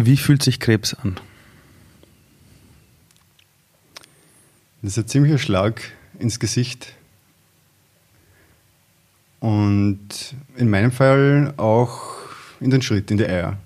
Wie 0.00 0.16
fühlt 0.16 0.44
sich 0.44 0.60
Krebs 0.60 0.94
an? 0.94 1.16
Das 4.80 4.92
ist 4.92 4.98
ein 4.98 5.08
ziemlicher 5.08 5.38
Schlag 5.38 5.82
ins 6.20 6.38
Gesicht. 6.38 6.94
Und 9.40 10.08
in 10.56 10.70
meinem 10.70 10.92
Fall 10.92 11.52
auch 11.56 12.16
in 12.60 12.70
den 12.70 12.80
Schritt, 12.80 13.10
in 13.10 13.18
die 13.18 13.26
Eier. 13.26 13.58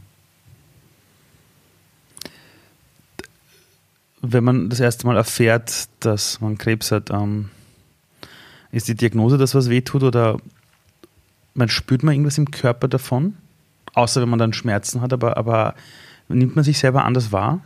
Wenn 4.23 4.45
man 4.45 4.71
das 4.71 4.81
erste 4.81 5.07
Mal 5.07 5.17
erfährt, 5.17 5.89
dass 6.01 6.41
man 6.41 6.57
Krebs 6.57 6.93
hat, 6.93 7.11
ähm, 7.11 7.51
ist 8.71 8.89
die 8.89 8.95
Diagnose, 8.95 9.37
dass 9.37 9.55
was 9.55 9.69
wehtut 9.69 10.03
oder 10.03 10.39
man 11.53 11.69
spürt 11.69 12.03
man 12.03 12.15
irgendwas 12.15 12.39
im 12.39 12.51
Körper 12.51 12.89
davon? 12.89 13.37
Außer 13.93 14.23
wenn 14.23 14.31
man 14.31 14.39
dann 14.39 14.55
Schmerzen 14.55 15.03
hat, 15.03 15.13
aber, 15.13 15.37
aber 15.37 15.75
nimmt 16.29 16.57
man 16.57 16.65
sich 16.65 16.79
selber 16.79 17.05
anders 17.05 17.33
wahr? 17.33 17.61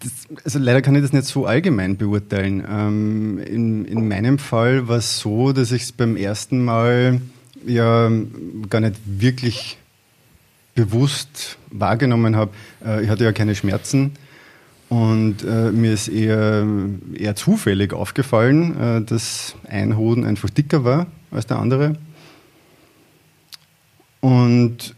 Das, 0.00 0.12
also 0.44 0.58
leider 0.58 0.82
kann 0.82 0.94
ich 0.94 1.02
das 1.02 1.12
nicht 1.12 1.26
so 1.26 1.46
allgemein 1.46 1.96
beurteilen. 1.96 2.64
Ähm, 2.68 3.38
in, 3.38 3.84
in 3.84 4.06
meinem 4.06 4.38
Fall 4.38 4.86
war 4.86 4.98
es 4.98 5.18
so, 5.18 5.52
dass 5.52 5.72
ich 5.72 5.82
es 5.82 5.92
beim 5.92 6.16
ersten 6.16 6.64
Mal 6.64 7.20
ja 7.66 8.10
gar 8.70 8.80
nicht 8.80 8.96
wirklich 9.06 9.78
bewusst 10.74 11.58
wahrgenommen 11.70 12.36
habe. 12.36 12.52
Äh, 12.84 13.04
ich 13.04 13.10
hatte 13.10 13.24
ja 13.24 13.32
keine 13.32 13.56
Schmerzen 13.56 14.12
und 14.88 15.44
äh, 15.44 15.70
mir 15.72 15.92
ist 15.92 16.08
eher, 16.08 16.66
eher 17.14 17.34
zufällig 17.34 17.92
aufgefallen, 17.92 18.80
äh, 18.80 19.02
dass 19.02 19.56
ein 19.68 19.96
Hoden 19.96 20.24
einfach 20.24 20.50
dicker 20.50 20.84
war 20.84 21.08
als 21.30 21.46
der 21.46 21.58
andere. 21.58 21.96
Und 24.20 24.94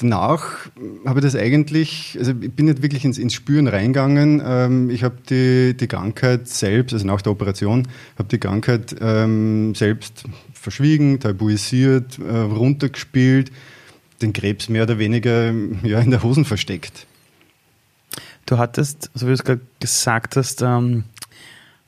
danach 0.00 0.66
habe 1.04 1.20
ich 1.20 1.24
das 1.24 1.36
eigentlich, 1.36 2.16
also 2.18 2.32
ich 2.40 2.52
bin 2.52 2.66
nicht 2.66 2.82
wirklich 2.82 3.04
ins, 3.04 3.18
ins 3.18 3.34
Spüren 3.34 3.68
reingegangen. 3.68 4.42
Ähm, 4.44 4.90
ich 4.90 5.04
habe 5.04 5.16
die, 5.28 5.76
die 5.76 5.86
Krankheit 5.86 6.48
selbst, 6.48 6.92
also 6.92 7.06
nach 7.06 7.22
der 7.22 7.32
Operation, 7.32 7.88
habe 8.18 8.28
die 8.28 8.38
Krankheit 8.38 8.96
ähm, 9.00 9.74
selbst 9.74 10.24
verschwiegen, 10.52 11.20
tabuisiert, 11.20 12.18
äh, 12.18 12.36
runtergespielt, 12.36 13.50
den 14.22 14.32
Krebs 14.32 14.68
mehr 14.68 14.84
oder 14.84 14.98
weniger 14.98 15.52
ja, 15.82 16.00
in 16.00 16.10
der 16.10 16.22
Hosen 16.22 16.44
versteckt. 16.44 17.06
Du 18.46 18.58
hattest, 18.58 19.10
so 19.14 19.26
wie 19.26 19.30
du 19.30 19.34
es 19.34 19.44
gerade 19.44 19.60
gesagt 19.80 20.36
hast, 20.36 20.62
ähm, 20.62 21.04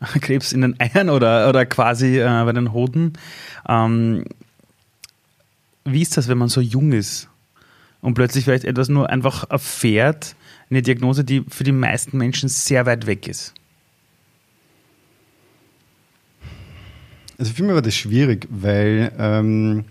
Krebs 0.20 0.52
in 0.52 0.60
den 0.60 0.78
Eiern 0.80 1.08
oder, 1.08 1.48
oder 1.48 1.66
quasi 1.66 2.18
äh, 2.18 2.44
bei 2.44 2.52
den 2.52 2.72
Hoden. 2.72 3.14
Ähm, 3.68 4.24
wie 5.84 6.02
ist 6.02 6.16
das, 6.16 6.28
wenn 6.28 6.38
man 6.38 6.48
so 6.48 6.60
jung 6.60 6.92
ist 6.92 7.28
und 8.00 8.14
plötzlich 8.14 8.44
vielleicht 8.44 8.64
etwas 8.64 8.88
nur 8.88 9.10
einfach 9.10 9.48
erfährt, 9.50 10.36
eine 10.70 10.82
Diagnose, 10.82 11.24
die 11.24 11.44
für 11.48 11.64
die 11.64 11.72
meisten 11.72 12.18
Menschen 12.18 12.48
sehr 12.48 12.86
weit 12.86 13.06
weg 13.06 13.26
ist? 13.26 13.54
Also 17.38 17.52
für 17.52 17.62
mich 17.62 17.74
war 17.74 17.82
das 17.82 17.94
schwierig, 17.94 18.48
weil 18.50 19.12
ähm, 19.18 19.84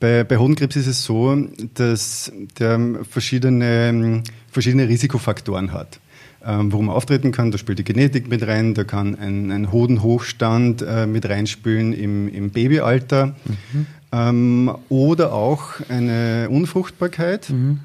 bei, 0.00 0.24
bei 0.24 0.38
Hodenkrebs 0.38 0.76
ist 0.76 0.86
es 0.86 1.04
so, 1.04 1.36
dass 1.74 2.32
der 2.58 3.00
verschiedene, 3.08 4.22
verschiedene 4.50 4.88
Risikofaktoren 4.88 5.72
hat. 5.72 6.00
Ähm, 6.44 6.72
worum 6.72 6.88
er 6.88 6.94
auftreten 6.94 7.32
kann, 7.32 7.50
da 7.50 7.58
spielt 7.58 7.80
die 7.80 7.84
Genetik 7.84 8.28
mit 8.28 8.46
rein, 8.46 8.72
da 8.72 8.84
kann 8.84 9.18
ein, 9.18 9.50
ein 9.50 9.72
Hodenhochstand 9.72 10.82
äh, 10.82 11.06
mit 11.06 11.28
reinspielen 11.28 11.92
im, 11.92 12.28
im 12.28 12.50
Babyalter. 12.50 13.34
Mhm 13.72 13.86
ähm, 14.12 14.74
oder 14.88 15.32
auch 15.32 15.80
eine 15.88 16.48
Unfruchtbarkeit. 16.50 17.50
Mhm. 17.50 17.80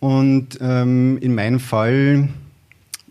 Und 0.00 0.58
ähm, 0.60 1.18
in 1.20 1.34
meinem 1.34 1.60
Fall, 1.60 2.28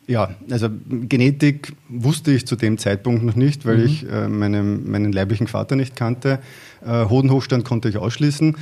ja, 0.08 0.32
also 0.50 0.68
Genetik 0.90 1.74
wusste 1.88 2.32
ich 2.32 2.46
zu 2.46 2.56
dem 2.56 2.78
Zeitpunkt 2.78 3.24
noch 3.24 3.36
nicht, 3.36 3.66
weil 3.66 3.78
mhm. 3.78 3.86
ich 3.86 4.10
äh, 4.10 4.28
meinen, 4.28 4.90
meinen 4.92 5.12
leiblichen 5.14 5.48
Vater 5.48 5.76
nicht 5.76 5.96
kannte. 5.96 6.40
Äh, 6.86 7.06
Hodenhochstand 7.06 7.64
konnte 7.64 7.88
ich 7.88 7.98
ausschließen. 7.98 8.58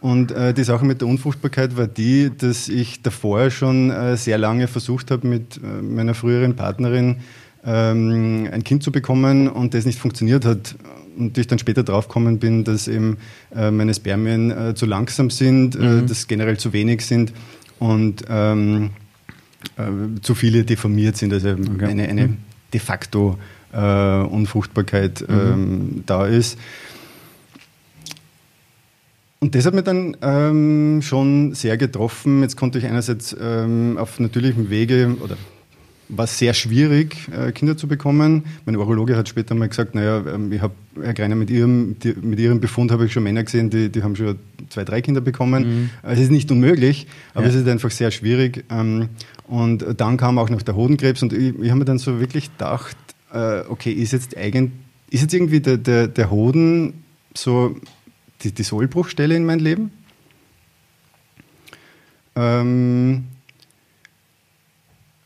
Und 0.00 0.32
äh, 0.32 0.52
die 0.52 0.64
Sache 0.64 0.84
mit 0.84 1.00
der 1.00 1.08
Unfruchtbarkeit 1.08 1.76
war 1.76 1.86
die, 1.86 2.30
dass 2.36 2.68
ich 2.68 3.02
davor 3.02 3.50
schon 3.50 3.90
äh, 3.90 4.16
sehr 4.16 4.36
lange 4.38 4.68
versucht 4.68 5.10
habe, 5.10 5.26
mit 5.26 5.56
äh, 5.56 5.82
meiner 5.82 6.14
früheren 6.14 6.56
Partnerin 6.56 7.16
ähm, 7.66 8.48
ein 8.50 8.64
Kind 8.64 8.82
zu 8.82 8.92
bekommen 8.92 9.48
und 9.48 9.74
das 9.74 9.86
nicht 9.86 9.98
funktioniert 9.98 10.44
hat 10.44 10.76
und 11.16 11.38
ich 11.38 11.46
dann 11.46 11.58
später 11.58 11.82
draufgekommen 11.82 12.38
bin, 12.38 12.64
dass 12.64 12.88
eben 12.88 13.18
äh, 13.54 13.70
meine 13.70 13.94
Spermien 13.94 14.50
äh, 14.50 14.74
zu 14.74 14.86
langsam 14.86 15.30
sind, 15.30 15.76
äh, 15.76 15.78
mhm. 15.78 16.06
dass 16.06 16.26
generell 16.26 16.58
zu 16.58 16.72
wenig 16.72 17.04
sind 17.06 17.32
und 17.78 18.24
ähm, 18.28 18.90
äh, 19.76 20.20
zu 20.22 20.34
viele 20.34 20.64
deformiert 20.64 21.16
sind, 21.16 21.32
also 21.32 21.50
okay. 21.50 21.86
eine, 21.86 22.08
eine 22.08 22.28
mhm. 22.28 22.36
de 22.72 22.80
facto 22.80 23.38
äh, 23.72 23.78
Unfruchtbarkeit 23.78 25.24
mhm. 25.28 25.34
ähm, 25.34 26.02
da 26.06 26.26
ist. 26.26 26.58
Und 29.40 29.54
das 29.54 29.66
hat 29.66 29.74
mich 29.74 29.84
dann 29.84 30.16
ähm, 30.22 31.02
schon 31.02 31.52
sehr 31.52 31.76
getroffen. 31.76 32.40
Jetzt 32.40 32.56
konnte 32.56 32.78
ich 32.78 32.86
einerseits 32.86 33.36
ähm, 33.38 33.98
auf 33.98 34.18
natürlichem 34.18 34.70
Wege 34.70 35.16
oder 35.22 35.36
war 36.08 36.26
sehr 36.26 36.54
schwierig, 36.54 37.16
äh, 37.32 37.52
Kinder 37.52 37.76
zu 37.76 37.88
bekommen. 37.88 38.44
Mein 38.66 38.76
Urologe 38.76 39.16
hat 39.16 39.28
später 39.28 39.54
mal 39.54 39.68
gesagt, 39.68 39.94
naja, 39.94 40.22
ähm, 40.26 40.52
ich 40.52 40.60
habe, 40.60 40.74
Herr 41.00 41.14
Greiner, 41.14 41.34
mit 41.34 41.50
Ihrem, 41.50 41.96
mit 42.22 42.38
Ihrem 42.38 42.60
Befund 42.60 42.90
habe 42.90 43.06
ich 43.06 43.12
schon 43.12 43.22
Männer 43.22 43.42
gesehen, 43.42 43.70
die, 43.70 43.88
die 43.88 44.02
haben 44.02 44.14
schon 44.16 44.38
zwei, 44.68 44.84
drei 44.84 45.00
Kinder 45.00 45.20
bekommen. 45.20 45.64
Mhm. 45.64 45.90
Es 46.02 46.18
ist 46.18 46.30
nicht 46.30 46.50
unmöglich, 46.50 47.06
aber 47.32 47.44
ja. 47.44 47.50
es 47.50 47.56
ist 47.56 47.68
einfach 47.68 47.90
sehr 47.90 48.10
schwierig. 48.10 48.64
Ähm, 48.70 49.08
und 49.48 49.84
dann 49.96 50.16
kam 50.16 50.38
auch 50.38 50.50
noch 50.50 50.62
der 50.62 50.76
Hodenkrebs 50.76 51.22
und 51.22 51.32
ich, 51.32 51.58
ich 51.58 51.70
habe 51.70 51.78
mir 51.78 51.84
dann 51.84 51.98
so 51.98 52.20
wirklich 52.20 52.50
gedacht, 52.52 52.96
äh, 53.32 53.60
okay, 53.68 53.92
ist 53.92 54.12
jetzt 54.12 54.36
eigentlich, 54.36 54.72
ist 55.10 55.22
jetzt 55.22 55.34
irgendwie 55.34 55.60
der, 55.60 55.78
der, 55.78 56.08
der 56.08 56.30
Hoden 56.30 57.04
so 57.34 57.76
die, 58.42 58.52
die 58.52 58.62
Sollbruchstelle 58.62 59.34
in 59.34 59.46
mein 59.46 59.58
Leben? 59.58 59.90
Ähm, 62.36 63.24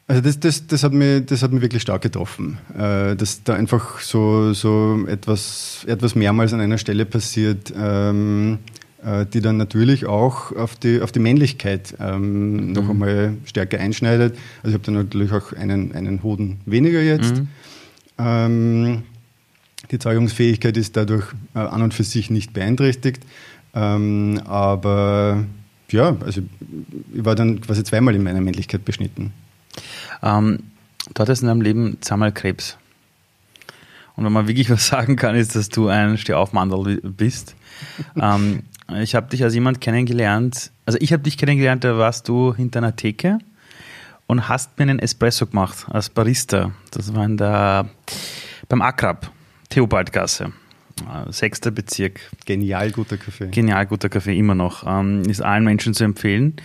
also 0.08 0.22
das, 0.22 0.40
das, 0.40 0.66
das, 0.66 0.84
hat 0.84 0.94
mich, 0.94 1.26
das 1.26 1.42
hat 1.42 1.52
mich 1.52 1.60
wirklich 1.60 1.82
stark 1.82 2.00
getroffen, 2.00 2.56
äh, 2.74 3.14
dass 3.14 3.44
da 3.44 3.54
einfach 3.54 4.00
so, 4.00 4.54
so 4.54 5.04
etwas, 5.06 5.84
etwas 5.86 6.14
mehrmals 6.14 6.54
an 6.54 6.60
einer 6.60 6.78
Stelle 6.78 7.04
passiert, 7.04 7.74
ähm, 7.76 8.58
äh, 9.04 9.26
die 9.26 9.42
dann 9.42 9.58
natürlich 9.58 10.06
auch 10.06 10.56
auf 10.56 10.76
die, 10.76 11.02
auf 11.02 11.12
die 11.12 11.18
Männlichkeit 11.18 11.94
ähm, 12.00 12.68
mhm. 12.68 12.72
noch 12.72 12.88
einmal 12.88 13.34
stärker 13.44 13.80
einschneidet. 13.80 14.34
Also 14.62 14.68
ich 14.68 14.74
habe 14.74 14.84
dann 14.84 14.94
natürlich 14.94 15.30
auch 15.30 15.52
einen, 15.52 15.94
einen 15.94 16.22
Hoden 16.22 16.60
weniger 16.64 17.02
jetzt. 17.02 17.36
Mhm. 17.36 17.48
Ähm, 18.18 19.02
die 19.90 19.98
Zeugungsfähigkeit 19.98 20.78
ist 20.78 20.96
dadurch 20.96 21.26
äh, 21.54 21.58
an 21.58 21.82
und 21.82 21.92
für 21.92 22.04
sich 22.04 22.30
nicht 22.30 22.54
beeinträchtigt. 22.54 23.24
Aber 23.74 25.44
ja, 25.90 26.16
also 26.24 26.40
ich 27.14 27.24
war 27.24 27.34
dann 27.34 27.60
quasi 27.60 27.84
zweimal 27.84 28.14
in 28.16 28.24
meiner 28.24 28.40
Männlichkeit 28.40 28.84
beschnitten. 28.84 29.32
Ähm, 30.22 30.58
du 31.14 31.20
hattest 31.22 31.42
in 31.42 31.48
deinem 31.48 31.60
Leben 31.60 31.98
zweimal 32.00 32.32
Krebs. 32.32 32.76
Und 34.16 34.24
wenn 34.24 34.32
man 34.32 34.48
wirklich 34.48 34.70
was 34.70 34.86
sagen 34.86 35.16
kann, 35.16 35.34
ist, 35.34 35.54
dass 35.54 35.68
du 35.68 35.88
ein 35.88 36.18
Stehaufmandel 36.18 37.00
bist. 37.02 37.54
ähm, 38.20 38.62
ich 39.00 39.14
habe 39.14 39.28
dich 39.28 39.44
als 39.44 39.54
jemand 39.54 39.80
kennengelernt, 39.80 40.72
also 40.86 40.98
ich 41.00 41.12
habe 41.12 41.22
dich 41.22 41.36
kennengelernt, 41.36 41.84
da 41.84 41.98
warst 41.98 42.26
du 42.28 42.54
hinter 42.54 42.78
einer 42.78 42.96
Theke 42.96 43.38
und 44.26 44.48
hast 44.48 44.78
mir 44.78 44.84
einen 44.84 44.98
Espresso 44.98 45.46
gemacht 45.46 45.86
als 45.90 46.08
Barista. 46.08 46.72
Das 46.90 47.14
war 47.14 47.24
in 47.24 47.36
der, 47.36 47.88
beim 48.68 48.80
Akrab, 48.80 49.30
Theobaldgasse. 49.68 50.52
Äh, 51.00 51.32
sechster 51.32 51.70
Bezirk. 51.70 52.20
Genial 52.46 52.90
guter 52.90 53.18
Kaffee. 53.18 53.48
Genial 53.48 53.86
guter 53.86 54.08
Kaffee, 54.08 54.36
immer 54.38 54.54
noch. 54.54 54.84
Ähm, 54.86 55.22
ist 55.22 55.42
allen 55.42 55.64
Menschen 55.64 55.94
zu 55.94 56.04
empfehlen. 56.04 56.56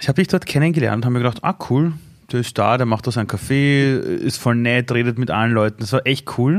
Ich 0.00 0.08
habe 0.08 0.16
dich 0.16 0.28
dort 0.28 0.46
kennengelernt 0.46 0.98
und 0.98 1.04
habe 1.04 1.14
mir 1.14 1.20
gedacht, 1.20 1.42
ah 1.42 1.56
cool, 1.70 1.94
der 2.30 2.40
ist 2.40 2.56
da, 2.58 2.76
der 2.76 2.86
macht 2.86 3.06
da 3.06 3.10
seinen 3.10 3.26
Kaffee, 3.26 3.96
ist 3.98 4.38
voll 4.38 4.56
nett, 4.56 4.92
redet 4.92 5.18
mit 5.18 5.30
allen 5.30 5.52
Leuten. 5.52 5.80
Das 5.80 5.92
war 5.92 6.06
echt 6.06 6.38
cool. 6.38 6.58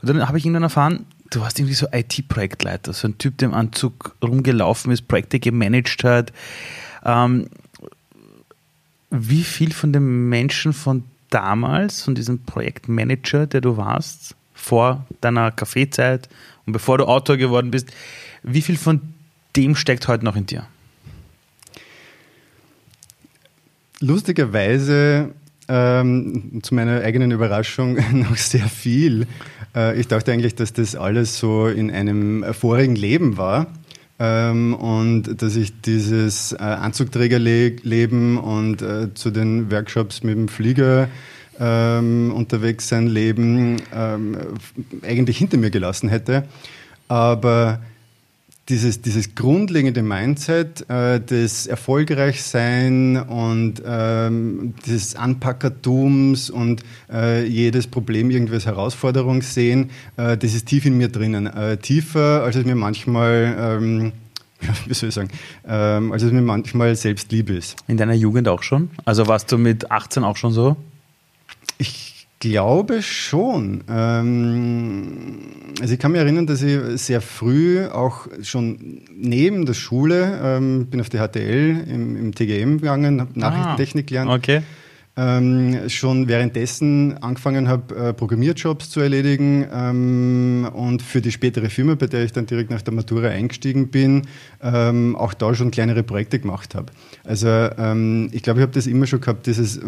Und 0.00 0.08
dann 0.08 0.28
habe 0.28 0.38
ich 0.38 0.44
irgendwann 0.44 0.62
erfahren, 0.62 1.06
du 1.30 1.40
warst 1.40 1.58
irgendwie 1.58 1.74
so 1.74 1.86
IT-Projektleiter, 1.90 2.92
so 2.92 3.08
ein 3.08 3.18
Typ, 3.18 3.38
der 3.38 3.48
im 3.48 3.54
Anzug 3.54 4.14
rumgelaufen 4.22 4.92
ist, 4.92 5.08
Projekte 5.08 5.40
gemanagt 5.40 6.04
hat. 6.04 6.32
Ähm, 7.04 7.48
wie 9.10 9.42
viel 9.42 9.72
von 9.72 9.92
den 9.92 10.28
Menschen 10.28 10.72
von 10.72 11.04
damals, 11.30 12.02
von 12.02 12.14
diesem 12.14 12.44
Projektmanager, 12.44 13.46
der 13.46 13.60
du 13.60 13.76
warst, 13.76 14.36
vor 14.54 15.06
deiner 15.20 15.50
Kaffeezeit 15.50 16.28
und 16.66 16.72
bevor 16.72 16.98
du 16.98 17.06
Autor 17.06 17.36
geworden 17.36 17.70
bist, 17.70 17.90
wie 18.42 18.62
viel 18.62 18.76
von 18.76 19.00
dem 19.56 19.76
steckt 19.76 20.08
heute 20.08 20.24
noch 20.24 20.36
in 20.36 20.46
dir? 20.46 20.66
Lustigerweise 24.00 25.34
ähm, 25.68 26.60
zu 26.62 26.74
meiner 26.74 27.02
eigenen 27.02 27.30
Überraschung 27.30 27.98
noch 28.12 28.36
sehr 28.36 28.68
viel. 28.68 29.26
Äh, 29.74 29.98
ich 30.00 30.08
dachte 30.08 30.32
eigentlich, 30.32 30.54
dass 30.54 30.72
das 30.72 30.96
alles 30.96 31.38
so 31.38 31.66
in 31.66 31.90
einem 31.90 32.44
vorigen 32.54 32.96
Leben 32.96 33.36
war. 33.36 33.66
Ähm, 34.20 34.74
und 34.74 35.42
dass 35.42 35.54
ich 35.54 35.80
dieses 35.80 36.52
äh, 36.52 36.56
Anzugträgerleben 36.56 38.36
und 38.36 38.82
äh, 38.82 39.14
zu 39.14 39.30
den 39.30 39.70
Workshops 39.70 40.24
mit 40.24 40.34
dem 40.34 40.48
Flieger 40.48 41.08
ähm, 41.60 42.32
unterwegs 42.34 42.88
sein 42.88 43.06
Leben 43.06 43.76
ähm, 43.94 44.36
eigentlich 45.02 45.38
hinter 45.38 45.56
mir 45.56 45.70
gelassen 45.70 46.08
hätte. 46.08 46.44
Aber 47.06 47.80
dieses, 48.68 49.00
dieses 49.00 49.34
grundlegende 49.34 50.02
Mindset 50.02 50.88
äh, 50.90 51.20
des 51.20 51.66
Erfolgreichsein 51.66 53.16
und 53.16 53.82
ähm, 53.86 54.74
des 54.86 55.16
Anpackertums 55.16 56.50
und 56.50 56.82
äh, 57.10 57.46
jedes 57.46 57.86
Problem 57.86 58.30
irgendwie 58.30 58.54
als 58.54 58.66
Herausforderung 58.66 59.42
sehen, 59.42 59.90
äh, 60.16 60.36
das 60.36 60.54
ist 60.54 60.66
tief 60.66 60.84
in 60.84 60.96
mir 60.96 61.08
drinnen. 61.08 61.46
Äh, 61.46 61.78
tiefer, 61.78 62.42
als 62.42 62.56
es 62.56 62.64
mir 62.64 62.74
manchmal, 62.74 63.56
ähm, 63.58 64.12
wie 64.86 64.94
soll 64.94 65.08
ich 65.08 65.14
sagen, 65.14 65.30
ähm, 65.66 66.12
als 66.12 66.22
es 66.22 66.32
mir 66.32 66.42
manchmal 66.42 66.94
selbst 66.94 67.32
lieb 67.32 67.48
ist. 67.48 67.76
In 67.86 67.96
deiner 67.96 68.14
Jugend 68.14 68.48
auch 68.48 68.62
schon? 68.62 68.90
Also 69.04 69.26
warst 69.26 69.50
du 69.50 69.56
mit 69.56 69.90
18 69.90 70.24
auch 70.24 70.36
schon 70.36 70.52
so? 70.52 70.76
Ich 71.78 72.17
glaube 72.38 73.02
schon. 73.02 73.84
Ähm, 73.88 75.38
also 75.80 75.94
ich 75.94 76.00
kann 76.00 76.12
mich 76.12 76.20
erinnern, 76.20 76.46
dass 76.46 76.62
ich 76.62 76.78
sehr 77.00 77.20
früh 77.20 77.86
auch 77.86 78.28
schon 78.42 79.02
neben 79.14 79.66
der 79.66 79.74
Schule, 79.74 80.40
ähm, 80.42 80.86
bin 80.86 81.00
auf 81.00 81.08
die 81.08 81.18
HTL 81.18 81.84
im, 81.88 82.16
im 82.16 82.34
TGM 82.34 82.78
gegangen, 82.78 83.20
habe 83.20 83.38
Nachrichtentechnik 83.38 84.06
ah, 84.06 84.08
gelernt. 84.08 84.30
Okay. 84.30 84.62
Ähm, 85.20 85.88
schon 85.88 86.28
währenddessen 86.28 87.20
angefangen 87.20 87.66
habe, 87.66 87.92
äh, 87.96 88.12
Programmierjobs 88.12 88.88
zu 88.88 89.00
erledigen 89.00 89.66
ähm, 89.72 90.70
und 90.72 91.02
für 91.02 91.20
die 91.20 91.32
spätere 91.32 91.70
Firma, 91.70 91.96
bei 91.96 92.06
der 92.06 92.22
ich 92.22 92.30
dann 92.30 92.46
direkt 92.46 92.70
nach 92.70 92.82
der 92.82 92.94
Matura 92.94 93.26
eingestiegen 93.26 93.88
bin, 93.88 94.28
ähm, 94.62 95.16
auch 95.16 95.34
da 95.34 95.56
schon 95.56 95.72
kleinere 95.72 96.04
Projekte 96.04 96.38
gemacht 96.38 96.76
habe. 96.76 96.92
Also 97.24 97.48
ähm, 97.48 98.28
ich 98.30 98.44
glaube, 98.44 98.60
ich 98.60 98.62
habe 98.62 98.72
das 98.72 98.86
immer 98.86 99.08
schon 99.08 99.20
gehabt, 99.20 99.48
dieses 99.48 99.80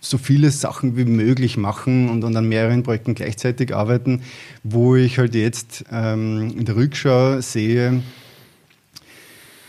so 0.00 0.18
viele 0.18 0.50
Sachen 0.50 0.96
wie 0.96 1.04
möglich 1.04 1.56
machen 1.56 2.08
und, 2.08 2.24
an 2.24 2.48
mehreren 2.48 2.82
Projekten 2.82 3.14
gleichzeitig 3.14 3.74
arbeiten, 3.74 4.22
wo 4.62 4.96
ich 4.96 5.18
halt 5.18 5.34
jetzt 5.34 5.84
ähm, 5.92 6.54
in 6.56 6.64
der 6.64 6.76
Rückschau 6.76 7.40
sehe, 7.40 8.02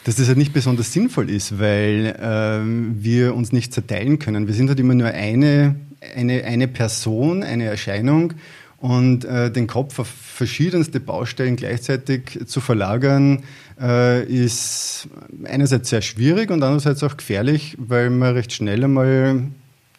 dass 0.05 0.15
das 0.15 0.27
halt 0.27 0.37
nicht 0.37 0.53
besonders 0.53 0.93
sinnvoll 0.93 1.29
ist, 1.29 1.59
weil 1.59 2.17
ähm, 2.19 2.95
wir 2.99 3.35
uns 3.35 3.51
nicht 3.51 3.73
zerteilen 3.73 4.19
können. 4.19 4.47
Wir 4.47 4.53
sind 4.53 4.69
halt 4.69 4.79
immer 4.79 4.95
nur 4.95 5.09
eine, 5.09 5.75
eine, 6.15 6.43
eine 6.45 6.67
Person, 6.67 7.43
eine 7.43 7.65
Erscheinung 7.65 8.33
und 8.77 9.25
äh, 9.25 9.51
den 9.51 9.67
Kopf 9.67 9.99
auf 9.99 10.07
verschiedenste 10.07 10.99
Baustellen 10.99 11.55
gleichzeitig 11.55 12.39
zu 12.47 12.61
verlagern, 12.61 13.43
äh, 13.79 14.23
ist 14.25 15.07
einerseits 15.43 15.89
sehr 15.89 16.01
schwierig 16.01 16.49
und 16.49 16.63
andererseits 16.63 17.03
auch 17.03 17.15
gefährlich, 17.15 17.75
weil 17.77 18.09
man 18.09 18.33
recht 18.33 18.53
schnell 18.53 18.83
einmal 18.83 19.43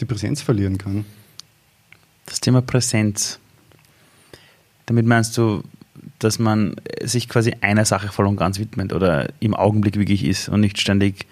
die 0.03 0.07
Präsenz 0.07 0.43
verlieren 0.43 0.79
kann. 0.79 1.05
Das 2.27 2.41
Thema 2.41 2.61
Präsenz. 2.61 3.39
Damit 4.87 5.07
meinst 5.07 5.39
du, 5.39 5.63
dass 6.19 6.39
man 6.39 6.75
sich 7.03 7.29
quasi 7.29 7.55
einer 7.61 7.85
Sache 7.85 8.09
voll 8.09 8.27
und 8.27 8.37
ganz 8.37 8.59
widmet 8.59 8.93
oder 8.93 9.29
im 9.41 9.55
Augenblick 9.55 9.97
wirklich 9.97 10.25
ist 10.25 10.49
und 10.49 10.61
nicht 10.61 10.81
ständig 10.81 11.27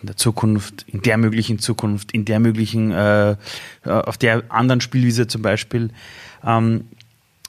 in 0.00 0.06
der 0.06 0.16
Zukunft, 0.16 0.84
in 0.86 1.02
der 1.02 1.16
möglichen 1.16 1.58
Zukunft, 1.58 2.12
in 2.12 2.24
der 2.24 2.40
möglichen, 2.40 2.92
äh, 2.92 3.36
auf 3.84 4.18
der 4.18 4.44
anderen 4.50 4.80
Spielwiese 4.80 5.26
zum 5.26 5.42
Beispiel. 5.42 5.90
Ähm, 6.44 6.84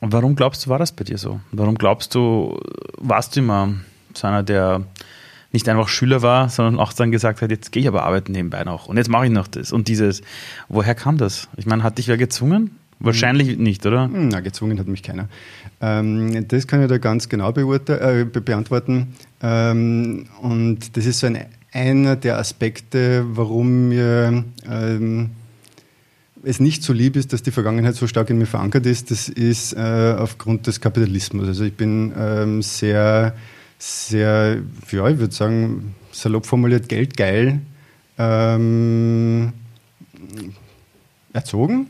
warum 0.01 0.35
glaubst 0.35 0.65
du, 0.65 0.69
war 0.69 0.79
das 0.79 0.93
bei 0.93 1.03
dir 1.03 1.17
so? 1.17 1.41
Warum 1.51 1.75
glaubst 1.75 2.15
du, 2.15 2.59
warst 2.97 3.35
du 3.35 3.41
immer 3.41 3.75
so 4.13 4.27
einer, 4.27 4.43
der 4.43 4.85
nicht 5.51 5.67
einfach 5.67 5.87
Schüler 5.87 6.21
war, 6.21 6.49
sondern 6.49 6.79
auch 6.79 6.93
dann 6.93 7.11
gesagt 7.11 7.41
hat, 7.41 7.49
jetzt 7.51 7.71
gehe 7.71 7.81
ich 7.81 7.87
aber 7.87 8.03
arbeiten 8.03 8.31
nebenbei 8.31 8.63
noch 8.63 8.87
und 8.87 8.97
jetzt 8.97 9.09
mache 9.09 9.25
ich 9.25 9.31
noch 9.31 9.47
das 9.47 9.71
und 9.71 9.87
dieses. 9.87 10.21
Woher 10.67 10.95
kam 10.95 11.17
das? 11.17 11.47
Ich 11.57 11.65
meine, 11.65 11.83
hat 11.83 11.97
dich 11.97 12.07
wer 12.07 12.17
gezwungen? 12.17 12.71
Wahrscheinlich 12.99 13.49
hm. 13.49 13.63
nicht, 13.63 13.85
oder? 13.85 14.05
Hm, 14.05 14.27
na, 14.27 14.41
gezwungen 14.41 14.77
hat 14.77 14.87
mich 14.87 15.03
keiner. 15.03 15.29
Ähm, 15.81 16.47
das 16.47 16.67
kann 16.67 16.81
ich 16.81 16.89
da 16.89 16.97
ganz 16.97 17.29
genau 17.29 17.51
äh, 17.51 18.25
beantworten. 18.25 19.15
Ähm, 19.41 20.25
und 20.41 20.97
das 20.97 21.05
ist 21.05 21.19
so 21.19 21.27
ein, 21.27 21.45
einer 21.71 22.15
der 22.17 22.37
Aspekte, 22.37 23.25
warum 23.29 23.89
mir 23.89 24.43
ähm, 24.69 25.29
es 26.43 26.59
nicht 26.59 26.83
so 26.83 26.93
lieb 26.93 27.15
ist, 27.15 27.31
dass 27.31 27.41
die 27.41 27.51
Vergangenheit 27.51 27.95
so 27.95 28.07
stark 28.07 28.29
in 28.29 28.37
mir 28.37 28.45
verankert 28.45 28.85
ist. 28.85 29.11
Das 29.11 29.29
ist 29.29 29.73
äh, 29.73 30.15
aufgrund 30.17 30.67
des 30.67 30.81
Kapitalismus. 30.81 31.47
Also 31.47 31.63
ich 31.63 31.73
bin 31.73 32.13
ähm, 32.17 32.61
sehr 32.61 33.33
sehr, 33.79 34.61
ja, 34.91 35.09
ich 35.09 35.17
würde 35.17 35.33
sagen, 35.33 35.95
salopp 36.11 36.45
formuliert, 36.45 36.89
geldgeil 36.89 37.61
ähm, 38.17 39.53
erzogen. 41.33 41.87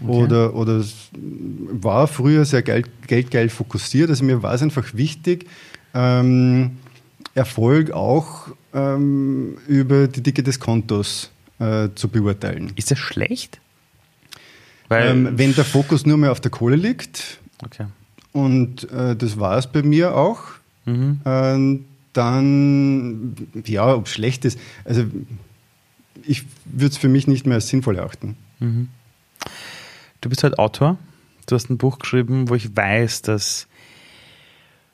Okay. 0.00 0.10
Oder, 0.10 0.54
oder 0.54 0.84
war 1.12 2.06
früher 2.06 2.44
sehr 2.44 2.62
geld, 2.62 2.88
geldgeil 3.08 3.48
fokussiert. 3.48 4.10
Also 4.10 4.24
mir 4.24 4.42
war 4.44 4.54
es 4.54 4.62
einfach 4.62 4.94
wichtig, 4.94 5.46
ähm, 5.92 6.78
Erfolg 7.34 7.90
auch 7.90 8.48
ähm, 8.72 9.58
über 9.66 10.06
die 10.06 10.22
Dicke 10.22 10.44
des 10.44 10.60
Kontos 10.60 11.30
äh, 11.58 11.88
zu 11.96 12.08
beurteilen. 12.08 12.72
Ist 12.76 12.92
das 12.92 12.98
schlecht? 12.98 13.60
Ähm, 14.90 15.36
wenn 15.36 15.54
der 15.54 15.64
Fokus 15.64 16.06
nur 16.06 16.16
mehr 16.16 16.32
auf 16.32 16.40
der 16.40 16.50
Kohle 16.50 16.76
liegt, 16.76 17.38
okay. 17.62 17.86
und 18.32 18.90
äh, 18.90 19.16
das 19.16 19.38
war 19.38 19.58
es 19.58 19.66
bei 19.66 19.82
mir 19.82 20.14
auch, 20.16 20.42
Mhm. 20.88 21.84
Dann, 22.14 23.36
ja, 23.64 23.94
ob 23.94 24.06
es 24.06 24.12
schlecht 24.12 24.44
ist, 24.44 24.58
also 24.84 25.04
ich 26.24 26.44
würde 26.64 26.92
es 26.92 26.96
für 26.96 27.08
mich 27.08 27.28
nicht 27.28 27.46
mehr 27.46 27.56
als 27.56 27.68
sinnvoll 27.68 27.96
erachten. 27.96 28.36
Mhm. 28.58 28.88
Du 30.20 30.28
bist 30.28 30.42
halt 30.42 30.58
Autor. 30.58 30.98
Du 31.46 31.54
hast 31.54 31.70
ein 31.70 31.78
Buch 31.78 31.98
geschrieben, 31.98 32.48
wo 32.48 32.54
ich 32.54 32.76
weiß, 32.76 33.22
dass 33.22 33.68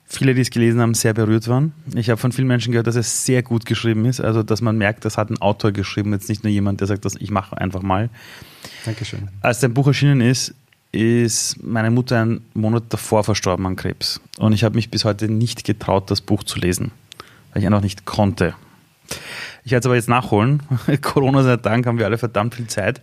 viele, 0.05 0.35
die 0.35 0.41
es 0.41 0.51
gelesen 0.51 0.79
haben, 0.79 0.93
sehr 0.93 1.13
berührt 1.13 1.47
waren. 1.47 1.73
Ich 1.95 2.09
habe 2.09 2.21
von 2.21 2.31
vielen 2.31 2.47
Menschen 2.47 2.71
gehört, 2.71 2.87
dass 2.87 2.95
es 2.95 3.25
sehr 3.25 3.41
gut 3.41 3.65
geschrieben 3.65 4.05
ist. 4.05 4.21
Also, 4.21 4.43
dass 4.43 4.61
man 4.61 4.77
merkt, 4.77 5.03
das 5.03 5.17
hat 5.17 5.31
ein 5.31 5.39
Autor 5.39 5.71
geschrieben, 5.71 6.13
jetzt 6.13 6.29
nicht 6.29 6.43
nur 6.43 6.51
jemand, 6.51 6.79
der 6.79 6.87
sagt, 6.87 7.05
dass 7.05 7.15
ich 7.15 7.31
mache 7.31 7.57
einfach 7.57 7.81
mal. 7.81 8.09
Dankeschön. 8.85 9.29
Als 9.41 9.61
dein 9.61 9.73
Buch 9.73 9.87
erschienen 9.87 10.21
ist, 10.21 10.53
ist 10.95 11.61
meine 11.61 11.91
Mutter 11.91 12.21
einen 12.21 12.45
Monat 12.53 12.85
davor 12.89 13.23
verstorben 13.23 13.65
an 13.65 13.75
Krebs. 13.75 14.21
Und 14.37 14.53
ich 14.53 14.63
habe 14.63 14.75
mich 14.75 14.89
bis 14.89 15.05
heute 15.05 15.27
nicht 15.27 15.63
getraut, 15.63 16.09
das 16.09 16.21
Buch 16.21 16.43
zu 16.43 16.57
lesen, 16.57 16.91
weil 17.51 17.61
ich 17.61 17.67
einfach 17.67 17.81
nicht 17.81 18.05
konnte. 18.05 18.55
Ich 19.63 19.71
werde 19.71 19.81
es 19.81 19.85
aber 19.85 19.95
jetzt 19.95 20.09
nachholen. 20.09 20.63
Corona 21.01 21.43
sei 21.43 21.57
Dank 21.57 21.85
haben 21.85 21.99
wir 21.99 22.05
alle 22.05 22.17
verdammt 22.17 22.55
viel 22.55 22.67
Zeit. 22.67 23.01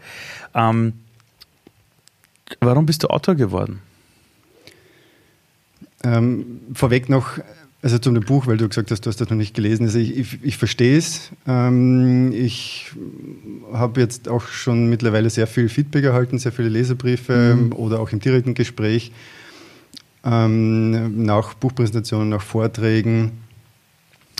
Ähm, 0.54 0.94
warum 2.60 2.86
bist 2.86 3.02
du 3.02 3.08
Autor 3.08 3.34
geworden? 3.34 3.80
Ähm, 6.04 6.60
vorweg 6.74 7.08
noch 7.08 7.38
also 7.82 7.98
zum 7.98 8.14
Buch, 8.20 8.46
weil 8.46 8.56
du 8.56 8.68
gesagt 8.68 8.92
hast, 8.92 9.04
du 9.04 9.10
hast 9.10 9.20
das 9.20 9.28
noch 9.28 9.36
nicht 9.36 9.54
gelesen. 9.54 9.86
Also 9.86 9.98
ich, 9.98 10.16
ich, 10.16 10.38
ich 10.42 10.56
verstehe 10.56 10.96
es. 10.96 11.32
Ähm, 11.48 12.32
ich 12.32 12.92
habe 13.72 14.00
jetzt 14.00 14.28
auch 14.28 14.46
schon 14.46 14.88
mittlerweile 14.88 15.28
sehr 15.30 15.48
viel 15.48 15.68
Feedback 15.68 16.04
erhalten, 16.04 16.38
sehr 16.38 16.52
viele 16.52 16.68
Leserbriefe 16.68 17.56
mhm. 17.56 17.72
oder 17.72 17.98
auch 17.98 18.10
im 18.12 18.20
direkten 18.20 18.54
Gespräch 18.54 19.10
ähm, 20.24 21.24
nach 21.24 21.54
Buchpräsentationen, 21.54 22.28
nach 22.28 22.42
Vorträgen, 22.42 23.32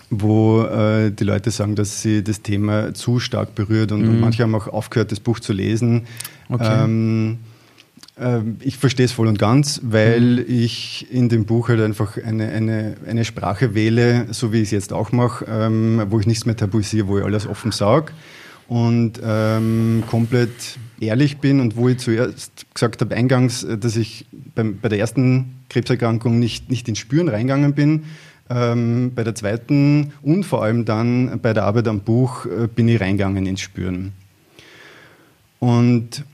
wo 0.09 0.63
äh, 0.63 1.11
die 1.11 1.25
Leute 1.25 1.51
sagen, 1.51 1.75
dass 1.75 2.01
sie 2.01 2.23
das 2.23 2.43
Thema 2.43 2.95
zu 2.95 3.19
stark 3.19 3.57
berührt 3.57 3.91
und, 3.91 4.03
mhm. 4.03 4.09
und 4.09 4.21
manche 4.21 4.45
haben 4.45 4.55
auch 4.55 4.69
aufgehört, 4.69 5.11
das 5.11 5.19
Buch 5.19 5.41
zu 5.41 5.53
lesen. 5.53 6.07
Okay. 6.49 6.85
Ähm, 6.85 6.85
ähm, 6.85 7.39
ich 8.61 8.77
verstehe 8.77 9.07
es 9.07 9.13
voll 9.13 9.27
und 9.27 9.39
ganz, 9.39 9.81
weil 9.83 10.21
mhm. 10.21 10.45
ich 10.47 11.07
in 11.11 11.29
dem 11.31 11.47
Buch 11.47 11.71
halt 11.71 11.81
einfach 11.81 12.19
eine, 12.23 12.49
eine, 12.51 12.97
eine 13.07 13.25
Sprache 13.25 13.75
wähle, 13.75 14.27
so 14.31 14.53
wie 14.53 14.59
ich 14.59 14.65
es 14.65 14.71
jetzt 14.71 14.93
auch 14.93 15.13
mache, 15.13 15.47
ähm, 15.49 16.03
wo 16.11 16.21
ich 16.21 16.27
nichts 16.27 16.45
mehr 16.45 16.57
tabuisiere, 16.57 17.09
wo 17.09 17.19
ich 17.19 17.25
alles 17.25 17.47
offen 17.47 17.73
sage 17.73 18.13
und 18.69 19.21
ähm, 19.25 20.03
komplett 20.09 20.79
ehrlich 21.01 21.39
bin 21.39 21.61
und 21.61 21.77
wo 21.77 21.89
ich 21.89 21.99
zuerst 21.99 22.67
gesagt 22.73 23.01
habe, 23.01 23.15
eingangs, 23.15 23.65
äh, 23.65 23.77
dass 23.77 23.97
ich 23.97 24.27
beim, 24.55 24.79
bei 24.79 24.89
der 24.89 24.99
ersten 24.99 25.57
Krebserkrankung 25.69 26.39
nicht, 26.39 26.71
nicht 26.71 26.89
ins 26.89 26.99
Spüren 26.99 27.29
reingegangen 27.29 27.75
bin. 27.75 28.05
Ähm, 28.51 29.13
bei 29.15 29.25
der 29.25 29.35
zweiten 29.35 30.13
und 30.23 30.45
vor 30.45 30.63
allem 30.63 30.85
dann 30.85 31.41
bei 31.41 31.53
der 31.53 31.65
Arbeit 31.65 31.89
am 31.89 32.01
Buch 32.01 32.47
äh, 32.47 32.67
bin 32.67 32.89
ich 32.89 33.01
reingegangen 33.01 33.47
ins 33.47 33.61
Spüren. 33.61 34.13
Und 35.59 36.25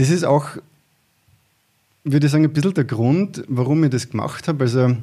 das 0.00 0.08
ist 0.08 0.24
auch, 0.24 0.56
würde 2.04 2.26
ich 2.26 2.32
sagen, 2.32 2.44
ein 2.44 2.52
bisschen 2.52 2.72
der 2.72 2.84
Grund, 2.84 3.44
warum 3.48 3.84
ich 3.84 3.90
das 3.90 4.08
gemacht 4.08 4.48
habe. 4.48 4.64
Also, 4.64 4.96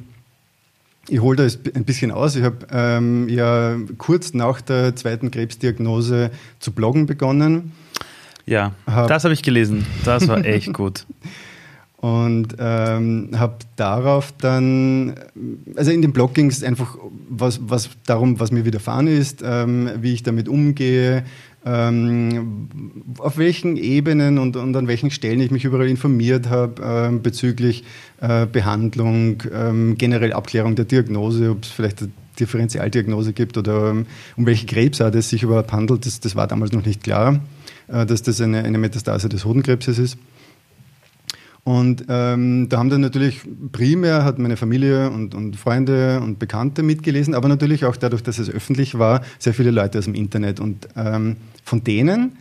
ich 1.08 1.20
hole 1.20 1.36
da 1.36 1.70
ein 1.74 1.84
bisschen 1.84 2.10
aus. 2.10 2.34
Ich 2.34 2.42
habe 2.42 2.66
ähm, 2.72 3.28
ja 3.28 3.76
kurz 3.96 4.34
nach 4.34 4.60
der 4.60 4.96
zweiten 4.96 5.30
Krebsdiagnose 5.30 6.32
zu 6.58 6.72
bloggen 6.72 7.06
begonnen. 7.06 7.72
Ja, 8.44 8.72
hab, 8.86 9.06
das 9.06 9.22
habe 9.22 9.34
ich 9.34 9.42
gelesen. 9.42 9.86
Das 10.04 10.26
war 10.26 10.44
echt 10.44 10.72
gut. 10.72 11.06
Und 11.98 12.56
ähm, 12.60 13.30
habe 13.36 13.56
darauf 13.74 14.32
dann, 14.38 15.14
also 15.74 15.90
in 15.90 16.00
dem 16.00 16.12
Blog 16.12 16.32
ging 16.32 16.48
es 16.48 16.62
einfach 16.62 16.96
was, 17.28 17.58
was 17.62 17.90
darum, 18.06 18.38
was 18.38 18.52
mir 18.52 18.64
widerfahren 18.64 19.08
ist, 19.08 19.42
ähm, 19.44 19.90
wie 20.00 20.12
ich 20.12 20.22
damit 20.22 20.48
umgehe, 20.48 21.24
auf 21.64 23.36
welchen 23.36 23.76
Ebenen 23.76 24.38
und, 24.38 24.56
und, 24.56 24.76
an 24.76 24.86
welchen 24.86 25.10
Stellen 25.10 25.40
ich 25.40 25.50
mich 25.50 25.64
überall 25.64 25.88
informiert 25.88 26.48
habe 26.48 26.82
ähm, 26.82 27.22
bezüglich 27.22 27.84
äh, 28.20 28.46
Behandlung, 28.46 29.42
ähm, 29.52 29.96
generell 29.98 30.32
Abklärung 30.32 30.76
der 30.76 30.84
Diagnose, 30.84 31.50
ob 31.50 31.64
es 31.64 31.70
vielleicht 31.70 32.02
eine 32.02 32.10
Differentialdiagnose 32.38 33.32
gibt 33.32 33.58
oder 33.58 33.90
ähm, 33.90 34.06
um 34.36 34.46
welche 34.46 34.66
Krebsart 34.66 35.14
es 35.16 35.30
sich 35.30 35.42
überhaupt 35.42 35.72
handelt. 35.72 36.06
Das, 36.06 36.20
das 36.20 36.36
war 36.36 36.46
damals 36.46 36.72
noch 36.72 36.86
nicht 36.86 37.02
klar, 37.02 37.40
äh, 37.88 38.06
dass 38.06 38.22
das 38.22 38.40
eine, 38.40 38.62
eine 38.64 38.78
Metastase 38.78 39.28
des 39.28 39.44
Hodenkrebses 39.44 39.98
ist. 39.98 40.18
Und 41.64 42.06
ähm, 42.08 42.68
da 42.68 42.78
haben 42.78 42.88
dann 42.88 43.02
natürlich 43.02 43.42
primär 43.72 44.24
hat 44.24 44.38
meine 44.38 44.56
Familie 44.56 45.10
und, 45.10 45.34
und, 45.34 45.56
Freunde 45.56 46.20
und 46.20 46.38
Bekannte 46.38 46.82
mitgelesen, 46.82 47.34
aber 47.34 47.48
natürlich 47.48 47.84
auch 47.84 47.96
dadurch, 47.96 48.22
dass 48.22 48.38
es 48.38 48.48
öffentlich 48.48 48.98
war, 48.98 49.22
sehr 49.38 49.52
viele 49.52 49.70
Leute 49.70 49.98
aus 49.98 50.06
dem 50.06 50.14
Internet. 50.14 50.60
Und 50.60 50.88
ähm, 50.96 51.36
von 51.64 51.84
denen 51.84 52.38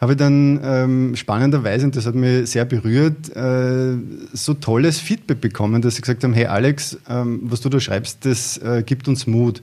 habe 0.00 0.14
ich 0.14 0.18
dann 0.18 0.58
ähm, 0.64 1.16
spannenderweise, 1.16 1.84
und 1.84 1.94
das 1.94 2.06
hat 2.06 2.16
mich 2.16 2.50
sehr 2.50 2.64
berührt, 2.64 3.36
äh, 3.36 3.96
so 4.32 4.54
tolles 4.54 4.98
Feedback 4.98 5.40
bekommen, 5.40 5.80
dass 5.80 5.94
sie 5.94 6.00
gesagt 6.00 6.24
haben, 6.24 6.32
hey 6.32 6.46
Alex, 6.46 6.98
ähm, 7.08 7.40
was 7.44 7.60
du 7.60 7.68
da 7.68 7.78
schreibst, 7.78 8.24
das 8.24 8.58
äh, 8.58 8.82
gibt 8.84 9.06
uns 9.06 9.28
Mut. 9.28 9.62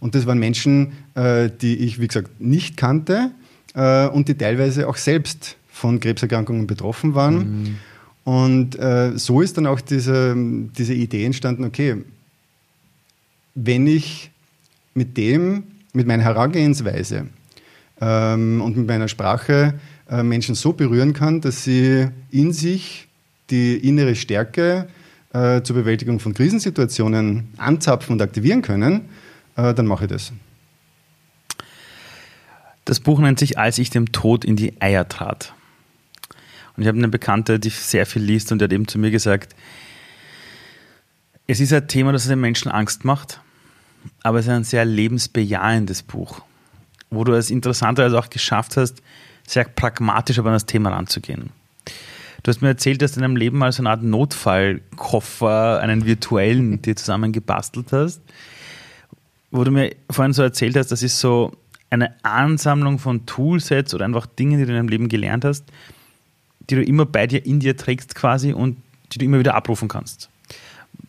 Und 0.00 0.14
das 0.14 0.26
waren 0.26 0.38
Menschen, 0.38 0.92
äh, 1.14 1.50
die 1.50 1.76
ich, 1.78 2.00
wie 2.00 2.06
gesagt, 2.06 2.40
nicht 2.40 2.76
kannte 2.76 3.32
äh, 3.74 4.06
und 4.06 4.28
die 4.28 4.34
teilweise 4.34 4.88
auch 4.88 4.96
selbst 4.96 5.56
von 5.68 6.00
Krebserkrankungen 6.00 6.66
betroffen 6.66 7.14
waren. 7.14 7.36
Mhm. 7.36 7.76
Und 8.24 8.78
äh, 8.78 9.12
so 9.16 9.42
ist 9.42 9.56
dann 9.58 9.66
auch 9.66 9.80
diese, 9.80 10.34
diese 10.36 10.94
Idee 10.94 11.24
entstanden, 11.24 11.64
okay, 11.64 12.02
wenn 13.54 13.86
ich 13.86 14.30
mit 14.94 15.16
dem, 15.16 15.64
mit 15.92 16.06
meiner 16.06 16.24
Herangehensweise 16.24 17.26
ähm, 18.00 18.62
und 18.62 18.76
mit 18.76 18.86
meiner 18.86 19.08
Sprache 19.08 19.78
äh, 20.08 20.22
Menschen 20.22 20.54
so 20.54 20.72
berühren 20.72 21.12
kann, 21.12 21.40
dass 21.40 21.64
sie 21.64 22.08
in 22.30 22.52
sich 22.52 23.08
die 23.50 23.76
innere 23.76 24.14
Stärke 24.14 24.88
äh, 25.32 25.62
zur 25.62 25.76
Bewältigung 25.76 26.18
von 26.18 26.32
Krisensituationen 26.32 27.48
anzapfen 27.58 28.14
und 28.14 28.22
aktivieren 28.22 28.62
können, 28.62 29.02
äh, 29.56 29.74
dann 29.74 29.86
mache 29.86 30.04
ich 30.04 30.10
das. 30.10 30.32
Das 32.84 33.00
Buch 33.00 33.18
nennt 33.18 33.38
sich 33.38 33.58
Als 33.58 33.78
ich 33.78 33.90
dem 33.90 34.12
Tod 34.12 34.44
in 34.44 34.56
die 34.56 34.80
Eier 34.80 35.08
trat. 35.08 35.54
Und 36.76 36.82
ich 36.82 36.88
habe 36.88 36.98
eine 36.98 37.08
Bekannte, 37.08 37.58
die 37.58 37.70
sehr 37.70 38.06
viel 38.06 38.22
liest 38.22 38.50
und 38.52 38.58
die 38.58 38.64
hat 38.64 38.72
eben 38.72 38.88
zu 38.88 38.98
mir 38.98 39.10
gesagt, 39.10 39.54
es 41.46 41.60
ist 41.60 41.72
ein 41.72 41.86
Thema, 41.88 42.12
das 42.12 42.26
den 42.26 42.40
Menschen 42.40 42.70
Angst 42.70 43.04
macht, 43.04 43.40
aber 44.22 44.38
es 44.38 44.46
ist 44.46 44.52
ein 44.52 44.64
sehr 44.64 44.84
lebensbejahendes 44.84 46.02
Buch, 46.02 46.40
wo 47.10 47.22
du 47.24 47.34
es 47.34 47.50
interessanterweise 47.50 48.18
auch 48.18 48.30
geschafft 48.30 48.76
hast, 48.76 49.02
sehr 49.46 49.64
pragmatisch 49.64 50.38
aber 50.38 50.48
an 50.48 50.54
das 50.54 50.66
Thema 50.66 50.90
ranzugehen. 50.90 51.50
Du 52.42 52.50
hast 52.50 52.60
mir 52.60 52.68
erzählt, 52.68 53.00
dass 53.02 53.12
du 53.12 53.20
in 53.20 53.22
deinem 53.22 53.36
Leben 53.36 53.58
mal 53.58 53.72
so 53.72 53.82
eine 53.82 53.90
Art 53.90 54.02
Notfallkoffer, 54.02 55.80
einen 55.80 56.04
virtuellen, 56.04 56.82
dir 56.82 56.96
zusammen 56.96 57.32
gebastelt 57.32 57.92
hast, 57.92 58.20
wo 59.50 59.64
du 59.64 59.70
mir 59.70 59.94
vorhin 60.10 60.32
so 60.32 60.42
erzählt 60.42 60.76
hast, 60.76 60.90
das 60.90 61.02
ist 61.02 61.20
so 61.20 61.52
eine 61.90 62.14
Ansammlung 62.24 62.98
von 62.98 63.24
Toolsets 63.24 63.94
oder 63.94 64.04
einfach 64.04 64.26
Dingen, 64.26 64.58
die 64.58 64.64
du 64.66 64.72
in 64.72 64.76
deinem 64.76 64.88
Leben 64.88 65.08
gelernt 65.08 65.44
hast, 65.44 65.64
die 66.70 66.76
du 66.76 66.82
immer 66.82 67.06
bei 67.06 67.26
dir 67.26 67.44
in 67.44 67.60
dir 67.60 67.76
trägst 67.76 68.14
quasi 68.14 68.52
und 68.52 68.76
die 69.12 69.18
du 69.18 69.24
immer 69.24 69.38
wieder 69.38 69.54
abrufen 69.54 69.88
kannst. 69.88 70.28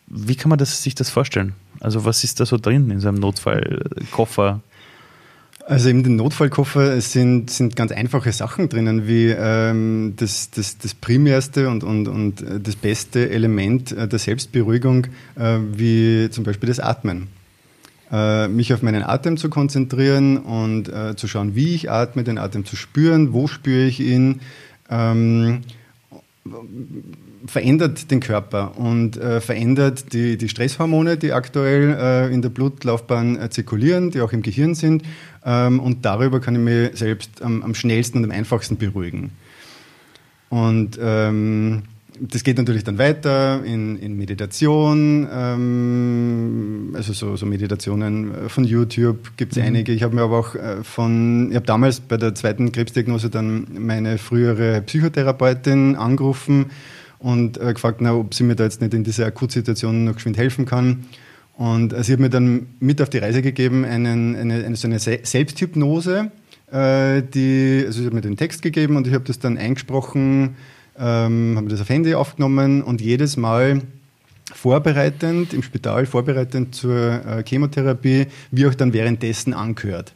Wie 0.06 0.36
kann 0.36 0.50
man 0.50 0.58
das, 0.58 0.82
sich 0.82 0.94
das 0.94 1.10
vorstellen? 1.10 1.54
Also 1.80 2.04
was 2.04 2.24
ist 2.24 2.40
da 2.40 2.46
so 2.46 2.56
drin 2.56 2.90
in 2.90 3.00
so 3.00 3.08
einem 3.08 3.18
Notfallkoffer? 3.18 4.60
Also 5.66 5.88
in 5.88 6.04
den 6.04 6.14
Notfallkoffer 6.14 7.00
sind, 7.00 7.50
sind 7.50 7.74
ganz 7.74 7.90
einfache 7.90 8.30
Sachen 8.30 8.68
drinnen, 8.68 9.08
wie 9.08 9.30
ähm, 9.30 10.14
das, 10.16 10.50
das, 10.50 10.78
das 10.78 10.94
primärste 10.94 11.68
und, 11.68 11.82
und, 11.82 12.06
und 12.06 12.44
das 12.62 12.76
beste 12.76 13.30
Element 13.30 13.90
der 13.90 14.18
Selbstberuhigung, 14.18 15.08
äh, 15.34 15.58
wie 15.72 16.30
zum 16.30 16.44
Beispiel 16.44 16.68
das 16.68 16.78
Atmen. 16.78 17.26
Äh, 18.12 18.46
mich 18.46 18.72
auf 18.72 18.82
meinen 18.82 19.02
Atem 19.02 19.36
zu 19.36 19.50
konzentrieren 19.50 20.36
und 20.36 20.88
äh, 20.88 21.16
zu 21.16 21.26
schauen, 21.26 21.56
wie 21.56 21.74
ich 21.74 21.90
atme, 21.90 22.22
den 22.22 22.38
Atem 22.38 22.64
zu 22.64 22.76
spüren, 22.76 23.32
wo 23.32 23.48
spüre 23.48 23.86
ich 23.86 23.98
ihn, 23.98 24.40
ähm, 24.90 25.62
verändert 27.46 28.10
den 28.10 28.20
Körper 28.20 28.78
und 28.78 29.16
äh, 29.16 29.40
verändert 29.40 30.12
die, 30.12 30.36
die 30.36 30.48
Stresshormone, 30.48 31.16
die 31.16 31.32
aktuell 31.32 31.96
äh, 31.98 32.34
in 32.34 32.42
der 32.42 32.48
Blutlaufbahn 32.48 33.40
äh, 33.40 33.50
zirkulieren, 33.50 34.10
die 34.10 34.20
auch 34.20 34.32
im 34.32 34.42
Gehirn 34.42 34.74
sind. 34.74 35.02
Ähm, 35.44 35.80
und 35.80 36.04
darüber 36.04 36.40
kann 36.40 36.54
ich 36.54 36.60
mich 36.60 36.98
selbst 36.98 37.42
am, 37.42 37.62
am 37.62 37.74
schnellsten 37.74 38.18
und 38.18 38.24
am 38.24 38.30
einfachsten 38.30 38.76
beruhigen. 38.76 39.32
Und 40.48 40.98
ähm, 41.00 41.82
das 42.20 42.44
geht 42.44 42.58
natürlich 42.58 42.84
dann 42.84 42.98
weiter 42.98 43.64
in, 43.64 43.96
in 43.98 44.16
Meditation, 44.16 45.28
ähm, 45.30 46.92
also 46.94 47.12
so, 47.12 47.36
so, 47.36 47.46
Meditationen 47.46 48.34
äh, 48.34 48.48
von 48.48 48.64
YouTube 48.64 49.36
gibt 49.36 49.52
es 49.52 49.58
mhm. 49.58 49.68
einige. 49.68 49.92
Ich 49.92 50.02
habe 50.02 50.14
mir 50.14 50.22
aber 50.22 50.38
auch 50.38 50.54
äh, 50.54 50.82
von, 50.82 51.48
ich 51.50 51.56
habe 51.56 51.66
damals 51.66 52.00
bei 52.00 52.16
der 52.16 52.34
zweiten 52.34 52.72
Krebsdiagnose 52.72 53.30
dann 53.30 53.66
meine 53.78 54.18
frühere 54.18 54.82
Psychotherapeutin 54.82 55.96
angerufen 55.96 56.66
und 57.18 57.58
äh, 57.58 57.72
gefragt, 57.72 58.00
na, 58.00 58.14
ob 58.14 58.34
sie 58.34 58.44
mir 58.44 58.56
da 58.56 58.64
jetzt 58.64 58.80
nicht 58.80 58.94
in 58.94 59.04
dieser 59.04 59.26
Akutsituation 59.26 60.04
noch 60.04 60.14
geschwind 60.14 60.36
helfen 60.36 60.66
kann. 60.66 61.04
Und 61.54 61.92
äh, 61.92 62.02
sie 62.04 62.12
hat 62.12 62.20
mir 62.20 62.30
dann 62.30 62.66
mit 62.80 63.00
auf 63.00 63.10
die 63.10 63.18
Reise 63.18 63.42
gegeben, 63.42 63.84
einen, 63.84 64.36
eine, 64.36 64.64
eine, 64.64 64.76
so 64.76 64.88
eine 64.88 64.98
Selbsthypnose, 64.98 66.30
äh, 66.70 67.22
die, 67.22 67.84
also 67.86 68.00
sie 68.00 68.06
hat 68.06 68.12
mir 68.12 68.20
den 68.20 68.36
Text 68.36 68.62
gegeben 68.62 68.96
und 68.96 69.06
ich 69.06 69.14
habe 69.14 69.24
das 69.24 69.38
dann 69.38 69.56
eingesprochen 69.56 70.56
ähm, 70.98 71.54
haben 71.56 71.68
das 71.68 71.80
auf 71.80 71.88
Handy 71.88 72.14
aufgenommen 72.14 72.82
und 72.82 73.00
jedes 73.00 73.36
Mal 73.36 73.82
vorbereitend, 74.54 75.52
im 75.52 75.62
Spital 75.62 76.06
vorbereitend 76.06 76.74
zur 76.74 77.24
äh, 77.24 77.44
Chemotherapie, 77.46 78.26
wie 78.50 78.66
auch 78.66 78.74
dann 78.74 78.92
währenddessen 78.92 79.54
angehört. 79.54 80.12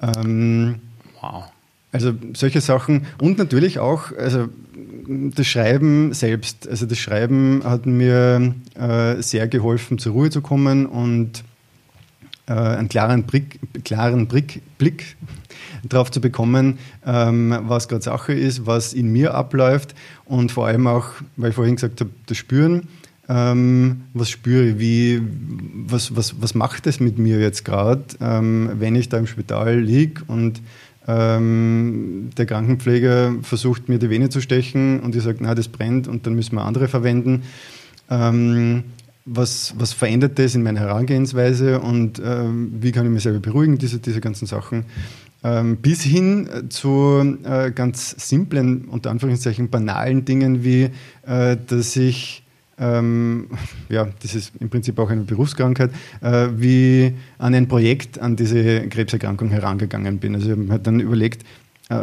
Ähm, 0.00 0.76
wow. 1.20 1.44
Also 1.92 2.14
solche 2.32 2.62
Sachen 2.62 3.06
und 3.20 3.36
natürlich 3.36 3.78
auch, 3.78 4.16
also 4.16 4.48
das 5.06 5.46
Schreiben 5.46 6.14
selbst. 6.14 6.66
Also 6.66 6.86
das 6.86 6.98
Schreiben 6.98 7.62
hat 7.64 7.84
mir 7.84 8.54
äh, 8.74 9.20
sehr 9.20 9.46
geholfen, 9.46 9.98
zur 9.98 10.12
Ruhe 10.12 10.30
zu 10.30 10.40
kommen 10.40 10.86
und 10.86 11.44
äh, 12.46 12.52
einen 12.52 12.88
klaren, 12.88 13.22
Blick, 13.24 13.60
klaren 13.84 14.26
Blick, 14.26 14.62
Blick 14.78 15.16
drauf 15.88 16.10
zu 16.10 16.20
bekommen, 16.20 16.78
ähm, 17.06 17.56
was 17.62 17.88
gerade 17.88 18.02
Sache 18.02 18.32
ist, 18.32 18.66
was 18.66 18.94
in 18.94 19.12
mir 19.12 19.34
abläuft 19.34 19.94
und 20.24 20.50
vor 20.50 20.66
allem 20.66 20.86
auch, 20.86 21.06
weil 21.36 21.50
ich 21.50 21.54
vorhin 21.54 21.76
gesagt 21.76 22.00
habe, 22.00 22.10
das 22.26 22.36
Spüren. 22.36 22.88
Ähm, 23.28 24.02
was 24.14 24.30
spüre 24.30 24.70
ich, 24.70 24.78
wie, 24.80 25.22
was, 25.86 26.16
was, 26.16 26.42
was 26.42 26.54
macht 26.56 26.88
es 26.88 26.98
mit 26.98 27.18
mir 27.18 27.38
jetzt 27.38 27.64
gerade, 27.64 28.04
ähm, 28.20 28.70
wenn 28.78 28.96
ich 28.96 29.08
da 29.08 29.18
im 29.18 29.26
Spital 29.26 29.78
liege 29.78 30.22
und 30.26 30.60
der 31.04 32.46
Krankenpfleger 32.46 33.34
versucht 33.42 33.88
mir 33.88 33.98
die 33.98 34.08
Vene 34.08 34.28
zu 34.28 34.40
stechen 34.40 35.00
und 35.00 35.16
ich 35.16 35.24
sage, 35.24 35.38
na, 35.40 35.52
das 35.56 35.66
brennt 35.66 36.06
und 36.06 36.28
dann 36.28 36.34
müssen 36.34 36.54
wir 36.54 36.64
andere 36.64 36.86
verwenden. 36.86 37.42
Was, 39.24 39.74
was 39.78 39.92
verändert 39.92 40.38
das 40.38 40.56
in 40.56 40.64
meiner 40.64 40.80
Herangehensweise 40.80 41.80
und 41.80 42.20
ähm, 42.24 42.72
wie 42.80 42.90
kann 42.90 43.06
ich 43.06 43.12
mich 43.12 43.22
selber 43.22 43.38
beruhigen, 43.38 43.78
diese, 43.78 44.00
diese 44.00 44.20
ganzen 44.20 44.46
Sachen. 44.46 44.84
Ähm, 45.44 45.78
bis 45.78 46.02
hin 46.02 46.48
äh, 46.48 46.68
zu 46.68 47.38
äh, 47.42 47.72
ganz 47.72 48.14
simplen, 48.28 48.84
unter 48.88 49.10
Anführungszeichen 49.10 49.70
banalen 49.70 50.24
Dingen 50.24 50.62
wie, 50.62 50.90
äh, 51.26 51.56
dass 51.66 51.96
ich, 51.96 52.44
ähm, 52.78 53.48
ja, 53.88 54.08
das 54.22 54.36
ist 54.36 54.52
im 54.60 54.70
Prinzip 54.70 55.00
auch 55.00 55.10
eine 55.10 55.22
Berufskrankheit, 55.22 55.90
äh, 56.20 56.48
wie 56.56 57.14
an 57.38 57.54
ein 57.54 57.66
Projekt, 57.66 58.20
an 58.20 58.36
diese 58.36 58.88
Krebserkrankung 58.88 59.50
herangegangen 59.50 60.18
bin. 60.18 60.36
Also 60.36 60.46
ich 60.46 60.52
habe 60.52 60.62
mir 60.62 60.78
dann 60.78 61.00
überlegt, 61.00 61.44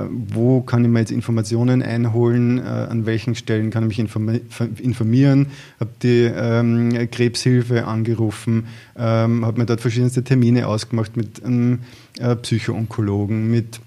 wo 0.09 0.61
kann 0.61 0.83
ich 0.83 0.91
mir 0.91 0.99
jetzt 0.99 1.11
Informationen 1.11 1.81
einholen, 1.81 2.59
äh, 2.59 2.61
an 2.61 3.05
welchen 3.05 3.35
Stellen 3.35 3.69
kann 3.69 3.89
ich 3.89 3.97
mich 3.97 4.79
informieren, 4.79 5.47
habe 5.79 5.91
die 6.03 6.29
ähm, 6.33 7.09
Krebshilfe 7.11 7.85
angerufen, 7.85 8.67
ähm, 8.97 9.45
habe 9.45 9.59
mir 9.59 9.65
dort 9.65 9.81
verschiedenste 9.81 10.23
Termine 10.23 10.67
ausgemacht 10.67 11.17
mit 11.17 11.43
einem 11.43 11.79
äh, 12.19 12.35
Psychoonkologen, 12.35 13.49
mit 13.49 13.79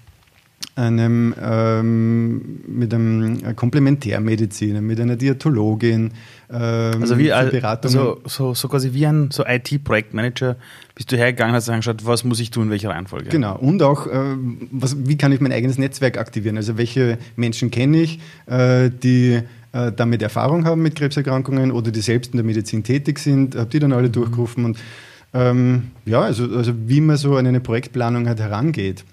einem, 0.75 1.35
ähm, 1.39 2.61
mit 2.67 2.93
einem 2.93 3.55
Komplementärmediziner, 3.55 4.81
mit 4.81 4.99
einer 4.99 5.15
Diätologin. 5.15 6.11
Ähm, 6.51 7.01
also 7.01 7.17
wie 7.17 7.31
also, 7.31 8.21
so, 8.25 8.53
so 8.53 8.67
quasi 8.67 8.93
wie 8.93 9.05
ein 9.05 9.29
so 9.31 9.45
IT-Projektmanager 9.45 10.55
bist 10.95 11.11
du 11.11 11.17
hergegangen, 11.17 11.55
hast 11.55 11.69
angeschaut, 11.69 12.05
was 12.05 12.23
muss 12.23 12.39
ich 12.39 12.51
tun, 12.51 12.65
in 12.65 12.69
welcher 12.69 12.89
Reihenfolge. 12.89 13.29
Genau, 13.29 13.57
und 13.57 13.81
auch, 13.81 14.07
äh, 14.07 14.35
was, 14.71 15.07
wie 15.07 15.17
kann 15.17 15.31
ich 15.31 15.41
mein 15.41 15.51
eigenes 15.51 15.77
Netzwerk 15.77 16.17
aktivieren? 16.17 16.57
Also 16.57 16.77
welche 16.77 17.17
Menschen 17.35 17.71
kenne 17.71 18.01
ich, 18.01 18.19
äh, 18.45 18.89
die 18.91 19.41
äh, 19.71 19.91
damit 19.91 20.21
Erfahrung 20.21 20.65
haben 20.65 20.81
mit 20.83 20.95
Krebserkrankungen 20.95 21.71
oder 21.71 21.91
die 21.91 22.01
selbst 22.01 22.33
in 22.33 22.37
der 22.37 22.45
Medizin 22.45 22.83
tätig 22.83 23.19
sind, 23.19 23.55
habe 23.55 23.69
die 23.69 23.79
dann 23.79 23.91
alle 23.91 24.09
mhm. 24.09 24.13
durchgerufen 24.13 24.65
und 24.65 24.77
ähm, 25.33 25.91
ja, 26.05 26.21
also, 26.21 26.43
also 26.55 26.73
wie 26.85 27.01
man 27.01 27.17
so 27.17 27.37
an 27.37 27.47
eine 27.47 27.59
Projektplanung 27.59 28.27
halt 28.27 28.39
herangeht. 28.39 29.03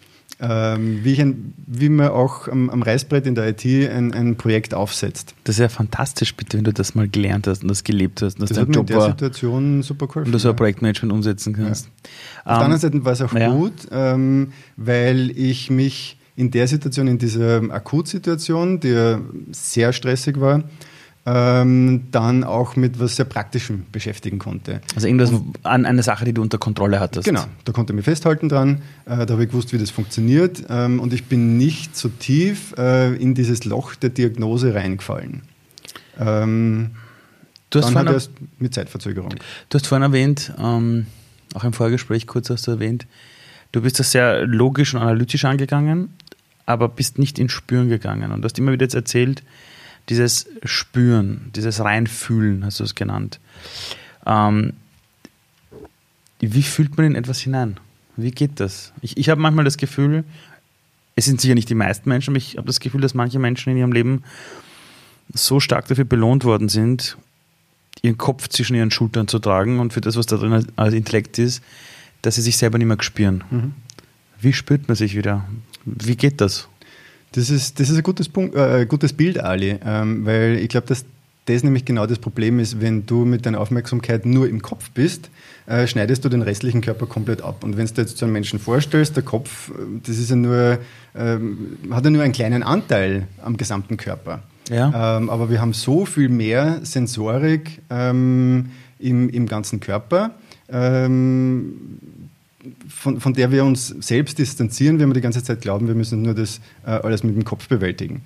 Ähm, 0.43 1.01
wie, 1.03 1.21
ein, 1.21 1.53
wie, 1.67 1.91
man 1.91 2.09
auch 2.09 2.49
am, 2.49 2.71
am, 2.71 2.83
Reißbrett 2.83 3.27
in 3.27 3.35
der 3.35 3.49
IT 3.49 3.65
ein, 3.65 4.15
ein, 4.15 4.37
Projekt 4.37 4.73
aufsetzt. 4.73 5.35
Das 5.45 5.57
ist 5.57 5.61
ja 5.61 5.69
fantastisch, 5.69 6.35
bitte, 6.35 6.57
wenn 6.57 6.65
du 6.65 6.73
das 6.73 6.95
mal 6.95 7.09
gelernt 7.09 7.47
hast 7.47 7.63
und 7.63 7.69
das 7.69 7.85
gelebt 7.85 8.23
hast. 8.23 8.41
Und 8.41 8.43
das, 8.43 8.51
das 8.51 8.59
hat 8.61 8.75
Job 8.75 8.89
in 8.89 8.97
der 8.97 9.07
Situation 9.07 9.83
super 9.83 10.07
geholfen. 10.07 10.29
Und 10.29 10.33
du 10.33 10.39
so 10.39 10.49
ein 10.49 10.57
Projektmanagement 10.57 11.13
umsetzen 11.13 11.53
kannst. 11.53 11.87
Ja. 11.87 11.91
Auf 11.91 12.01
um, 12.01 12.45
der 12.45 12.55
anderen 12.55 12.73
ähm, 12.73 12.79
Seite 12.79 13.05
war 13.05 13.13
es 13.13 13.23
auch 13.23 13.35
ja. 13.35 13.53
gut, 13.53 13.73
ähm, 13.91 14.53
weil 14.77 15.31
ich 15.37 15.71
mich 15.71 16.19
in 16.37 16.51
der 16.51 16.67
Situation, 16.69 17.07
in 17.07 17.19
dieser 17.19 17.63
Akutsituation, 17.71 18.81
die 18.81 18.89
ja 18.89 19.21
sehr 19.53 19.93
stressig 19.93 20.41
war, 20.41 20.65
ähm, 21.33 22.09
dann 22.11 22.43
auch 22.43 22.75
mit 22.75 22.99
was 22.99 23.15
sehr 23.15 23.25
Praktischem 23.25 23.87
beschäftigen 23.93 24.41
konnte. 24.41 24.81
Also 24.97 25.07
irgendwas 25.07 25.33
an 25.63 25.87
eine 25.87 26.03
Sache, 26.03 26.25
die 26.25 26.33
du 26.33 26.43
unter 26.43 26.59
Kontrolle 26.59 26.99
hattest. 26.99 27.25
Genau, 27.25 27.45
da 27.65 27.73
konnte 27.73 27.93
ich 27.93 27.97
mich 27.97 28.05
festhalten 28.05 28.49
dran, 28.49 28.83
äh, 29.07 29.27
da 29.27 29.35
habe 29.35 29.45
ich 29.45 29.51
gewusst, 29.51 29.73
wie 29.73 29.79
das 29.79 29.91
funktioniert 29.91 30.65
ähm, 30.69 30.99
und 30.99 31.13
ich 31.13 31.27
bin 31.27 31.57
nicht 31.57 31.97
so 31.97 32.09
tief 32.09 32.75
äh, 32.77 33.15
in 33.15 33.35
dieses 33.35 33.65
Loch 33.65 33.95
der 33.95 34.11
Diagnose 34.11 34.75
reingefallen. 34.75 35.43
Ähm, 36.19 36.91
du 37.71 37.79
hast 37.79 37.89
dann 37.91 37.97
halt 37.97 38.11
erst 38.11 38.33
mit 38.59 38.75
Zeitverzögerung. 38.75 39.31
Du 39.69 39.79
hast 39.79 39.87
vorhin 39.87 40.03
erwähnt, 40.03 40.53
ähm, 40.59 41.07
auch 41.55 41.63
im 41.63 41.73
Vorgespräch 41.73 42.27
kurz 42.27 42.51
hast 42.51 42.67
du 42.67 42.73
erwähnt, 42.73 43.07
du 43.71 43.83
bist 43.83 44.01
das 44.01 44.11
sehr 44.11 44.47
logisch 44.47 44.95
und 44.95 45.01
analytisch 45.01 45.45
angegangen, 45.45 46.09
aber 46.67 46.89
bist 46.89 47.19
nicht 47.19 47.39
ins 47.39 47.53
Spüren 47.53 47.89
gegangen 47.89 48.33
und 48.33 48.43
du 48.43 48.47
hast 48.47 48.59
immer 48.59 48.73
wieder 48.73 48.85
jetzt 48.85 48.95
erzählt, 48.95 49.45
dieses 50.11 50.47
Spüren, 50.65 51.51
dieses 51.55 51.81
Reinfühlen, 51.81 52.65
hast 52.65 52.81
du 52.81 52.85
es 52.85 52.95
genannt. 52.95 53.41
Ähm, 54.27 54.75
wie 56.41 56.63
fühlt 56.63 56.97
man 56.97 57.07
in 57.07 57.15
etwas 57.15 57.41
hinein? 57.41 57.79
Wie 58.17 58.33
geht 58.33 58.61
das? 58.61 58.93
Ich, 59.01 59.17
ich 59.17 59.29
habe 59.29 59.41
manchmal 59.41 59.65
das 59.65 59.77
Gefühl, 59.77 60.25
es 61.15 61.27
sind 61.27 61.41
sicher 61.41 61.55
nicht 61.55 61.71
die 61.71 61.75
meisten 61.75 62.09
Menschen, 62.09 62.31
aber 62.31 62.39
ich 62.39 62.57
habe 62.57 62.67
das 62.67 62.81
Gefühl, 62.81 63.01
dass 63.01 63.15
manche 63.15 63.39
Menschen 63.39 63.71
in 63.71 63.79
ihrem 63.79 63.93
Leben 63.93 64.25
so 65.33 65.61
stark 65.61 65.87
dafür 65.87 66.05
belohnt 66.05 66.45
worden 66.45 66.69
sind, 66.69 67.17
ihren 68.03 68.19
Kopf 68.19 68.49
zwischen 68.49 68.75
ihren 68.75 68.91
Schultern 68.91 69.29
zu 69.29 69.39
tragen 69.39 69.79
und 69.79 69.93
für 69.93 70.01
das, 70.01 70.17
was 70.17 70.27
da 70.27 70.37
drin 70.37 70.67
als 70.77 70.95
Intellekt 70.95 71.39
ist, 71.39 71.63
dass 72.23 72.35
sie 72.35 72.43
sich 72.43 72.57
selber 72.57 72.79
nicht 72.79 72.87
mehr 72.87 73.01
spüren. 73.01 73.45
Mhm. 73.51 73.75
Wie 74.41 74.53
spürt 74.53 74.89
man 74.89 74.97
sich 74.97 75.15
wieder? 75.15 75.47
Wie 75.85 76.17
geht 76.17 76.41
das? 76.41 76.69
Das 77.33 77.51
ist, 77.51 77.79
das 77.79 77.91
ist 77.91 77.97
ein 77.97 78.03
gutes, 78.03 78.29
Punkt, 78.29 78.57
äh, 78.57 78.87
gutes 78.87 79.13
Bild, 79.13 79.39
Ali, 79.39 79.79
ähm, 79.85 80.27
weil 80.27 80.57
ich 80.57 80.69
glaube, 80.69 80.87
dass 80.87 81.05
das 81.47 81.65
nämlich 81.65 81.85
genau 81.85 82.07
das 82.07 82.19
Problem 82.19 82.59
ist, 82.59 82.81
wenn 82.81 83.07
du 83.07 83.25
mit 83.25 83.47
deiner 83.47 83.61
Aufmerksamkeit 83.61 84.27
nur 84.27 84.49
im 84.49 84.63
Kopf 84.63 84.91
bist, 84.91 85.31
äh, 85.67 85.87
schneidest 85.87 86.25
du 86.25 86.29
den 86.29 86.43
restlichen 86.43 86.81
Körper 86.81 87.07
komplett 87.07 87.43
ab. 87.43 87.65
Und 87.65 87.77
wenn 87.77 87.87
du 87.87 87.95
dir 87.95 88.03
jetzt 88.03 88.19
so 88.19 88.27
einen 88.27 88.33
Menschen 88.33 88.59
vorstellst, 88.59 89.17
der 89.17 89.23
Kopf, 89.23 89.71
äh, 89.71 89.73
das 90.05 90.19
ist 90.19 90.31
ja 90.31 90.37
nur, 90.37 90.79
ähm, 91.15 91.79
hat 91.91 92.05
ja 92.05 92.11
nur 92.11 92.23
einen 92.23 92.33
kleinen 92.33 92.63
Anteil 92.63 93.27
am 93.43 93.57
gesamten 93.57 93.97
Körper. 93.97 94.43
Ja. 94.69 95.19
Ähm, 95.19 95.31
aber 95.31 95.51
wir 95.51 95.61
haben 95.61 95.73
so 95.73 96.07
viel 96.07 96.29
mehr 96.29 96.81
Sensorik 96.83 97.83
ähm, 97.91 98.71
im, 98.99 99.29
im 99.29 99.47
ganzen 99.47 99.81
Körper. 99.81 100.33
Ähm, 100.69 101.99
von, 102.89 103.21
von 103.21 103.35
der 103.35 103.51
wir 103.51 103.65
uns 103.65 103.89
selbst 103.89 104.39
distanzieren, 104.39 104.99
wenn 104.99 105.09
wir 105.09 105.15
die 105.15 105.21
ganze 105.21 105.43
Zeit 105.43 105.61
glauben, 105.61 105.89
wir 105.89 105.95
müssen 105.95 106.23
nur 106.23 106.35
das 106.35 106.61
äh, 106.85 106.91
alles 106.91 107.23
mit 107.23 107.35
dem 107.35 107.45
Kopf 107.45 107.69
bewältigen. 107.69 108.23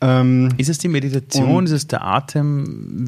Ähm, 0.00 0.50
ist 0.58 0.68
es 0.68 0.76
die 0.76 0.88
Meditation, 0.88 1.64
ist 1.64 1.72
es 1.72 1.86
der 1.86 2.04
Atem? 2.04 2.64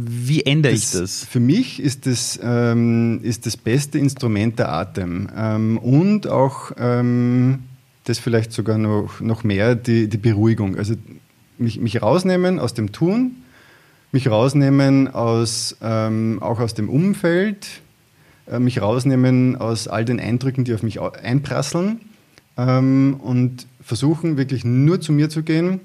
Wie 0.08 0.42
ändere 0.44 0.72
das, 0.72 0.94
ich 0.94 1.00
das? 1.00 1.24
Für 1.24 1.40
mich 1.40 1.80
ist 1.80 2.06
das, 2.06 2.40
ähm, 2.42 3.20
ist 3.22 3.44
das 3.44 3.58
beste 3.58 3.98
Instrument 3.98 4.58
der 4.58 4.72
Atem 4.72 5.28
ähm, 5.36 5.76
und 5.78 6.26
auch 6.26 6.72
ähm, 6.78 7.58
das 8.04 8.18
vielleicht 8.18 8.52
sogar 8.52 8.78
noch, 8.78 9.20
noch 9.20 9.44
mehr, 9.44 9.74
die, 9.74 10.08
die 10.08 10.16
Beruhigung. 10.16 10.78
Also 10.78 10.94
mich, 11.58 11.78
mich 11.78 12.00
rausnehmen 12.00 12.58
aus 12.58 12.72
dem 12.72 12.92
Tun, 12.92 13.32
mich 14.10 14.28
rausnehmen 14.28 15.08
aus, 15.08 15.76
ähm, 15.82 16.38
auch 16.40 16.58
aus 16.58 16.72
dem 16.72 16.88
Umfeld, 16.88 17.82
mich 18.58 18.80
rausnehmen 18.80 19.56
aus 19.56 19.88
all 19.88 20.04
den 20.04 20.20
Eindrücken, 20.20 20.64
die 20.64 20.74
auf 20.74 20.82
mich 20.82 21.00
einprasseln 21.00 22.00
ähm, 22.58 23.16
und 23.22 23.66
versuchen 23.80 24.36
wirklich 24.36 24.64
nur 24.64 25.00
zu 25.00 25.12
mir 25.12 25.30
zu 25.30 25.42
gehen, 25.42 25.80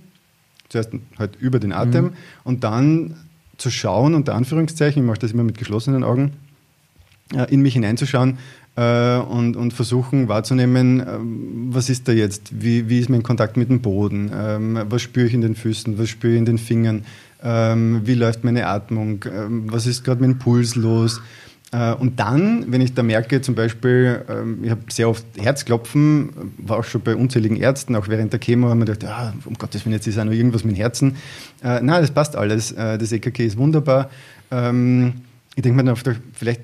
zuerst 0.67 0.89
halt 1.17 1.37
über 1.39 1.59
den 1.59 1.71
Atem 1.71 2.05
mhm. 2.05 2.11
und 2.43 2.63
dann 2.63 3.15
zu 3.57 3.69
schauen, 3.69 4.15
unter 4.15 4.35
Anführungszeichen, 4.35 5.03
ich 5.03 5.07
mache 5.07 5.19
das 5.19 5.31
immer 5.31 5.43
mit 5.43 5.57
geschlossenen 5.57 6.03
Augen, 6.03 6.33
äh, 7.33 7.51
in 7.53 7.61
mich 7.61 7.73
hineinzuschauen 7.73 8.39
äh, 8.75 9.17
und, 9.17 9.55
und 9.55 9.71
versuchen 9.71 10.27
wahrzunehmen, 10.27 10.99
äh, 10.99 11.05
was 11.71 11.89
ist 11.89 12.07
da 12.07 12.11
jetzt, 12.11 12.61
wie, 12.61 12.89
wie 12.89 12.99
ist 12.99 13.09
mein 13.09 13.23
Kontakt 13.23 13.55
mit 13.55 13.69
dem 13.69 13.81
Boden, 13.81 14.31
ähm, 14.35 14.79
was 14.89 15.03
spüre 15.03 15.27
ich 15.27 15.33
in 15.33 15.41
den 15.41 15.55
Füßen, 15.55 15.97
was 15.97 16.09
spüre 16.09 16.33
ich 16.33 16.39
in 16.39 16.45
den 16.45 16.57
Fingern, 16.57 17.05
ähm, 17.43 18.01
wie 18.05 18.15
läuft 18.15 18.43
meine 18.43 18.67
Atmung, 18.67 19.23
ähm, 19.31 19.71
was 19.71 19.85
ist 19.85 20.03
gerade 20.03 20.21
mein 20.21 20.39
Puls 20.39 20.75
los, 20.75 21.19
äh, 21.19 21.21
und 21.73 22.19
dann, 22.19 22.71
wenn 22.71 22.81
ich 22.81 22.93
da 22.93 23.01
merke, 23.01 23.41
zum 23.41 23.55
Beispiel, 23.55 24.23
ähm, 24.29 24.63
ich 24.63 24.69
habe 24.69 24.81
sehr 24.89 25.09
oft 25.09 25.25
Herzklopfen, 25.37 26.29
war 26.57 26.77
auch 26.77 26.83
schon 26.83 27.01
bei 27.01 27.15
unzähligen 27.15 27.57
Ärzten, 27.57 27.95
auch 27.95 28.07
während 28.07 28.31
der 28.31 28.39
Chemo, 28.39 28.69
haben 28.69 28.79
wir 28.79 28.85
gedacht, 28.85 29.03
ja, 29.03 29.33
um 29.45 29.55
Gottes 29.55 29.85
Willen, 29.85 29.93
jetzt 29.93 30.05
ist 30.05 30.19
auch 30.19 30.25
noch 30.25 30.33
irgendwas 30.33 30.63
mit 30.63 30.75
dem 30.75 30.77
Herzen. 30.77 31.15
Äh, 31.63 31.81
nein, 31.81 32.01
das 32.01 32.11
passt 32.11 32.35
alles. 32.35 32.71
Äh, 32.73 32.97
das 32.97 33.11
EKG 33.11 33.45
ist 33.45 33.57
wunderbar. 33.57 34.11
Ähm, 34.51 35.13
ich 35.55 35.63
denke 35.63 35.77
mir 35.77 35.83
dann 35.83 35.93
oft, 35.93 36.07
vielleicht 36.33 36.61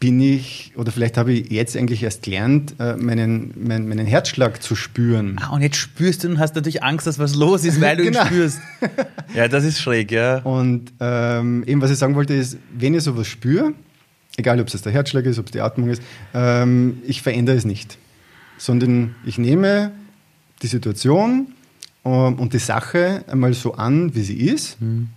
bin 0.00 0.20
ich, 0.20 0.72
oder 0.76 0.90
vielleicht 0.90 1.16
habe 1.16 1.32
ich 1.32 1.50
jetzt 1.50 1.76
eigentlich 1.76 2.02
erst 2.02 2.22
gelernt, 2.22 2.74
meinen, 2.78 3.52
meinen, 3.62 3.86
meinen 3.86 4.06
Herzschlag 4.06 4.62
zu 4.62 4.74
spüren. 4.74 5.36
Ah, 5.38 5.50
und 5.50 5.60
jetzt 5.60 5.76
spürst 5.76 6.24
du 6.24 6.28
und 6.28 6.38
hast 6.38 6.54
natürlich 6.54 6.82
Angst, 6.82 7.06
dass 7.06 7.18
was 7.18 7.34
los 7.34 7.66
ist, 7.66 7.82
weil 7.82 7.98
du 7.98 8.04
genau. 8.06 8.22
ihn 8.22 8.26
spürst. 8.26 8.60
Ja, 9.34 9.46
das 9.46 9.62
ist 9.62 9.80
schräg, 9.80 10.10
ja. 10.10 10.38
Und 10.38 10.92
ähm, 10.98 11.62
eben, 11.66 11.80
was 11.80 11.90
ich 11.90 11.98
sagen 11.98 12.14
wollte, 12.16 12.34
ist, 12.34 12.56
wenn 12.72 12.94
ich 12.94 13.02
sowas 13.02 13.28
spüre, 13.28 13.74
egal 14.36 14.60
ob 14.60 14.68
es 14.68 14.82
der 14.82 14.92
Herzschlag 14.92 15.24
ist, 15.24 15.38
ob 15.38 15.46
es 15.46 15.52
die 15.52 15.60
Atmung 15.60 15.88
ist, 15.88 16.02
ähm, 16.34 17.02
ich 17.06 17.22
verändere 17.22 17.56
es 17.56 17.64
nicht, 17.64 17.98
sondern 18.58 19.14
ich 19.24 19.38
nehme 19.38 19.92
die 20.62 20.66
Situation 20.66 21.54
ähm, 22.04 22.34
und 22.34 22.52
die 22.52 22.58
Sache 22.58 23.24
einmal 23.26 23.54
so 23.54 23.74
an, 23.74 24.14
wie 24.14 24.22
sie 24.22 24.36
ist. 24.48 24.80
Mhm. 24.80 25.08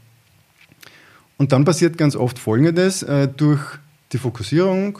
Und 1.38 1.52
dann 1.52 1.65
passiert 1.65 1.97
ganz 1.97 2.15
oft 2.15 2.39
Folgendes, 2.39 3.04
äh, 3.04 3.28
durch 3.28 3.62
die 4.12 4.17
Fokussierung 4.17 4.99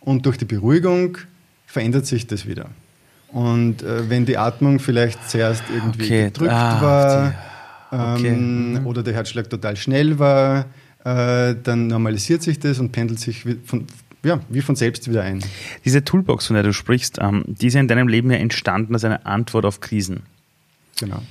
und 0.00 0.26
durch 0.26 0.38
die 0.38 0.44
Beruhigung 0.44 1.18
verändert 1.66 2.06
sich 2.06 2.26
das 2.26 2.46
wieder. 2.46 2.70
Und 3.28 3.82
äh, 3.82 4.08
wenn 4.08 4.26
die 4.26 4.38
Atmung 4.38 4.78
vielleicht 4.78 5.28
zuerst 5.28 5.64
irgendwie 5.72 6.04
okay. 6.04 6.24
gedrückt 6.26 6.52
ah, 6.52 6.82
war 7.90 8.14
okay. 8.16 8.28
ähm, 8.28 8.72
mhm. 8.74 8.86
oder 8.86 9.02
der 9.02 9.14
Herzschlag 9.14 9.50
total 9.50 9.76
schnell 9.76 10.18
war, 10.18 10.66
äh, 11.04 11.54
dann 11.62 11.86
normalisiert 11.86 12.42
sich 12.42 12.58
das 12.58 12.78
und 12.78 12.92
pendelt 12.92 13.20
sich 13.20 13.44
von, 13.64 13.86
ja, 14.24 14.40
wie 14.48 14.62
von 14.62 14.74
selbst 14.74 15.08
wieder 15.08 15.22
ein. 15.22 15.44
Diese 15.84 16.04
Toolbox, 16.04 16.46
von 16.46 16.54
der 16.54 16.62
du 16.62 16.72
sprichst, 16.72 17.18
ähm, 17.20 17.44
die 17.46 17.66
ist 17.66 17.74
ja 17.74 17.80
in 17.80 17.88
deinem 17.88 18.08
Leben 18.08 18.30
ja 18.30 18.38
entstanden 18.38 18.94
als 18.94 19.04
eine 19.04 19.26
Antwort 19.26 19.66
auf 19.66 19.80
Krisen. 19.80 20.22
Genau. 20.98 21.22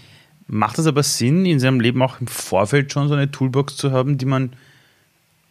Macht 0.47 0.77
es 0.77 0.85
aber 0.85 1.03
Sinn, 1.03 1.45
in 1.45 1.59
seinem 1.59 1.79
Leben 1.79 2.01
auch 2.01 2.21
im 2.21 2.27
Vorfeld 2.27 2.93
schon 2.93 3.07
so 3.07 3.15
eine 3.15 3.31
Toolbox 3.31 3.75
zu 3.75 3.91
haben, 3.91 4.17
die 4.17 4.25
man 4.25 4.51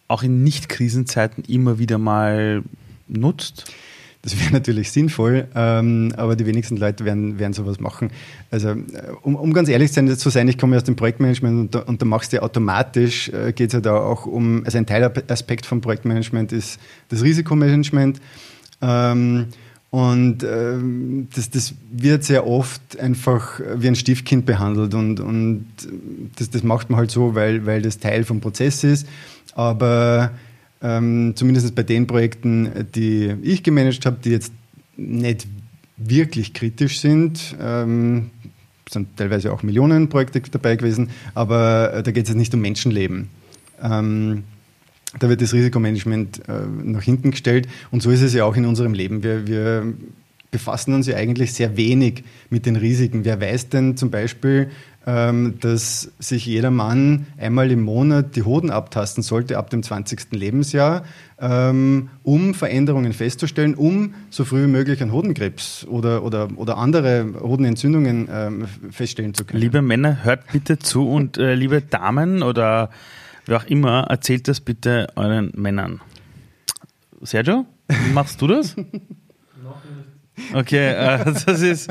auch 0.07 0.23
in 0.23 0.43
Nicht-Krisenzeiten 0.43 1.43
immer 1.45 1.79
wieder 1.79 1.97
mal 1.97 2.63
nutzt? 3.07 3.71
Das 4.23 4.39
wäre 4.39 4.53
natürlich 4.53 4.89
sinnvoll, 4.89 5.49
ähm, 5.53 6.13
aber 6.15 6.37
die 6.37 6.45
wenigsten 6.45 6.77
Leute 6.77 7.03
werden, 7.03 7.39
werden 7.39 7.51
sowas 7.51 7.81
machen. 7.81 8.09
Also, 8.51 8.69
äh, 8.69 8.75
um, 9.21 9.35
um 9.35 9.51
ganz 9.51 9.67
ehrlich 9.67 9.91
zu 9.91 10.29
sein, 10.29 10.47
ich 10.47 10.57
komme 10.57 10.77
aus 10.77 10.85
dem 10.85 10.95
Projektmanagement 10.95 11.59
und 11.59 11.75
da, 11.75 11.79
und 11.79 12.01
da 12.01 12.05
machst 12.05 12.31
du 12.31 12.41
automatisch, 12.41 13.27
äh, 13.29 13.51
geht 13.51 13.67
es 13.67 13.73
ja 13.73 13.81
da 13.81 13.97
auch 13.97 14.25
um, 14.25 14.63
also 14.63 14.77
ein 14.77 14.85
Teilaspekt 14.85 15.65
vom 15.65 15.81
Projektmanagement 15.81 16.53
ist 16.53 16.79
das 17.09 17.21
Risikomanagement. 17.21 18.21
Ähm, 18.81 19.47
und 19.89 20.43
ähm, 20.43 21.27
das, 21.35 21.49
das 21.49 21.75
wird 21.91 22.23
sehr 22.23 22.47
oft 22.47 22.97
einfach 22.99 23.59
wie 23.75 23.89
ein 23.89 23.95
Stiefkind 23.95 24.45
behandelt 24.45 24.93
und, 24.93 25.19
und 25.19 25.67
das, 26.37 26.49
das 26.49 26.63
macht 26.63 26.89
man 26.89 26.97
halt 26.97 27.11
so, 27.11 27.35
weil, 27.35 27.65
weil 27.65 27.81
das 27.81 27.99
Teil 27.99 28.23
vom 28.23 28.39
Prozess 28.39 28.85
ist. 28.85 29.05
Aber 29.53 30.31
ähm, 30.83 31.33
zumindest 31.35 31.73
bei 31.73 31.83
den 31.83 32.05
Projekten, 32.05 32.87
die 32.93 33.33
ich 33.41 33.63
gemanagt 33.63 34.05
habe, 34.05 34.17
die 34.23 34.31
jetzt 34.31 34.51
nicht 34.97 35.47
wirklich 35.97 36.53
kritisch 36.53 36.99
sind. 36.99 37.55
Ähm, 37.59 38.29
sind 38.89 39.17
teilweise 39.17 39.51
auch 39.51 39.63
Millionenprojekte 39.63 40.41
dabei 40.51 40.75
gewesen, 40.75 41.09
aber 41.33 41.93
äh, 41.93 42.03
da 42.03 42.11
geht 42.11 42.25
es 42.25 42.29
jetzt 42.29 42.37
nicht 42.37 42.53
um 42.53 42.61
Menschenleben. 42.61 43.29
Ähm, 43.81 44.43
da 45.19 45.29
wird 45.29 45.41
das 45.41 45.53
Risikomanagement 45.53 46.41
äh, 46.47 46.65
nach 46.83 47.03
hinten 47.03 47.31
gestellt 47.31 47.67
und 47.91 48.03
so 48.03 48.11
ist 48.11 48.21
es 48.21 48.33
ja 48.33 48.45
auch 48.45 48.55
in 48.55 48.65
unserem 48.65 48.93
Leben. 48.93 49.23
Wir, 49.23 49.47
wir 49.47 49.93
befassen 50.51 50.93
uns 50.93 51.07
ja 51.07 51.15
eigentlich 51.15 51.53
sehr 51.53 51.77
wenig 51.77 52.23
mit 52.49 52.65
den 52.65 52.75
Risiken. 52.75 53.25
Wer 53.25 53.41
weiß 53.41 53.69
denn 53.69 53.97
zum 53.97 54.11
Beispiel, 54.11 54.69
dass 55.05 56.11
sich 56.17 56.45
jeder 56.45 56.71
Mann 56.71 57.27
einmal 57.37 57.71
im 57.71 57.81
Monat 57.81 58.37
die 58.37 58.43
Hoden 58.43 58.69
abtasten 58.69 59.21
sollte 59.21 59.57
ab 59.57 59.69
dem 59.69 59.83
20. 59.83 60.31
Lebensjahr, 60.31 61.03
ähm, 61.39 62.09
um 62.23 62.53
Veränderungen 62.53 63.11
festzustellen, 63.11 63.75
um 63.75 64.13
so 64.29 64.45
früh 64.45 64.63
wie 64.63 64.71
möglich 64.71 65.01
einen 65.01 65.11
Hodenkrebs 65.11 65.85
oder, 65.89 66.23
oder, 66.23 66.47
oder 66.55 66.77
andere 66.77 67.33
Hodenentzündungen 67.41 68.29
ähm, 68.31 68.65
feststellen 68.91 69.33
zu 69.33 69.43
können. 69.43 69.59
Liebe 69.59 69.81
Männer, 69.81 70.23
hört 70.23 70.51
bitte 70.53 70.79
zu 70.79 71.09
und 71.09 71.37
äh, 71.37 71.53
liebe 71.53 71.81
Damen 71.81 72.41
oder 72.41 72.89
wer 73.45 73.57
auch 73.57 73.65
immer, 73.65 74.05
erzählt 74.09 74.47
das 74.47 74.61
bitte 74.61 75.07
euren 75.15 75.51
Männern. 75.55 75.99
Sergio, 77.21 77.65
machst 78.13 78.41
du 78.41 78.47
das? 78.47 78.75
Okay, 80.53 80.89
äh, 80.89 81.25
das 81.45 81.61
ist. 81.61 81.89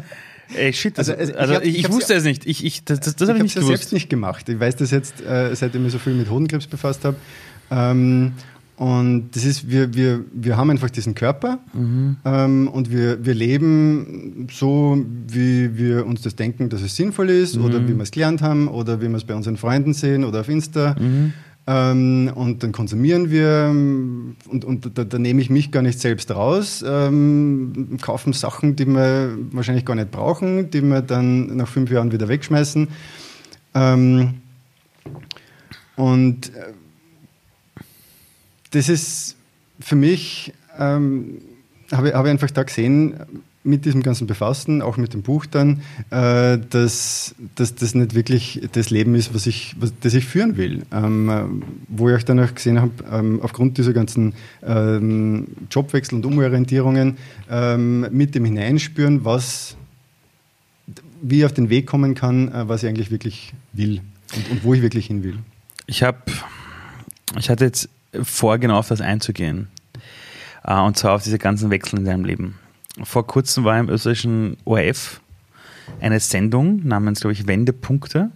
Ey, 0.54 0.72
shit, 0.72 0.96
das, 0.98 1.08
also, 1.08 1.34
also, 1.34 1.54
ich, 1.60 1.68
ich, 1.68 1.78
ich 1.80 1.92
wusste 1.92 2.14
es 2.14 2.24
nicht. 2.24 2.46
Ich, 2.46 2.64
ich, 2.64 2.84
das 2.84 3.00
das, 3.00 3.16
das 3.16 3.28
habe 3.28 3.38
ich 3.38 3.44
nicht 3.44 3.54
gewusst. 3.54 3.68
Ich 3.68 3.72
habe 3.72 3.78
selbst 3.78 3.92
nicht 3.92 4.10
gemacht. 4.10 4.48
Ich 4.48 4.58
weiß 4.58 4.76
das 4.76 4.90
jetzt, 4.90 5.20
äh, 5.20 5.54
seitdem 5.54 5.82
ich 5.82 5.84
mich 5.86 5.92
so 5.92 5.98
viel 5.98 6.14
mit 6.14 6.30
Hodenkrebs 6.30 6.66
befasst 6.66 7.04
habe. 7.04 7.16
Ähm, 7.70 8.32
und 8.76 9.30
das 9.36 9.44
ist, 9.44 9.70
wir, 9.70 9.94
wir, 9.94 10.24
wir 10.32 10.56
haben 10.56 10.70
einfach 10.70 10.90
diesen 10.90 11.14
Körper 11.14 11.60
mhm. 11.72 12.16
ähm, 12.24 12.68
und 12.68 12.90
wir, 12.90 13.24
wir 13.24 13.34
leben 13.34 14.48
so, 14.50 15.04
wie 15.28 15.76
wir 15.76 16.04
uns 16.06 16.22
das 16.22 16.34
denken, 16.34 16.68
dass 16.68 16.82
es 16.82 16.96
sinnvoll 16.96 17.30
ist 17.30 17.56
mhm. 17.56 17.64
oder 17.64 17.86
wie 17.86 17.94
wir 17.94 18.02
es 18.02 18.10
gelernt 18.10 18.42
haben 18.42 18.68
oder 18.68 19.00
wie 19.00 19.08
wir 19.08 19.16
es 19.16 19.24
bei 19.24 19.34
unseren 19.34 19.56
Freunden 19.56 19.94
sehen 19.94 20.24
oder 20.24 20.40
auf 20.40 20.48
Insta. 20.48 20.96
Mhm. 20.98 21.32
Ähm, 21.64 22.32
und 22.34 22.64
dann 22.64 22.72
konsumieren 22.72 23.30
wir 23.30 23.68
und, 23.70 24.64
und 24.64 24.98
da, 24.98 25.04
da, 25.04 25.18
nehme 25.18 25.40
ich 25.40 25.48
mich 25.48 25.70
gar 25.70 25.82
nicht 25.82 26.00
selbst 26.00 26.32
raus, 26.32 26.84
ähm, 26.84 27.98
kaufen 28.00 28.32
Sachen, 28.32 28.74
die 28.74 28.86
wir 28.86 29.38
wahrscheinlich 29.52 29.84
gar 29.84 29.94
nicht 29.94 30.10
brauchen, 30.10 30.70
die 30.72 30.82
wir 30.82 31.02
dann 31.02 31.56
nach 31.56 31.68
fünf 31.68 31.90
Jahren 31.92 32.10
wieder 32.10 32.26
wegschmeißen. 32.26 32.88
Ähm, 33.74 34.34
und 35.94 36.48
äh, 36.48 36.72
das 38.72 38.88
ist 38.88 39.36
für 39.78 39.96
mich, 39.96 40.52
ähm, 40.76 41.42
habe, 41.92 42.12
habe 42.12 42.26
ich 42.26 42.32
einfach 42.32 42.50
da 42.50 42.64
gesehen, 42.64 43.14
mit 43.64 43.84
diesem 43.84 44.02
ganzen 44.02 44.26
Befassen, 44.26 44.82
auch 44.82 44.96
mit 44.96 45.14
dem 45.14 45.22
Buch 45.22 45.46
dann, 45.46 45.82
äh, 46.10 46.58
dass, 46.70 47.34
dass 47.54 47.74
das 47.74 47.94
nicht 47.94 48.14
wirklich 48.14 48.60
das 48.72 48.90
Leben 48.90 49.14
ist, 49.14 49.34
was 49.34 49.46
ich, 49.46 49.76
was, 49.78 49.92
das 50.00 50.14
ich 50.14 50.24
führen 50.24 50.56
will. 50.56 50.82
Ähm, 50.92 51.62
wo 51.88 52.08
ich 52.08 52.24
dann 52.24 52.40
auch 52.40 52.54
gesehen 52.54 52.80
habe, 52.80 52.92
ähm, 53.10 53.40
aufgrund 53.42 53.78
dieser 53.78 53.92
ganzen 53.92 54.34
ähm, 54.62 55.46
Jobwechsel 55.70 56.16
und 56.16 56.26
Umorientierungen, 56.26 57.18
ähm, 57.48 58.06
mit 58.10 58.34
dem 58.34 58.44
Hineinspüren, 58.44 59.24
was, 59.24 59.76
wie 61.20 61.38
ich 61.38 61.44
auf 61.44 61.52
den 61.52 61.70
Weg 61.70 61.86
kommen 61.86 62.14
kann, 62.14 62.48
äh, 62.48 62.68
was 62.68 62.82
ich 62.82 62.88
eigentlich 62.88 63.10
wirklich 63.10 63.52
will 63.72 64.00
und, 64.34 64.50
und 64.50 64.64
wo 64.64 64.74
ich 64.74 64.82
wirklich 64.82 65.06
hin 65.06 65.22
will. 65.22 65.38
Ich 65.86 66.02
habe, 66.02 66.18
ich 67.38 67.48
hatte 67.48 67.64
jetzt 67.64 67.88
vor, 68.22 68.58
genau 68.58 68.78
auf 68.78 68.88
das 68.88 69.00
einzugehen. 69.00 69.68
Äh, 70.64 70.80
und 70.80 70.96
zwar 70.96 71.14
auf 71.14 71.22
diese 71.22 71.38
ganzen 71.38 71.70
Wechsel 71.70 72.00
in 72.00 72.04
deinem 72.04 72.24
Leben. 72.24 72.56
Vor 73.02 73.26
kurzem 73.26 73.64
war 73.64 73.78
im 73.78 73.88
österreichischen 73.88 74.56
ORF 74.64 75.20
eine 76.00 76.20
Sendung 76.20 76.86
namens, 76.86 77.20
glaube 77.20 77.32
ich, 77.32 77.46
Wendepunkte. 77.46 78.30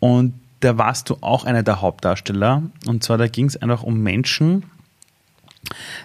Und 0.00 0.34
da 0.60 0.78
warst 0.78 1.10
du 1.10 1.18
auch 1.20 1.44
einer 1.44 1.62
der 1.62 1.80
Hauptdarsteller. 1.80 2.62
Und 2.86 3.02
zwar, 3.02 3.18
da 3.18 3.28
ging 3.28 3.46
es 3.46 3.56
einfach 3.56 3.82
um 3.82 4.00
Menschen, 4.00 4.64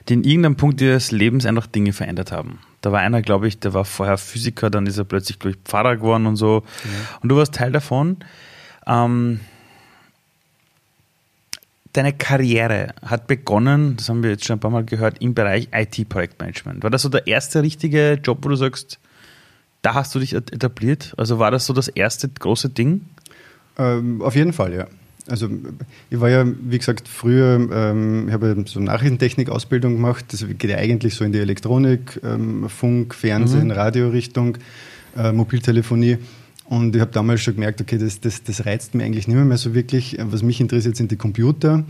die 0.10 0.14
in 0.14 0.24
irgendeinem 0.24 0.56
Punkt 0.56 0.82
ihres 0.82 1.12
Lebens 1.12 1.46
einfach 1.46 1.68
Dinge 1.68 1.94
verändert 1.94 2.32
haben. 2.32 2.60
Da 2.82 2.92
war 2.92 3.00
einer, 3.00 3.22
glaube 3.22 3.48
ich, 3.48 3.60
der 3.60 3.74
war 3.74 3.86
vorher 3.86 4.18
Physiker, 4.18 4.70
dann 4.70 4.88
ist 4.88 4.98
er 4.98 5.06
plötzlich, 5.06 5.40
glaube 5.40 5.56
ich, 5.56 5.64
Pfarrer 5.64 5.98
geworden 5.98 6.26
und 6.26 6.36
so. 6.36 6.64
Ja. 6.84 7.20
Und 7.22 7.30
du 7.30 7.38
warst 7.38 7.54
Teil 7.56 7.72
davon. 7.72 8.18
Ähm, 8.86 9.40
deine 11.94 12.12
Karriere 12.12 12.94
hat 13.04 13.28
begonnen, 13.28 13.96
das 13.98 14.10
haben 14.10 14.24
wir 14.24 14.32
jetzt 14.32 14.46
schon 14.46 14.58
ein 14.58 14.60
paar 14.60 14.72
Mal 14.72 14.84
gehört, 14.84 15.22
im 15.22 15.34
Bereich 15.34 15.70
IT-Projektmanagement. 15.72 16.84
War 16.84 16.90
das 16.90 17.04
so 17.04 17.10
der 17.10 17.28
erste 17.28 17.62
richtige 17.62 18.20
Job, 18.24 18.40
wo 18.42 18.50
du 18.50 18.56
sagst, 18.56 19.00
da 19.84 19.94
hast 19.94 20.14
du 20.16 20.20
dich 20.20 20.34
etabliert? 20.34 21.14
Also 21.18 21.40
war 21.40 21.52
das 21.52 21.66
so 21.66 21.74
das 21.74 21.88
erste 21.88 22.28
große 22.28 22.70
Ding? 22.70 23.02
Ähm, 23.78 24.22
auf 24.22 24.36
jeden 24.36 24.54
Fall, 24.54 24.74
ja. 24.74 24.88
Also 25.30 25.50
ich 26.10 26.20
war 26.20 26.30
ja, 26.30 26.46
wie 26.46 26.78
gesagt, 26.78 27.08
früher, 27.08 27.56
ähm, 27.72 28.28
ich 28.28 28.34
habe 28.34 28.64
so 28.66 28.80
Nachrichtentechnik-Ausbildung 28.80 29.94
gemacht. 29.94 30.26
Das 30.32 30.46
geht 30.46 30.70
ja 30.70 30.78
eigentlich 30.78 31.16
so 31.16 31.24
in 31.24 31.32
die 31.32 31.40
Elektronik, 31.40 32.20
ähm, 32.24 32.68
Funk, 32.70 33.14
Fernsehen, 33.16 33.66
mhm. 33.66 33.72
Radiorichtung, 33.72 34.58
äh, 35.16 35.32
Mobiltelefonie. 35.32 36.18
Und 36.66 36.96
ich 36.96 37.02
habe 37.02 37.12
damals 37.12 37.42
schon 37.42 37.56
gemerkt, 37.56 37.82
okay, 37.82 37.98
das, 37.98 38.22
das, 38.22 38.44
das 38.44 38.66
reizt 38.66 38.96
mich 38.96 39.06
eigentlich 39.06 39.28
nicht 39.28 39.36
mehr, 39.36 39.46
mehr 39.46 39.58
so 39.58 39.74
wirklich. 39.74 40.18
Was 40.20 40.44
mich 40.44 40.62
interessiert, 40.62 40.96
sind 40.96 41.12
die 41.12 41.18
Computer. 41.18 41.84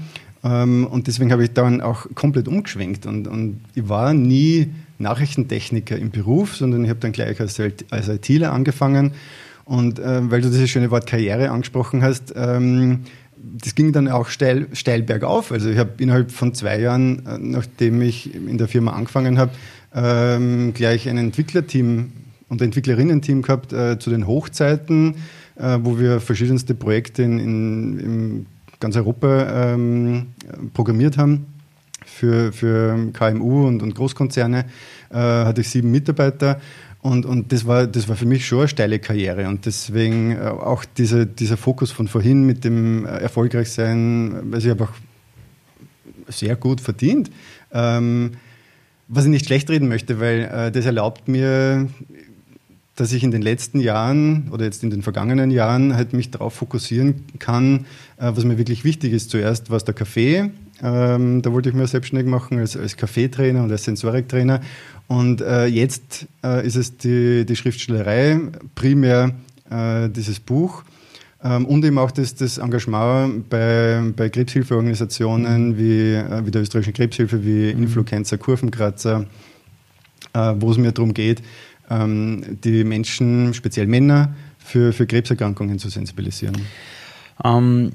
Ähm, 0.43 0.87
und 0.87 1.07
deswegen 1.07 1.31
habe 1.31 1.43
ich 1.43 1.53
dann 1.53 1.81
auch 1.81 2.07
komplett 2.15 2.47
umgeschwenkt. 2.47 3.05
Und, 3.05 3.27
und 3.27 3.61
ich 3.75 3.87
war 3.87 4.13
nie 4.13 4.69
Nachrichtentechniker 4.99 5.97
im 5.97 6.11
Beruf, 6.11 6.55
sondern 6.55 6.83
ich 6.83 6.89
habe 6.89 6.99
dann 6.99 7.11
gleich 7.11 7.39
als, 7.39 7.59
als 7.59 8.07
ITler 8.07 8.51
angefangen. 8.51 9.11
Und 9.65 9.99
äh, 9.99 10.29
weil 10.29 10.41
du 10.41 10.49
dieses 10.49 10.69
schöne 10.69 10.91
Wort 10.91 11.07
Karriere 11.07 11.51
angesprochen 11.51 12.03
hast, 12.03 12.33
ähm, 12.35 13.01
das 13.61 13.75
ging 13.75 13.91
dann 13.91 14.07
auch 14.07 14.27
steil, 14.27 14.67
steil 14.73 15.03
bergauf. 15.03 15.51
Also 15.51 15.69
ich 15.69 15.77
habe 15.77 15.91
innerhalb 15.97 16.31
von 16.31 16.53
zwei 16.53 16.79
Jahren, 16.79 17.25
äh, 17.25 17.37
nachdem 17.39 18.01
ich 18.01 18.33
in 18.33 18.57
der 18.57 18.67
Firma 18.67 18.91
angefangen 18.91 19.37
habe, 19.37 19.51
ähm, 19.93 20.73
gleich 20.73 21.07
ein 21.07 21.17
Entwicklerteam 21.17 22.11
und 22.49 22.61
Entwicklerinnen-Team 22.61 23.41
gehabt 23.41 23.73
äh, 23.73 23.99
zu 23.99 24.09
den 24.09 24.27
Hochzeiten, 24.27 25.15
äh, 25.55 25.79
wo 25.81 25.99
wir 25.99 26.19
verschiedenste 26.19 26.75
Projekte 26.75 27.23
in, 27.23 27.39
in, 27.39 27.99
in 27.99 28.45
ganz 28.79 28.95
Europa 28.95 29.73
ähm, 29.73 30.27
programmiert 30.73 31.17
haben 31.17 31.45
für, 32.05 32.51
für 32.51 33.11
KMU 33.13 33.67
und, 33.67 33.81
und 33.81 33.95
Großkonzerne. 33.95 34.65
Äh, 35.09 35.15
hatte 35.15 35.61
ich 35.61 35.69
sieben 35.69 35.91
Mitarbeiter. 35.91 36.59
Und, 37.01 37.25
und 37.25 37.51
das, 37.51 37.67
war, 37.67 37.85
das 37.85 38.07
war 38.07 38.15
für 38.15 38.25
mich 38.25 38.47
schon 38.47 38.59
eine 38.59 38.67
steile 38.69 38.99
Karriere. 38.99 39.47
Und 39.49 39.65
deswegen 39.65 40.31
äh, 40.31 40.39
auch 40.45 40.85
diese, 40.85 41.25
dieser 41.25 41.57
Fokus 41.57 41.91
von 41.91 42.07
vorhin 42.07 42.45
mit 42.45 42.63
dem 42.63 43.05
äh, 43.05 43.09
Erfolgreichsein, 43.09 44.51
weil 44.51 44.59
ich 44.59 44.69
habe 44.69 44.85
auch 44.85 44.93
sehr 46.29 46.55
gut 46.55 46.79
verdient. 46.79 47.29
Ähm, 47.73 48.31
was 49.09 49.25
ich 49.25 49.31
nicht 49.31 49.45
schlecht 49.45 49.69
reden 49.69 49.89
möchte, 49.89 50.19
weil 50.19 50.49
äh, 50.51 50.71
das 50.71 50.85
erlaubt 50.85 51.27
mir 51.27 51.89
dass 52.95 53.11
ich 53.11 53.23
in 53.23 53.31
den 53.31 53.41
letzten 53.41 53.79
Jahren 53.79 54.49
oder 54.51 54.65
jetzt 54.65 54.83
in 54.83 54.89
den 54.89 55.01
vergangenen 55.01 55.49
Jahren 55.49 55.95
halt 55.95 56.13
mich 56.13 56.29
darauf 56.31 56.53
fokussieren 56.53 57.25
kann, 57.39 57.85
äh, 58.17 58.31
was 58.33 58.43
mir 58.43 58.57
wirklich 58.57 58.83
wichtig 58.83 59.13
ist. 59.13 59.29
Zuerst 59.31 59.69
war 59.69 59.77
es 59.77 59.83
der 59.83 59.95
Kaffee, 59.95 60.51
ähm, 60.81 61.41
da 61.41 61.51
wollte 61.53 61.69
ich 61.69 61.75
mir 61.75 61.87
selbstständig 61.87 62.27
machen 62.27 62.59
als, 62.59 62.75
als 62.75 62.97
Kaffeetrainer 62.97 63.63
und 63.63 63.71
als 63.71 63.85
Sensoriktrainer. 63.85 64.59
Und 65.07 65.41
äh, 65.41 65.65
jetzt 65.65 66.27
äh, 66.43 66.65
ist 66.65 66.75
es 66.75 66.97
die, 66.97 67.45
die 67.45 67.55
Schriftstellerei, 67.55 68.39
primär 68.75 69.33
äh, 69.69 70.09
dieses 70.09 70.39
Buch. 70.39 70.83
Ähm, 71.43 71.65
und 71.65 71.85
eben 71.85 71.97
auch 71.97 72.11
das, 72.11 72.35
das 72.35 72.57
Engagement 72.57 73.49
bei, 73.49 74.01
bei 74.15 74.29
Krebshilfeorganisationen 74.29 75.69
mhm. 75.69 75.77
wie, 75.77 76.13
äh, 76.13 76.45
wie 76.45 76.51
der 76.51 76.61
österreichischen 76.61 76.93
Krebshilfe, 76.93 77.43
wie 77.43 77.73
mhm. 77.73 77.83
Influencer, 77.83 78.37
Kurvenkratzer, 78.37 79.25
äh, 80.33 80.53
wo 80.59 80.71
es 80.71 80.77
mir 80.77 80.91
darum 80.91 81.13
geht, 81.13 81.41
ähm, 81.89 82.59
die 82.63 82.83
Menschen, 82.83 83.53
speziell 83.53 83.87
Männer, 83.87 84.33
für, 84.57 84.93
für 84.93 85.05
Krebserkrankungen 85.05 85.79
zu 85.79 85.89
sensibilisieren. 85.89 86.65
Ähm, 87.43 87.91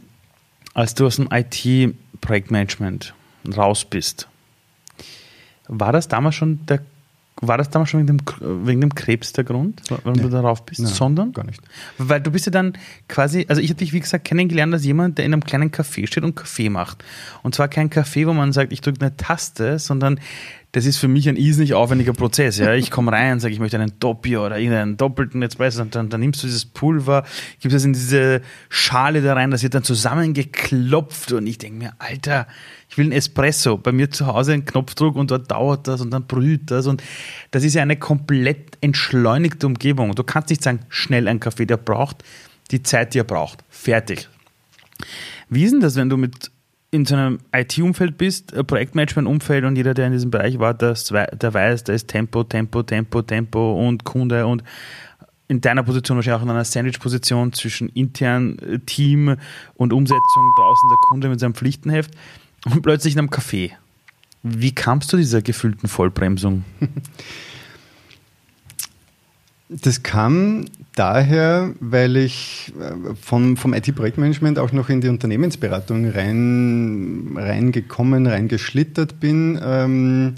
als 0.74 0.94
du 0.94 1.06
aus 1.06 1.16
dem 1.16 1.28
IT-Projektmanagement 1.30 3.14
raus 3.56 3.84
bist, 3.84 4.28
war 5.66 5.92
das 5.92 6.08
damals 6.08 6.34
schon 6.34 6.64
der 6.66 6.80
war 7.40 7.58
das 7.58 7.70
damals 7.70 7.90
schon 7.90 8.00
wegen 8.00 8.18
dem, 8.18 8.66
wegen 8.66 8.80
dem 8.80 8.94
Krebs 8.94 9.32
der 9.32 9.44
Grund, 9.44 9.82
warum 9.88 10.14
nee. 10.14 10.22
du 10.22 10.28
darauf 10.28 10.64
bist? 10.64 10.80
Nein, 10.80 10.92
Sondern? 10.92 11.32
Gar 11.32 11.46
nicht. 11.46 11.60
Weil 11.96 12.20
du 12.20 12.30
bist 12.30 12.46
ja 12.46 12.52
dann 12.52 12.72
quasi, 13.08 13.46
also 13.48 13.60
ich 13.62 13.70
habe 13.70 13.78
dich 13.78 13.92
wie 13.92 14.00
gesagt 14.00 14.24
kennengelernt 14.24 14.74
als 14.74 14.84
jemand, 14.84 15.18
der 15.18 15.24
in 15.24 15.32
einem 15.32 15.44
kleinen 15.44 15.70
Café 15.70 16.06
steht 16.06 16.24
und 16.24 16.34
Kaffee 16.34 16.68
macht. 16.68 17.04
Und 17.42 17.54
zwar 17.54 17.68
kein 17.68 17.90
Kaffee, 17.90 18.26
wo 18.26 18.32
man 18.32 18.52
sagt, 18.52 18.72
ich 18.72 18.80
drücke 18.80 19.00
eine 19.00 19.16
Taste, 19.16 19.78
sondern 19.78 20.20
das 20.72 20.84
ist 20.84 20.98
für 20.98 21.08
mich 21.08 21.28
ein 21.28 21.36
irrsinnig 21.36 21.72
aufwendiger 21.72 22.12
Prozess. 22.12 22.58
Ja. 22.58 22.74
Ich 22.74 22.90
komme 22.90 23.10
rein 23.12 23.40
sage, 23.40 23.54
ich 23.54 23.60
möchte 23.60 23.78
einen 23.78 23.98
Doppio 23.98 24.44
oder 24.44 24.58
irgendeinen 24.58 24.96
doppelten 24.98 25.42
Espresso 25.42 25.80
und 25.80 25.94
dann, 25.94 26.10
dann 26.10 26.20
nimmst 26.20 26.42
du 26.42 26.46
dieses 26.46 26.66
Pulver, 26.66 27.24
gibst 27.60 27.76
es 27.76 27.84
in 27.84 27.94
diese 27.94 28.42
Schale 28.68 29.22
da 29.22 29.32
rein, 29.32 29.50
das 29.50 29.62
wird 29.62 29.74
dann 29.74 29.82
zusammengeklopft 29.82 31.32
und 31.32 31.46
ich 31.46 31.56
denke 31.56 31.78
mir, 31.78 31.92
Alter, 31.98 32.46
ich 32.90 32.98
will 32.98 33.06
einen 33.06 33.12
Espresso. 33.12 33.78
Bei 33.78 33.92
mir 33.92 34.10
zu 34.10 34.26
Hause 34.26 34.52
ein 34.52 34.64
Knopfdruck 34.66 35.16
und 35.16 35.30
dort 35.30 35.50
dauert 35.50 35.88
das 35.88 36.02
und 36.02 36.10
dann 36.10 36.26
brüht 36.26 36.70
das 36.70 36.86
und 36.86 37.02
das 37.50 37.64
ist 37.64 37.74
ja 37.74 37.82
eine 37.82 37.96
komplett 37.96 38.76
entschleunigte 38.82 39.66
Umgebung. 39.66 40.14
Du 40.14 40.22
kannst 40.22 40.50
nicht 40.50 40.62
sagen, 40.62 40.80
schnell 40.90 41.28
ein 41.28 41.40
Kaffee, 41.40 41.66
der 41.66 41.78
braucht 41.78 42.22
die 42.70 42.82
Zeit, 42.82 43.14
die 43.14 43.20
er 43.20 43.24
braucht. 43.24 43.64
Fertig. 43.70 44.28
Wie 45.48 45.64
ist 45.64 45.72
denn 45.72 45.80
das, 45.80 45.96
wenn 45.96 46.10
du 46.10 46.18
mit 46.18 46.50
in 46.90 47.04
so 47.04 47.16
einem 47.16 47.38
IT-Umfeld 47.52 48.16
bist, 48.16 48.54
Projektmanagement-Umfeld 48.66 49.64
und 49.64 49.76
jeder, 49.76 49.94
der 49.94 50.06
in 50.06 50.12
diesem 50.12 50.30
Bereich 50.30 50.58
war, 50.58 50.74
der, 50.74 50.94
der 50.94 51.54
weiß, 51.54 51.84
da 51.84 51.92
ist 51.92 52.08
Tempo, 52.08 52.44
Tempo, 52.44 52.82
Tempo, 52.82 53.22
Tempo 53.22 53.86
und 53.86 54.04
Kunde 54.04 54.46
und 54.46 54.62
in 55.48 55.60
deiner 55.60 55.82
Position 55.82 56.16
wahrscheinlich 56.16 56.40
auch 56.40 56.44
in 56.44 56.50
einer 56.50 56.64
Sandwich-Position 56.64 57.52
zwischen 57.52 57.88
intern 57.90 58.58
äh, 58.58 58.78
Team 58.80 59.36
und 59.74 59.92
Umsetzung 59.92 60.52
draußen 60.56 60.88
der 60.90 60.98
Kunde 61.08 61.28
mit 61.28 61.40
seinem 61.40 61.54
Pflichtenheft 61.54 62.12
und 62.66 62.82
plötzlich 62.82 63.14
in 63.14 63.20
einem 63.20 63.30
Café. 63.30 63.72
Wie 64.42 64.74
kamst 64.74 65.12
du 65.12 65.16
dieser 65.16 65.42
gefühlten 65.42 65.88
Vollbremsung? 65.88 66.64
Das 69.70 70.02
kam 70.02 70.64
daher, 70.94 71.74
weil 71.80 72.16
ich 72.16 72.72
äh, 72.80 73.14
vom, 73.20 73.58
vom 73.58 73.74
IT-Projektmanagement 73.74 74.58
auch 74.58 74.72
noch 74.72 74.88
in 74.88 75.02
die 75.02 75.08
Unternehmensberatung 75.08 76.08
rein, 76.10 77.34
reingekommen, 77.36 78.26
reingeschlittert 78.26 79.20
bin 79.20 79.60
ähm, 79.62 80.36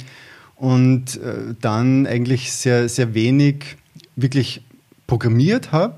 und 0.56 1.16
äh, 1.16 1.54
dann 1.60 2.08
eigentlich 2.08 2.52
sehr, 2.52 2.88
sehr 2.88 3.14
wenig 3.14 3.76
wirklich 4.16 4.62
programmiert 5.06 5.70
habe, 5.70 5.94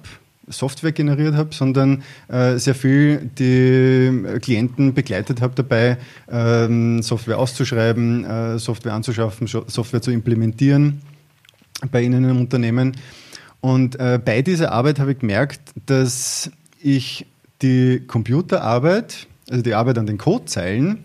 Software 0.48 0.92
generiert 0.92 1.34
habe, 1.34 1.54
sondern 1.54 2.02
äh, 2.28 2.58
sehr 2.58 2.74
viel 2.74 3.30
die 3.38 4.38
Klienten 4.42 4.92
begleitet 4.92 5.40
habe 5.40 5.54
dabei, 5.54 5.96
ähm, 6.30 7.00
Software 7.02 7.38
auszuschreiben, 7.38 8.24
äh, 8.26 8.58
Software 8.58 8.92
anzuschaffen, 8.92 9.46
Software 9.46 10.02
zu 10.02 10.10
implementieren 10.10 11.00
bei 11.90 12.02
ihnen 12.02 12.28
im 12.28 12.38
Unternehmen. 12.38 12.94
Und 13.62 13.98
äh, 14.00 14.20
bei 14.22 14.42
dieser 14.42 14.72
Arbeit 14.72 14.98
habe 14.98 15.12
ich 15.12 15.20
gemerkt, 15.20 15.60
dass 15.86 16.50
ich 16.80 17.26
die 17.62 18.02
Computerarbeit, 18.06 19.28
also 19.48 19.62
die 19.62 19.74
Arbeit 19.74 19.98
an 19.98 20.06
den 20.06 20.18
Codezeilen, 20.18 21.04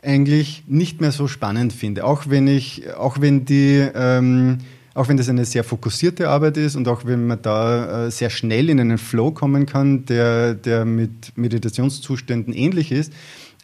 eigentlich 0.00 0.62
nicht 0.68 1.00
mehr 1.00 1.10
so 1.10 1.26
spannend 1.26 1.72
finde. 1.72 2.04
Auch 2.04 2.28
wenn 2.28 2.46
ich, 2.46 2.94
auch 2.94 3.20
wenn 3.20 3.44
die, 3.44 3.84
ähm, 3.94 4.58
auch 4.94 5.08
wenn 5.08 5.16
das 5.16 5.28
eine 5.28 5.44
sehr 5.44 5.64
fokussierte 5.64 6.28
Arbeit 6.28 6.56
ist 6.56 6.76
und 6.76 6.86
auch 6.86 7.04
wenn 7.04 7.26
man 7.26 7.42
da 7.42 8.06
äh, 8.06 8.10
sehr 8.12 8.30
schnell 8.30 8.70
in 8.70 8.78
einen 8.78 8.98
Flow 8.98 9.32
kommen 9.32 9.66
kann, 9.66 10.06
der, 10.06 10.54
der 10.54 10.84
mit 10.84 11.36
Meditationszuständen 11.36 12.54
ähnlich 12.54 12.92
ist, 12.92 13.12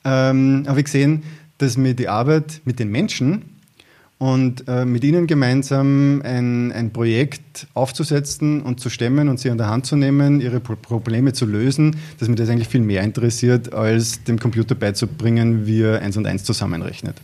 ähm, 0.04 0.64
habe 0.66 0.80
ich 0.80 0.86
gesehen, 0.86 1.22
dass 1.58 1.76
mir 1.76 1.94
die 1.94 2.08
Arbeit 2.08 2.62
mit 2.64 2.80
den 2.80 2.90
Menschen 2.90 3.53
und 4.18 4.68
äh, 4.68 4.84
mit 4.84 5.04
ihnen 5.04 5.26
gemeinsam 5.26 6.22
ein, 6.24 6.72
ein 6.72 6.92
Projekt 6.92 7.66
aufzusetzen 7.74 8.62
und 8.62 8.80
zu 8.80 8.88
stemmen 8.88 9.28
und 9.28 9.40
sie 9.40 9.50
an 9.50 9.58
der 9.58 9.68
Hand 9.68 9.86
zu 9.86 9.96
nehmen, 9.96 10.40
ihre 10.40 10.60
Pro 10.60 10.76
Probleme 10.76 11.32
zu 11.32 11.46
lösen, 11.46 11.96
dass 12.18 12.28
mich 12.28 12.36
das 12.36 12.48
eigentlich 12.48 12.68
viel 12.68 12.80
mehr 12.80 13.02
interessiert, 13.02 13.72
als 13.72 14.24
dem 14.24 14.38
Computer 14.38 14.74
beizubringen, 14.74 15.66
wie 15.66 15.82
er 15.82 16.00
eins 16.00 16.16
und 16.16 16.26
eins 16.26 16.44
zusammenrechnet. 16.44 17.16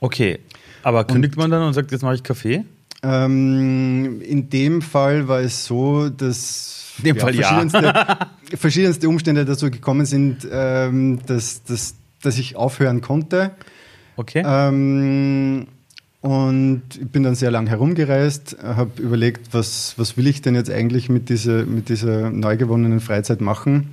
Okay, 0.00 0.38
aber 0.82 1.04
kündigt 1.04 1.36
und, 1.36 1.42
man 1.42 1.50
dann 1.50 1.62
und 1.62 1.74
sagt, 1.74 1.92
jetzt 1.92 2.02
mache 2.02 2.14
ich 2.14 2.22
Kaffee? 2.22 2.64
Ähm, 3.02 4.20
in 4.22 4.48
dem 4.50 4.82
Fall 4.82 5.26
war 5.26 5.40
es 5.40 5.64
so, 5.64 6.08
dass 6.08 6.92
in 6.98 7.04
dem 7.04 7.16
ja, 7.16 7.22
Fall 7.22 7.34
verschiedenste, 7.34 7.82
ja. 7.82 8.18
verschiedenste 8.56 9.08
Umstände 9.08 9.44
dazu 9.44 9.70
gekommen 9.70 10.06
sind, 10.06 10.46
ähm, 10.50 11.20
dass, 11.26 11.64
dass, 11.64 11.96
dass 12.22 12.38
ich 12.38 12.56
aufhören 12.56 13.00
konnte. 13.00 13.52
Okay. 14.16 14.42
Ähm, 14.44 15.66
und 16.20 16.82
ich 17.00 17.08
bin 17.08 17.24
dann 17.24 17.34
sehr 17.34 17.50
lang 17.50 17.66
herumgereist, 17.66 18.56
habe 18.62 19.02
überlegt, 19.02 19.52
was, 19.52 19.94
was 19.96 20.16
will 20.16 20.28
ich 20.28 20.40
denn 20.40 20.54
jetzt 20.54 20.70
eigentlich 20.70 21.08
mit 21.08 21.28
dieser, 21.28 21.64
mit 21.64 21.88
dieser 21.88 22.30
neu 22.30 22.56
gewonnenen 22.56 23.00
Freizeit 23.00 23.40
machen. 23.40 23.90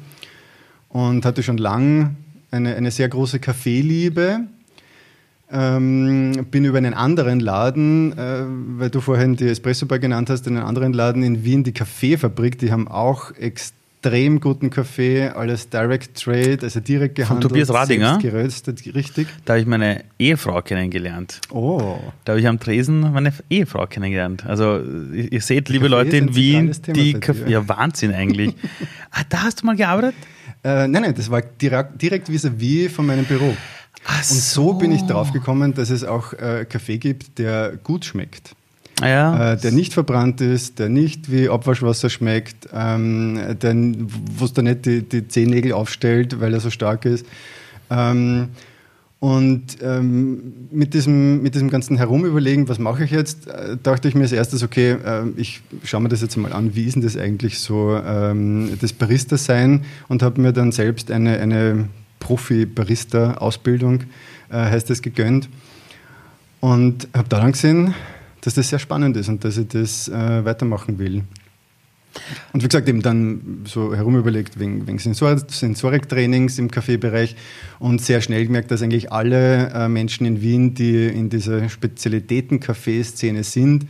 Und 0.89 1.25
hatte 1.25 1.43
schon 1.43 1.57
lang 1.57 2.15
eine, 2.51 2.75
eine 2.75 2.91
sehr 2.91 3.09
große 3.09 3.39
Kaffeeliebe. 3.39 4.41
Ähm, 5.51 6.45
bin 6.51 6.65
über 6.65 6.77
einen 6.77 6.93
anderen 6.93 7.39
Laden, 7.39 8.15
äh, 8.15 8.43
weil 8.77 8.91
du 8.91 9.01
vorhin 9.01 9.35
die 9.35 9.47
Espresso 9.47 9.87
Bar 9.87 9.97
genannt 9.97 10.29
hast, 10.29 10.47
einen 10.47 10.57
anderen 10.57 10.93
Laden 10.93 11.23
in 11.23 11.43
Wien, 11.43 11.63
die 11.63 11.71
Kaffeefabrik, 11.71 12.59
die 12.59 12.71
haben 12.71 12.87
auch 12.87 13.31
extrem 13.31 13.78
extrem 14.01 14.39
guten 14.39 14.69
Kaffee, 14.69 15.27
alles 15.27 15.69
Direct 15.69 16.15
Trade, 16.23 16.59
also 16.61 16.79
direkt 16.79 17.15
gehandelt. 17.15 17.43
Von 17.43 17.49
Tobias 17.49 17.73
Radinger? 17.73 18.17
geröstet, 18.19 18.81
richtig. 18.95 19.27
Da 19.43 19.53
habe 19.53 19.61
ich 19.61 19.67
meine 19.67 20.05
Ehefrau 20.17 20.61
kennengelernt. 20.61 21.41
Oh. 21.49 21.99
Da 22.23 22.33
habe 22.33 22.39
ich 22.39 22.47
am 22.47 22.59
Tresen 22.59 23.11
meine 23.11 23.33
Ehefrau 23.49 23.87
kennengelernt. 23.87 24.45
Also 24.45 24.79
ihr 25.13 25.41
seht, 25.41 25.67
liebe 25.67 25.89
Kaffee 25.89 26.03
Leute 26.03 26.17
in 26.17 26.35
Wien, 26.35 26.75
die 26.87 27.13
Kaffee, 27.15 27.51
ja 27.51 27.67
Wahnsinn 27.67 28.13
eigentlich. 28.13 28.55
ah, 29.11 29.23
da 29.27 29.43
hast 29.43 29.61
du 29.61 29.65
mal 29.65 29.75
gearbeitet? 29.75 30.15
Äh, 30.63 30.87
nein, 30.87 31.01
nein, 31.03 31.13
das 31.13 31.29
war 31.29 31.41
direkt, 31.41 32.01
direkt 32.01 32.29
vis-à-vis 32.29 32.87
-vis 32.87 32.89
von 32.89 33.05
meinem 33.05 33.25
Büro. 33.25 33.55
Ach 34.05 34.17
und 34.17 34.23
so. 34.23 34.63
so 34.63 34.73
bin 34.75 34.93
ich 34.93 35.01
drauf 35.03 35.33
gekommen, 35.33 35.73
dass 35.73 35.89
es 35.89 36.05
auch 36.05 36.31
äh, 36.33 36.65
Kaffee 36.69 36.99
gibt, 36.99 37.37
der 37.37 37.75
gut 37.83 38.05
schmeckt 38.05 38.55
ja. 39.01 39.53
äh, 39.53 39.57
der 39.57 39.71
nicht 39.71 39.93
verbrannt 39.93 40.41
ist, 40.41 40.79
der 40.79 40.89
nicht 40.89 41.31
wie 41.31 41.49
Abwaschwasser 41.49 42.09
schmeckt, 42.09 42.69
ähm, 42.73 43.39
wo 44.35 44.45
es 44.45 44.53
da 44.53 44.61
nicht 44.61 44.85
die, 44.85 45.01
die 45.01 45.27
Zehennägel 45.27 45.73
aufstellt, 45.73 46.39
weil 46.39 46.53
er 46.53 46.59
so 46.59 46.69
stark 46.69 47.05
ist. 47.05 47.25
Ähm, 47.89 48.49
und 49.19 49.77
ähm, 49.81 50.67
mit, 50.71 50.93
diesem, 50.93 51.41
mit 51.41 51.53
diesem 51.53 51.69
ganzen 51.69 51.97
Herumüberlegen, 51.97 52.69
was 52.69 52.79
mache 52.79 53.03
ich 53.03 53.11
jetzt, 53.11 53.47
äh, 53.47 53.75
dachte 53.81 54.07
ich 54.07 54.15
mir 54.15 54.21
als 54.21 54.31
erstes, 54.31 54.63
okay, 54.63 54.91
äh, 54.91 55.23
ich 55.35 55.61
schaue 55.83 56.01
mir 56.01 56.07
das 56.07 56.21
jetzt 56.21 56.37
mal 56.37 56.53
an, 56.53 56.73
wie 56.73 56.85
ist 56.85 56.95
denn 56.95 57.03
das 57.03 57.17
eigentlich 57.17 57.59
so, 57.59 57.97
ähm, 57.97 58.77
das 58.79 58.93
Barista-Sein 58.93 59.83
und 60.07 60.23
habe 60.23 60.39
mir 60.39 60.53
dann 60.53 60.71
selbst 60.71 61.11
eine, 61.11 61.37
eine 61.39 61.89
Profi-Barista-Ausbildung, 62.21 64.03
äh, 64.51 64.55
heißt 64.55 64.89
das, 64.89 65.01
gegönnt. 65.01 65.49
Und 66.61 67.09
habe 67.13 67.27
da 67.27 67.41
dann 67.41 67.51
gesehen, 67.51 67.93
dass 68.41 68.53
das 68.53 68.69
sehr 68.69 68.79
spannend 68.79 69.17
ist 69.17 69.29
und 69.29 69.43
dass 69.43 69.57
ich 69.57 69.67
das 69.67 70.07
äh, 70.07 70.45
weitermachen 70.45 70.99
will. 70.99 71.23
Und 72.53 72.63
wie 72.63 72.67
gesagt, 72.67 72.89
eben 72.89 73.01
dann 73.01 73.61
so 73.65 73.95
herumüberlegt 73.95 74.59
wegen, 74.59 74.87
wegen 74.87 74.97
Sensor 74.97 75.37
Sensoriktrainings 75.37 76.57
im 76.57 76.71
Kaffeebereich 76.71 77.35
und 77.77 78.01
sehr 78.01 78.21
schnell 78.21 78.45
gemerkt, 78.45 78.71
dass 78.71 78.81
eigentlich 78.81 79.11
alle 79.11 79.69
äh, 79.69 79.87
Menschen 79.87 80.25
in 80.25 80.41
Wien, 80.41 80.73
die 80.73 81.07
in 81.07 81.29
dieser 81.29 81.69
Spezialitäten-Kaffeeszene 81.69 83.43
sind, 83.43 83.85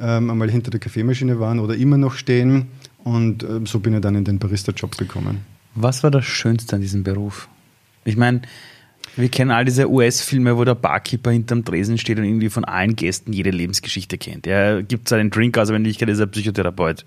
ähm, 0.00 0.30
einmal 0.30 0.50
hinter 0.50 0.70
der 0.70 0.80
Kaffeemaschine 0.80 1.40
waren 1.40 1.58
oder 1.58 1.74
immer 1.74 1.98
noch 1.98 2.14
stehen. 2.14 2.66
Und 3.02 3.42
äh, 3.42 3.60
so 3.64 3.80
bin 3.80 3.94
ich 3.94 4.00
dann 4.00 4.14
in 4.14 4.24
den 4.24 4.38
Barista-Job 4.38 4.96
gekommen. 4.96 5.40
Was 5.74 6.02
war 6.02 6.10
das 6.10 6.24
Schönste 6.24 6.76
an 6.76 6.82
diesem 6.82 7.02
Beruf? 7.02 7.48
Ich 8.04 8.16
meine, 8.16 8.42
wir 9.16 9.28
kennen 9.28 9.50
all 9.50 9.64
diese 9.64 9.88
US-Filme, 9.88 10.56
wo 10.56 10.64
der 10.64 10.74
Barkeeper 10.74 11.30
hinterm 11.30 11.64
Tresen 11.64 11.98
steht 11.98 12.18
und 12.18 12.24
irgendwie 12.24 12.50
von 12.50 12.64
allen 12.64 12.96
Gästen 12.96 13.32
jede 13.32 13.50
Lebensgeschichte 13.50 14.18
kennt. 14.18 14.46
Er 14.46 14.82
gibt 14.82 15.08
seinen 15.08 15.30
Drink 15.30 15.56
aus, 15.56 15.68
aber 15.68 15.76
in 15.76 15.84
Wirklichkeit 15.84 16.08
ist 16.08 16.20
er 16.20 16.26
Psychotherapeut. 16.26 17.04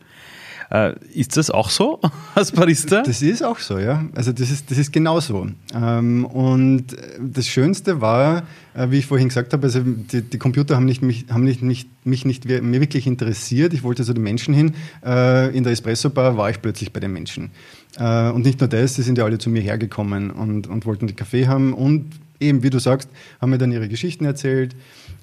Äh, 0.69 0.95
ist 1.13 1.37
das 1.37 1.49
auch 1.49 1.69
so 1.69 1.99
als 2.35 2.51
Barista? 2.51 3.01
Das 3.01 3.21
ist 3.21 3.43
auch 3.43 3.59
so, 3.59 3.79
ja. 3.79 4.05
Also 4.15 4.31
das 4.31 4.51
ist, 4.51 4.69
das 4.69 4.77
ist 4.77 4.91
genau 4.91 5.19
so. 5.19 5.47
Ähm, 5.73 6.25
und 6.25 6.87
das 7.19 7.47
Schönste 7.47 8.01
war, 8.01 8.43
äh, 8.73 8.89
wie 8.89 8.97
ich 8.97 9.05
vorhin 9.05 9.29
gesagt 9.29 9.53
habe, 9.53 9.63
also 9.63 9.81
die, 9.81 10.21
die 10.21 10.37
Computer 10.37 10.75
haben, 10.75 10.85
nicht, 10.85 11.01
mich, 11.01 11.25
haben 11.29 11.43
nicht, 11.43 11.61
nicht, 11.61 11.87
mich 12.05 12.25
nicht 12.25 12.45
mir 12.45 12.81
wirklich 12.81 13.07
interessiert. 13.07 13.73
Ich 13.73 13.83
wollte 13.83 14.03
zu 14.03 14.13
den 14.13 14.23
Menschen 14.23 14.53
hin. 14.53 14.73
Äh, 15.05 15.55
in 15.55 15.63
der 15.63 15.71
Espresso-Bar 15.71 16.37
war 16.37 16.49
ich 16.49 16.61
plötzlich 16.61 16.91
bei 16.91 16.99
den 16.99 17.13
Menschen. 17.13 17.51
Und 17.99 18.45
nicht 18.45 18.59
nur 18.59 18.69
das, 18.69 18.93
sie 18.93 19.01
sind 19.01 19.17
ja 19.17 19.23
alle 19.23 19.39
zu 19.39 19.49
mir 19.49 19.61
hergekommen 19.63 20.29
und, 20.29 20.67
und 20.67 20.85
wollten 20.85 21.07
die 21.07 21.15
Kaffee 21.15 21.47
haben 21.47 21.73
und 21.73 22.11
eben, 22.39 22.61
wie 22.61 22.69
du 22.69 22.77
sagst, 22.79 23.09
haben 23.41 23.49
mir 23.49 23.57
dann 23.57 23.71
ihre 23.71 23.87
Geschichten 23.87 24.25
erzählt. 24.25 24.75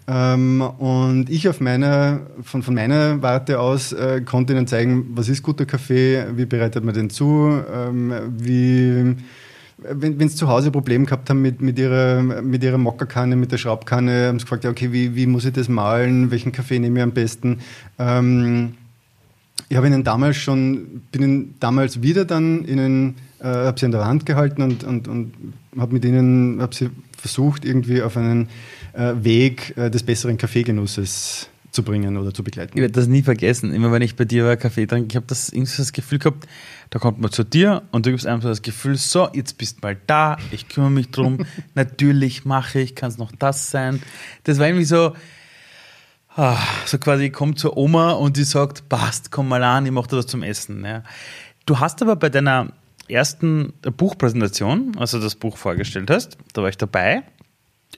Ähm, 0.06 0.60
und 0.60 1.30
ich 1.30 1.48
auf 1.48 1.60
meiner, 1.60 2.20
von, 2.42 2.62
von 2.62 2.74
meiner 2.74 3.22
Warte 3.22 3.58
aus 3.58 3.92
äh, 3.92 4.20
konnte 4.20 4.52
ihnen 4.52 4.66
zeigen, 4.66 5.06
was 5.14 5.28
ist 5.28 5.42
guter 5.42 5.64
Kaffee, 5.64 6.26
wie 6.36 6.44
bereitet 6.44 6.84
man 6.84 6.94
den 6.94 7.08
zu, 7.08 7.62
ähm, 7.72 8.12
wie, 8.36 9.16
wenn, 9.78 10.28
sie 10.28 10.36
zu 10.36 10.48
Hause 10.48 10.70
Probleme 10.70 11.06
gehabt 11.06 11.30
haben 11.30 11.40
mit, 11.40 11.62
mit 11.62 11.78
ihrer, 11.78 12.20
mit 12.20 12.62
ihrer 12.62 12.76
Mockerkanne, 12.76 13.34
mit 13.34 13.50
der 13.50 13.58
Schraubkanne, 13.58 14.28
haben 14.28 14.38
sie 14.38 14.44
gefragt, 14.44 14.66
okay, 14.66 14.92
wie, 14.92 15.14
wie 15.14 15.26
muss 15.26 15.46
ich 15.46 15.54
das 15.54 15.68
malen, 15.68 16.30
welchen 16.30 16.52
Kaffee 16.52 16.78
nehme 16.78 16.98
ich 16.98 17.02
am 17.02 17.12
besten. 17.12 17.60
Ähm, 17.98 18.74
ich 19.70 19.76
habe 19.78 19.86
ihnen 19.86 20.04
damals 20.04 20.36
schon, 20.36 21.02
bin 21.12 21.22
ihnen 21.22 21.54
damals 21.60 22.02
wieder 22.02 22.26
dann 22.26 22.66
ihnen, 22.66 23.14
äh, 23.40 23.46
habe 23.46 23.80
sie 23.80 23.86
an 23.86 23.92
der 23.92 24.04
Hand 24.04 24.26
gehalten 24.26 24.60
und, 24.60 24.84
und, 24.84 25.08
und 25.08 25.32
habe 25.78 25.94
mit 25.94 26.04
ihnen, 26.04 26.60
habe 26.60 26.74
sie 26.74 26.90
versucht, 27.16 27.64
irgendwie 27.64 28.02
auf 28.02 28.18
einen 28.18 28.48
Weg 28.94 29.76
äh, 29.76 29.90
des 29.90 30.02
besseren 30.02 30.36
Kaffeegenusses 30.36 31.48
zu 31.74 31.82
bringen 31.82 32.16
oder 32.16 32.32
zu 32.32 32.44
begleiten. 32.44 32.72
Ich 32.74 32.80
werde 32.80 32.92
das 32.92 33.08
nie 33.08 33.22
vergessen. 33.22 33.74
Immer 33.74 33.90
wenn 33.92 34.00
ich 34.00 34.16
bei 34.16 34.24
dir 34.24 34.46
war, 34.46 34.56
Kaffee 34.56 34.86
trinke, 34.86 35.08
ich 35.08 35.16
habe 35.16 35.26
das, 35.26 35.50
das 35.52 35.92
Gefühl 35.92 36.18
gehabt, 36.18 36.46
da 36.90 36.98
kommt 36.98 37.20
man 37.20 37.32
zu 37.32 37.44
dir 37.44 37.82
und 37.90 38.06
du 38.06 38.10
gibst 38.10 38.26
einfach 38.26 38.48
das 38.48 38.62
Gefühl, 38.62 38.96
so, 38.96 39.28
jetzt 39.32 39.58
bist 39.58 39.78
du 39.78 39.86
mal 39.86 39.96
da, 40.06 40.38
ich 40.52 40.68
kümmere 40.68 40.92
mich 40.92 41.10
drum, 41.10 41.44
natürlich 41.74 42.44
mache 42.44 42.80
ich, 42.80 42.94
kann 42.94 43.08
es 43.08 43.18
noch 43.18 43.32
das 43.32 43.70
sein. 43.70 44.00
Das 44.44 44.58
war 44.58 44.66
irgendwie 44.66 44.84
so, 44.84 45.14
ah, 46.36 46.58
so 46.86 46.98
quasi, 46.98 47.26
ich 47.26 47.32
komme 47.32 47.56
zur 47.56 47.76
Oma 47.76 48.12
und 48.12 48.36
die 48.36 48.44
sagt, 48.44 48.88
passt, 48.88 49.32
komm 49.32 49.48
mal 49.48 49.62
an, 49.64 49.84
ich 49.84 49.92
mache 49.92 50.08
dir 50.08 50.16
was 50.18 50.26
zum 50.26 50.44
Essen. 50.44 50.84
Ja. 50.84 51.02
Du 51.66 51.80
hast 51.80 52.00
aber 52.02 52.14
bei 52.14 52.30
deiner 52.30 52.68
ersten 53.08 53.72
Buchpräsentation, 53.82 54.96
als 54.96 55.10
du 55.10 55.18
das 55.18 55.34
Buch 55.34 55.56
vorgestellt 55.56 56.10
hast, 56.10 56.38
da 56.52 56.62
war 56.62 56.68
ich 56.68 56.78
dabei. 56.78 57.24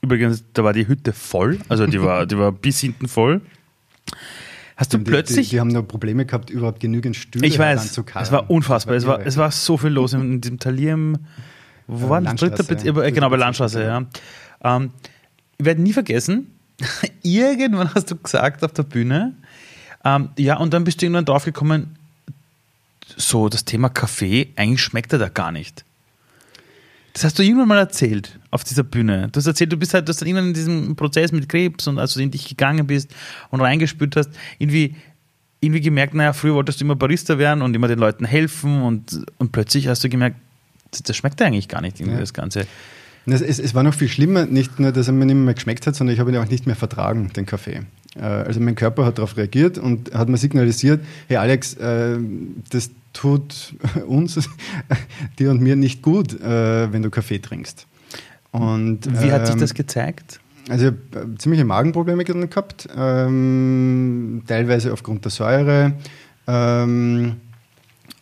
Übrigens, 0.02 0.44
da 0.52 0.64
war 0.64 0.72
die 0.72 0.86
Hütte 0.88 1.12
voll, 1.12 1.58
also 1.68 1.86
die 1.86 2.00
war, 2.02 2.26
die 2.26 2.38
war 2.38 2.52
bis 2.52 2.80
hinten 2.80 3.08
voll. 3.08 3.40
Hast 4.76 4.92
du 4.92 4.98
die, 4.98 5.04
plötzlich. 5.04 5.48
Die, 5.48 5.56
die, 5.56 5.60
haben 5.60 5.68
noch 5.68 5.82
Probleme 5.82 6.26
gehabt, 6.26 6.50
überhaupt 6.50 6.80
genügend 6.80 7.16
Stühle 7.16 7.46
Ich 7.46 7.58
weiß, 7.58 7.98
es 8.14 8.32
war 8.32 8.50
unfassbar. 8.50 8.94
Es 8.94 9.06
war, 9.06 9.24
es 9.24 9.36
war 9.36 9.50
so 9.50 9.78
viel 9.78 9.90
los 9.90 10.12
in 10.12 10.40
diesem 10.40 10.58
Talier 10.58 10.92
im. 10.92 11.18
Wo 11.86 12.06
Äh, 12.06 12.10
war 12.10 12.20
das? 12.20 12.34
Dritte? 12.36 13.04
Äh, 13.04 13.12
Genau, 13.12 13.30
bei 13.30 13.36
Landstraße, 13.36 13.82
ja. 13.82 14.04
Ähm, 14.62 14.90
ich 15.58 15.64
werde 15.64 15.80
nie 15.80 15.92
vergessen, 15.92 16.48
irgendwann 17.22 17.94
hast 17.94 18.10
du 18.10 18.16
gesagt 18.16 18.62
auf 18.64 18.72
der 18.72 18.82
Bühne, 18.82 19.34
ähm, 20.04 20.30
ja, 20.36 20.58
und 20.58 20.74
dann 20.74 20.84
bist 20.84 21.00
du 21.00 21.06
irgendwann 21.06 21.24
draufgekommen, 21.24 21.96
so 23.16 23.48
das 23.48 23.64
Thema 23.64 23.88
Kaffee, 23.88 24.52
eigentlich 24.56 24.82
schmeckt 24.82 25.12
er 25.12 25.18
da 25.18 25.28
gar 25.28 25.52
nicht. 25.52 25.84
Das 27.16 27.24
hast 27.24 27.38
du 27.38 27.42
irgendwann 27.42 27.68
mal 27.68 27.78
erzählt 27.78 28.38
auf 28.50 28.62
dieser 28.62 28.82
Bühne. 28.82 29.30
Du 29.32 29.38
hast 29.38 29.46
erzählt, 29.46 29.72
du 29.72 29.78
bist 29.78 29.94
halt, 29.94 30.06
du 30.06 30.10
hast 30.10 30.20
dann 30.20 30.28
irgendwann 30.28 30.48
in 30.48 30.52
diesem 30.52 30.96
Prozess 30.96 31.32
mit 31.32 31.48
Krebs 31.48 31.86
und 31.86 31.98
als 31.98 32.12
du 32.12 32.20
in 32.20 32.30
dich 32.30 32.46
gegangen 32.46 32.86
bist 32.86 33.10
und 33.50 33.62
reingespürt 33.62 34.16
hast, 34.16 34.28
irgendwie, 34.58 34.94
irgendwie 35.60 35.80
gemerkt, 35.80 36.12
naja, 36.12 36.34
früher 36.34 36.52
wolltest 36.52 36.78
du 36.78 36.84
immer 36.84 36.94
Barista 36.94 37.38
werden 37.38 37.62
und 37.62 37.74
immer 37.74 37.88
den 37.88 37.98
Leuten 37.98 38.26
helfen 38.26 38.82
und, 38.82 39.24
und 39.38 39.50
plötzlich 39.50 39.88
hast 39.88 40.04
du 40.04 40.10
gemerkt, 40.10 40.36
das, 40.90 41.04
das 41.04 41.16
schmeckt 41.16 41.40
eigentlich 41.40 41.68
gar 41.68 41.80
nicht, 41.80 42.00
irgendwie 42.00 42.16
Ja. 42.16 42.20
das 42.20 42.34
Ganze. 42.34 42.66
Es, 43.24 43.40
es, 43.40 43.58
es 43.60 43.74
war 43.74 43.82
noch 43.82 43.94
viel 43.94 44.08
schlimmer, 44.08 44.44
nicht 44.44 44.78
nur, 44.78 44.92
dass 44.92 45.06
er 45.06 45.14
mir 45.14 45.24
nicht 45.24 45.36
mehr 45.36 45.54
geschmeckt 45.54 45.86
hat, 45.86 45.96
sondern 45.96 46.12
ich 46.12 46.20
habe 46.20 46.30
ihn 46.30 46.36
auch 46.36 46.48
nicht 46.50 46.66
mehr 46.66 46.76
vertragen, 46.76 47.32
den 47.34 47.46
Kaffee. 47.46 47.80
Äh, 48.18 48.22
Also 48.22 48.60
mein 48.60 48.74
Körper 48.74 49.04
hat 49.04 49.18
darauf 49.18 49.36
reagiert 49.36 49.78
und 49.78 50.14
hat 50.14 50.28
mir 50.28 50.36
signalisiert, 50.36 51.00
hey 51.28 51.36
Alex, 51.36 51.74
äh, 51.74 52.18
das 52.70 52.90
tut 53.12 53.74
uns, 54.06 54.48
dir 55.38 55.50
und 55.50 55.60
mir 55.60 55.76
nicht 55.76 56.02
gut, 56.02 56.40
äh, 56.40 56.92
wenn 56.92 57.02
du 57.02 57.10
Kaffee 57.10 57.38
trinkst. 57.38 57.86
Und, 58.52 59.06
Wie 59.22 59.32
hat 59.32 59.46
sich 59.46 59.54
ähm, 59.54 59.60
das 59.60 59.74
gezeigt? 59.74 60.40
Also 60.68 60.88
ich 60.88 60.92
habe 61.14 61.34
ziemliche 61.38 61.64
Magenprobleme 61.64 62.24
gehabt, 62.24 62.88
ähm, 62.96 64.42
teilweise 64.46 64.92
aufgrund 64.92 65.24
der 65.24 65.30
Säure 65.30 65.92
ähm, 66.46 67.36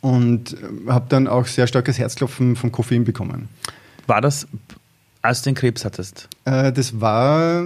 und 0.00 0.57
habe 0.87 1.07
dann 1.09 1.26
auch 1.26 1.46
sehr 1.46 1.66
starkes 1.66 1.98
Herzklopfen 1.98 2.57
vom 2.57 2.70
Koffein 2.70 3.04
bekommen. 3.04 3.48
War 4.07 4.20
das, 4.20 4.46
als 5.22 5.40
du 5.40 5.50
den 5.50 5.54
Krebs 5.54 5.85
hattest? 5.87 6.28
Äh, 6.44 6.72
das 6.72 7.00
war 7.00 7.64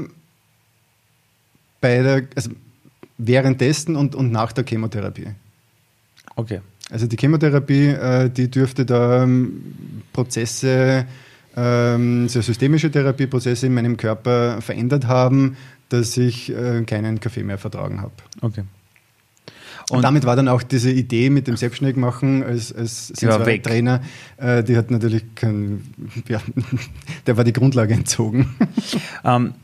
bei 1.80 2.02
der, 2.02 2.22
also 2.34 2.50
währenddessen 3.18 3.96
und, 3.96 4.14
und 4.14 4.32
nach 4.32 4.52
der 4.52 4.64
Chemotherapie. 4.64 5.28
Okay. 6.36 6.60
Also 6.90 7.06
die 7.06 7.16
Chemotherapie, 7.16 7.88
äh, 7.88 8.30
die 8.30 8.50
dürfte 8.50 8.86
da 8.86 9.22
ähm, 9.22 10.02
Prozesse, 10.12 11.06
ähm, 11.56 12.28
so 12.28 12.40
systemische 12.40 12.90
Therapieprozesse 12.90 13.66
in 13.66 13.74
meinem 13.74 13.96
Körper 13.96 14.60
verändert 14.62 15.06
haben, 15.06 15.56
dass 15.88 16.16
ich 16.16 16.50
äh, 16.50 16.82
keinen 16.84 17.20
Kaffee 17.20 17.42
mehr 17.42 17.58
vertragen 17.58 18.00
habe. 18.00 18.12
Okay. 18.40 18.64
Und, 19.90 20.02
damit 20.02 20.26
war 20.26 20.36
dann 20.36 20.48
auch 20.48 20.62
diese 20.62 20.90
Idee 20.90 21.30
mit 21.30 21.46
dem 21.46 21.56
Selbstständigmachen 21.56 22.42
als, 22.42 22.74
als 22.74 23.12
Die 23.18 23.26
war 23.26 23.46
weg. 23.46 23.62
Trainer, 23.62 24.02
äh, 24.36 24.62
die 24.62 24.76
hat 24.76 24.90
natürlich 24.90 25.34
kein, 25.34 25.82
ja, 26.28 26.40
der 27.26 27.36
war 27.36 27.44
die 27.44 27.54
Grundlage 27.54 27.94
entzogen. 27.94 28.54
Ähm, 29.24 29.54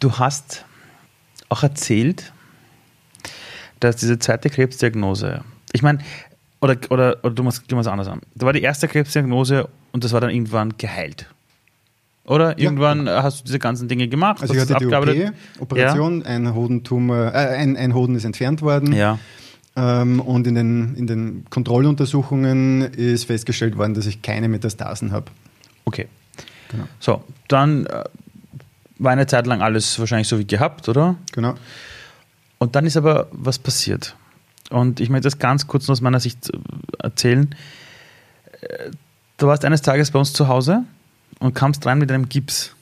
du 0.00 0.12
hast 0.18 0.64
auch 1.48 1.62
erzählt, 1.62 2.32
dass 3.80 3.96
diese 3.96 4.18
zweite 4.18 4.50
Krebsdiagnose, 4.50 5.42
ich 5.72 5.82
meine, 5.82 5.98
oder, 6.60 6.76
oder, 6.90 7.16
oder 7.22 7.34
du 7.34 7.42
musst, 7.42 7.70
du 7.70 7.76
musst 7.76 7.88
anders 7.88 8.08
an. 8.08 8.20
Da 8.34 8.46
war 8.46 8.52
die 8.52 8.62
erste 8.62 8.88
Krebsdiagnose 8.88 9.68
und 9.92 10.04
das 10.04 10.12
war 10.12 10.20
dann 10.20 10.30
irgendwann 10.30 10.76
geheilt. 10.76 11.26
Oder? 12.24 12.58
Irgendwann 12.58 13.08
hast 13.08 13.40
du 13.40 13.44
diese 13.44 13.58
ganzen 13.58 13.88
Dinge 13.88 14.06
gemacht. 14.08 14.42
Also 14.42 14.52
ich 14.52 14.60
hatte 14.60 14.74
es 14.74 14.78
die 14.78 14.84
abgearbeitet. 14.84 15.32
OP, 15.56 15.62
Operation, 15.62 16.22
ein 16.24 16.54
Hodentumor, 16.54 17.32
äh, 17.32 17.56
ein, 17.56 17.76
ein 17.76 17.94
Hoden 17.94 18.16
ist 18.16 18.24
entfernt 18.24 18.60
worden. 18.60 18.92
Ja. 18.92 19.18
Ähm, 19.76 20.20
und 20.20 20.46
in 20.46 20.54
den, 20.54 20.94
in 20.96 21.06
den 21.06 21.46
Kontrolluntersuchungen 21.48 22.82
ist 22.82 23.24
festgestellt 23.24 23.78
worden, 23.78 23.94
dass 23.94 24.06
ich 24.06 24.20
keine 24.20 24.48
Metastasen 24.48 25.12
habe. 25.12 25.26
Okay. 25.86 26.06
Genau. 26.70 26.84
So, 27.00 27.24
dann 27.46 27.86
äh, 27.86 28.04
war 28.98 29.12
eine 29.12 29.26
Zeit 29.26 29.46
lang 29.46 29.62
alles 29.62 29.98
wahrscheinlich 29.98 30.28
so 30.28 30.38
wie 30.38 30.46
gehabt, 30.46 30.88
oder? 30.88 31.16
Genau. 31.32 31.54
Und 32.58 32.74
dann 32.76 32.86
ist 32.86 32.96
aber 32.96 33.28
was 33.32 33.58
passiert. 33.58 34.16
Und 34.70 35.00
ich 35.00 35.08
möchte 35.10 35.24
das 35.24 35.38
ganz 35.38 35.66
kurz 35.66 35.86
nur 35.86 35.92
aus 35.92 36.00
meiner 36.00 36.20
Sicht 36.20 36.50
äh, 36.50 36.58
erzählen. 37.02 37.54
Äh, 38.60 38.90
Du 39.40 39.46
warst 39.46 39.64
eines 39.64 39.82
Tages 39.82 40.10
bei 40.10 40.18
uns 40.18 40.32
zu 40.32 40.48
Hause 40.48 40.82
und 41.38 41.54
kamst 41.54 41.86
rein 41.86 41.98
mit 41.98 42.10
einem 42.10 42.28
Gips. 42.28 42.74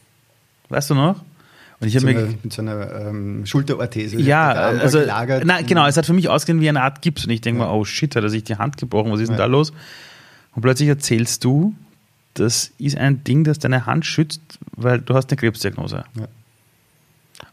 Weißt 0.71 0.89
du 0.89 0.95
noch? 0.95 1.17
Und 1.81 1.87
ich 1.87 1.93
Mit 1.93 2.03
habe 2.03 2.13
so 2.15 2.19
mir. 2.19 2.19
einer, 2.29 2.39
mit 2.43 2.53
so 2.55 2.63
einer 2.63 3.09
ähm, 3.09 3.45
Schulterorthese. 3.45 4.17
Ja, 4.17 4.53
also, 4.53 5.01
gelagert. 5.01 5.43
na, 5.45 5.61
genau, 5.61 5.87
es 5.87 5.99
hat 5.99 6.07
für 6.07 6.15
mich 6.15 6.31
ausgesehen 6.31 6.63
wie 6.63 6.71
eine 6.71 6.81
Art 6.83 7.03
Gips. 7.03 7.25
Und 7.27 7.31
ich 7.31 7.43
denke 7.43 7.61
Ja. 7.61 7.67
mir, 7.67 7.75
oh 7.75 7.85
shit, 7.85 8.17
hat 8.17 8.23
er 8.23 8.31
sich 8.31 8.43
die 8.43 8.57
Hand 8.57 8.79
gebrochen, 8.79 9.13
was 9.13 9.21
ist 9.21 9.29
denn 9.29 9.35
Ja. 9.37 9.43
da 9.45 9.45
los? 9.45 9.75
Und 10.55 10.63
plötzlich 10.63 10.89
erzählst 10.89 11.45
du, 11.45 11.75
das 12.39 12.73
ist 12.79 12.97
ein 12.97 13.25
Ding, 13.25 13.45
das 13.45 13.59
deine 13.59 13.87
Hand 13.87 14.07
schützt, 14.07 14.41
weil 14.77 15.01
du 15.01 15.15
hast 15.15 15.31
eine 15.31 15.37
Krebsdiagnose. 15.37 16.05
Ja. 16.19 16.29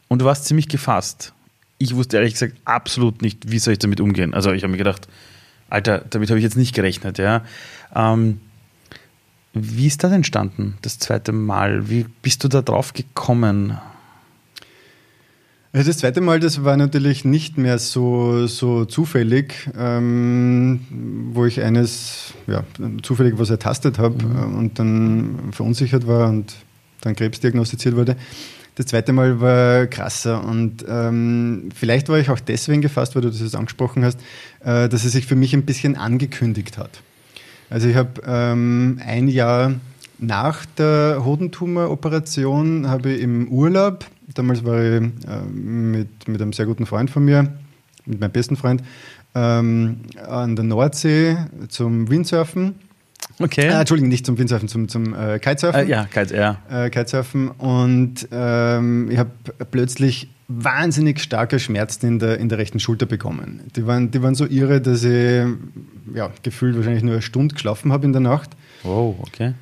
Und 0.07 0.19
du 0.19 0.25
warst 0.25 0.45
ziemlich 0.45 0.67
gefasst. 0.67 1.33
Ich 1.77 1.95
wusste 1.95 2.17
ehrlich 2.17 2.33
gesagt 2.33 2.55
absolut 2.65 3.21
nicht, 3.21 3.49
wie 3.51 3.59
soll 3.59 3.73
ich 3.73 3.79
damit 3.79 3.99
umgehen. 3.99 4.33
Also 4.33 4.51
ich 4.51 4.63
habe 4.63 4.71
mir 4.71 4.77
gedacht, 4.77 5.07
Alter, 5.69 6.05
damit 6.09 6.29
habe 6.29 6.37
ich 6.37 6.43
jetzt 6.43 6.57
nicht 6.57 6.75
gerechnet. 6.75 7.17
Ja. 7.17 7.43
Ähm, 7.95 8.39
wie 9.53 9.87
ist 9.87 10.03
das 10.03 10.11
entstanden, 10.11 10.77
das 10.81 10.99
zweite 10.99 11.31
Mal? 11.31 11.89
Wie 11.89 12.05
bist 12.21 12.43
du 12.43 12.47
da 12.47 12.61
drauf 12.61 12.93
gekommen? 12.93 13.77
Also 15.75 15.89
das 15.89 15.97
zweite 15.97 16.21
Mal, 16.21 16.39
das 16.39 16.63
war 16.63 16.77
natürlich 16.77 17.25
nicht 17.25 17.57
mehr 17.57 17.79
so, 17.79 18.45
so 18.45 18.85
zufällig, 18.85 19.71
ähm, 19.75 20.81
wo 21.33 21.45
ich 21.45 21.63
eines 21.63 22.35
ja, 22.45 22.63
zufällig 23.01 23.39
was 23.39 23.49
ertastet 23.49 23.97
habe 23.97 24.23
äh, 24.23 24.55
und 24.55 24.77
dann 24.77 25.49
verunsichert 25.51 26.05
war 26.05 26.29
und 26.29 26.53
dann 27.01 27.15
Krebs 27.15 27.39
diagnostiziert 27.39 27.95
wurde. 27.95 28.17
Das 28.75 28.85
zweite 28.85 29.13
Mal 29.13 29.41
war 29.41 29.87
krasser 29.87 30.43
und 30.43 30.85
ähm, 30.87 31.69
vielleicht 31.75 32.07
war 32.07 32.19
ich 32.19 32.29
auch 32.29 32.39
deswegen 32.39 32.83
gefasst, 32.83 33.15
weil 33.15 33.23
du 33.23 33.29
das 33.29 33.39
jetzt 33.39 33.55
angesprochen 33.55 34.05
hast, 34.05 34.19
äh, 34.63 34.87
dass 34.87 35.05
es 35.05 35.11
sich 35.13 35.25
für 35.25 35.35
mich 35.35 35.55
ein 35.55 35.65
bisschen 35.65 35.97
angekündigt 35.97 36.77
hat. 36.77 37.01
Also 37.71 37.87
ich 37.87 37.95
habe 37.95 38.21
ähm, 38.27 39.01
ein 39.03 39.27
Jahr 39.27 39.73
nach 40.19 40.65
der 40.77 41.23
Hodentumoroperation 41.25 42.87
habe 42.87 43.13
ich 43.13 43.21
im 43.21 43.47
Urlaub, 43.47 44.05
damals 44.33 44.63
war 44.65 44.79
ich 44.79 45.01
äh, 45.01 45.41
mit, 45.51 46.27
mit 46.27 46.41
einem 46.41 46.53
sehr 46.53 46.65
guten 46.65 46.85
Freund 46.85 47.09
von 47.09 47.25
mir, 47.25 47.53
mit 48.05 48.19
meinem 48.19 48.31
besten 48.31 48.55
Freund, 48.55 48.83
ähm, 49.35 50.01
an 50.27 50.55
der 50.55 50.65
Nordsee 50.65 51.37
zum 51.69 52.09
Windsurfen. 52.09 52.75
Okay. 53.39 53.67
Äh, 53.67 53.79
Entschuldigung, 53.79 54.09
nicht 54.09 54.25
zum 54.25 54.37
Windsurfen, 54.37 54.67
zum, 54.67 54.87
zum 54.89 55.13
äh, 55.13 55.39
Kitesurfen 55.39 55.87
äh, 55.87 55.89
ja, 55.89 56.05
Kite, 56.05 56.35
ja. 56.35 56.57
äh, 56.69 56.89
Kitesurfen 56.89 57.49
und 57.49 58.27
ähm, 58.31 59.09
ich 59.09 59.17
habe 59.17 59.31
plötzlich 59.71 60.29
wahnsinnig 60.47 61.19
starke 61.21 61.57
Schmerzen 61.59 62.05
in 62.05 62.19
der, 62.19 62.37
in 62.39 62.49
der 62.49 62.57
rechten 62.57 62.79
Schulter 62.79 63.05
bekommen. 63.05 63.61
Die 63.75 63.87
waren, 63.87 64.11
die 64.11 64.21
waren 64.21 64.35
so 64.35 64.45
irre, 64.45 64.81
dass 64.81 65.03
ich 65.03 65.45
ja, 66.13 66.31
gefühlt 66.43 66.75
wahrscheinlich 66.75 67.03
nur 67.03 67.13
eine 67.13 67.21
Stunde 67.21 67.55
geschlafen 67.55 67.91
habe 67.91 68.05
in 68.05 68.11
der 68.11 68.21
Nacht. 68.21 68.51
Wow, 68.83 69.15
okay. 69.21 69.53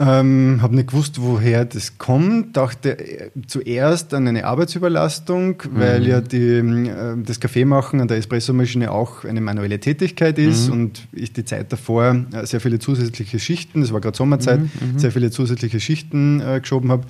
Ähm, 0.00 0.60
habe 0.62 0.76
nicht 0.76 0.90
gewusst, 0.90 1.20
woher 1.20 1.64
das 1.64 1.98
kommt. 1.98 2.56
Dachte 2.56 2.98
äh, 2.98 3.30
zuerst 3.48 4.14
an 4.14 4.28
eine 4.28 4.44
Arbeitsüberlastung, 4.44 5.60
weil 5.72 6.06
ja 6.06 6.20
die, 6.20 6.58
äh, 6.58 7.16
das 7.20 7.40
Kaffeemachen 7.40 8.00
an 8.00 8.06
der 8.06 8.18
Espressomaschine 8.18 8.92
auch 8.92 9.24
eine 9.24 9.40
manuelle 9.40 9.80
Tätigkeit 9.80 10.38
ist 10.38 10.68
und 10.70 11.08
ich 11.10 11.32
die 11.32 11.44
Zeit 11.44 11.72
davor 11.72 12.14
äh, 12.32 12.46
sehr 12.46 12.60
viele 12.60 12.78
zusätzliche 12.78 13.40
Schichten, 13.40 13.80
das 13.80 13.92
war 13.92 14.00
gerade 14.00 14.16
Sommerzeit, 14.16 14.60
sehr 14.96 15.10
viele 15.10 15.32
zusätzliche 15.32 15.80
Schichten 15.80 16.40
äh, 16.40 16.60
geschoben 16.60 16.92
habe. 16.92 17.08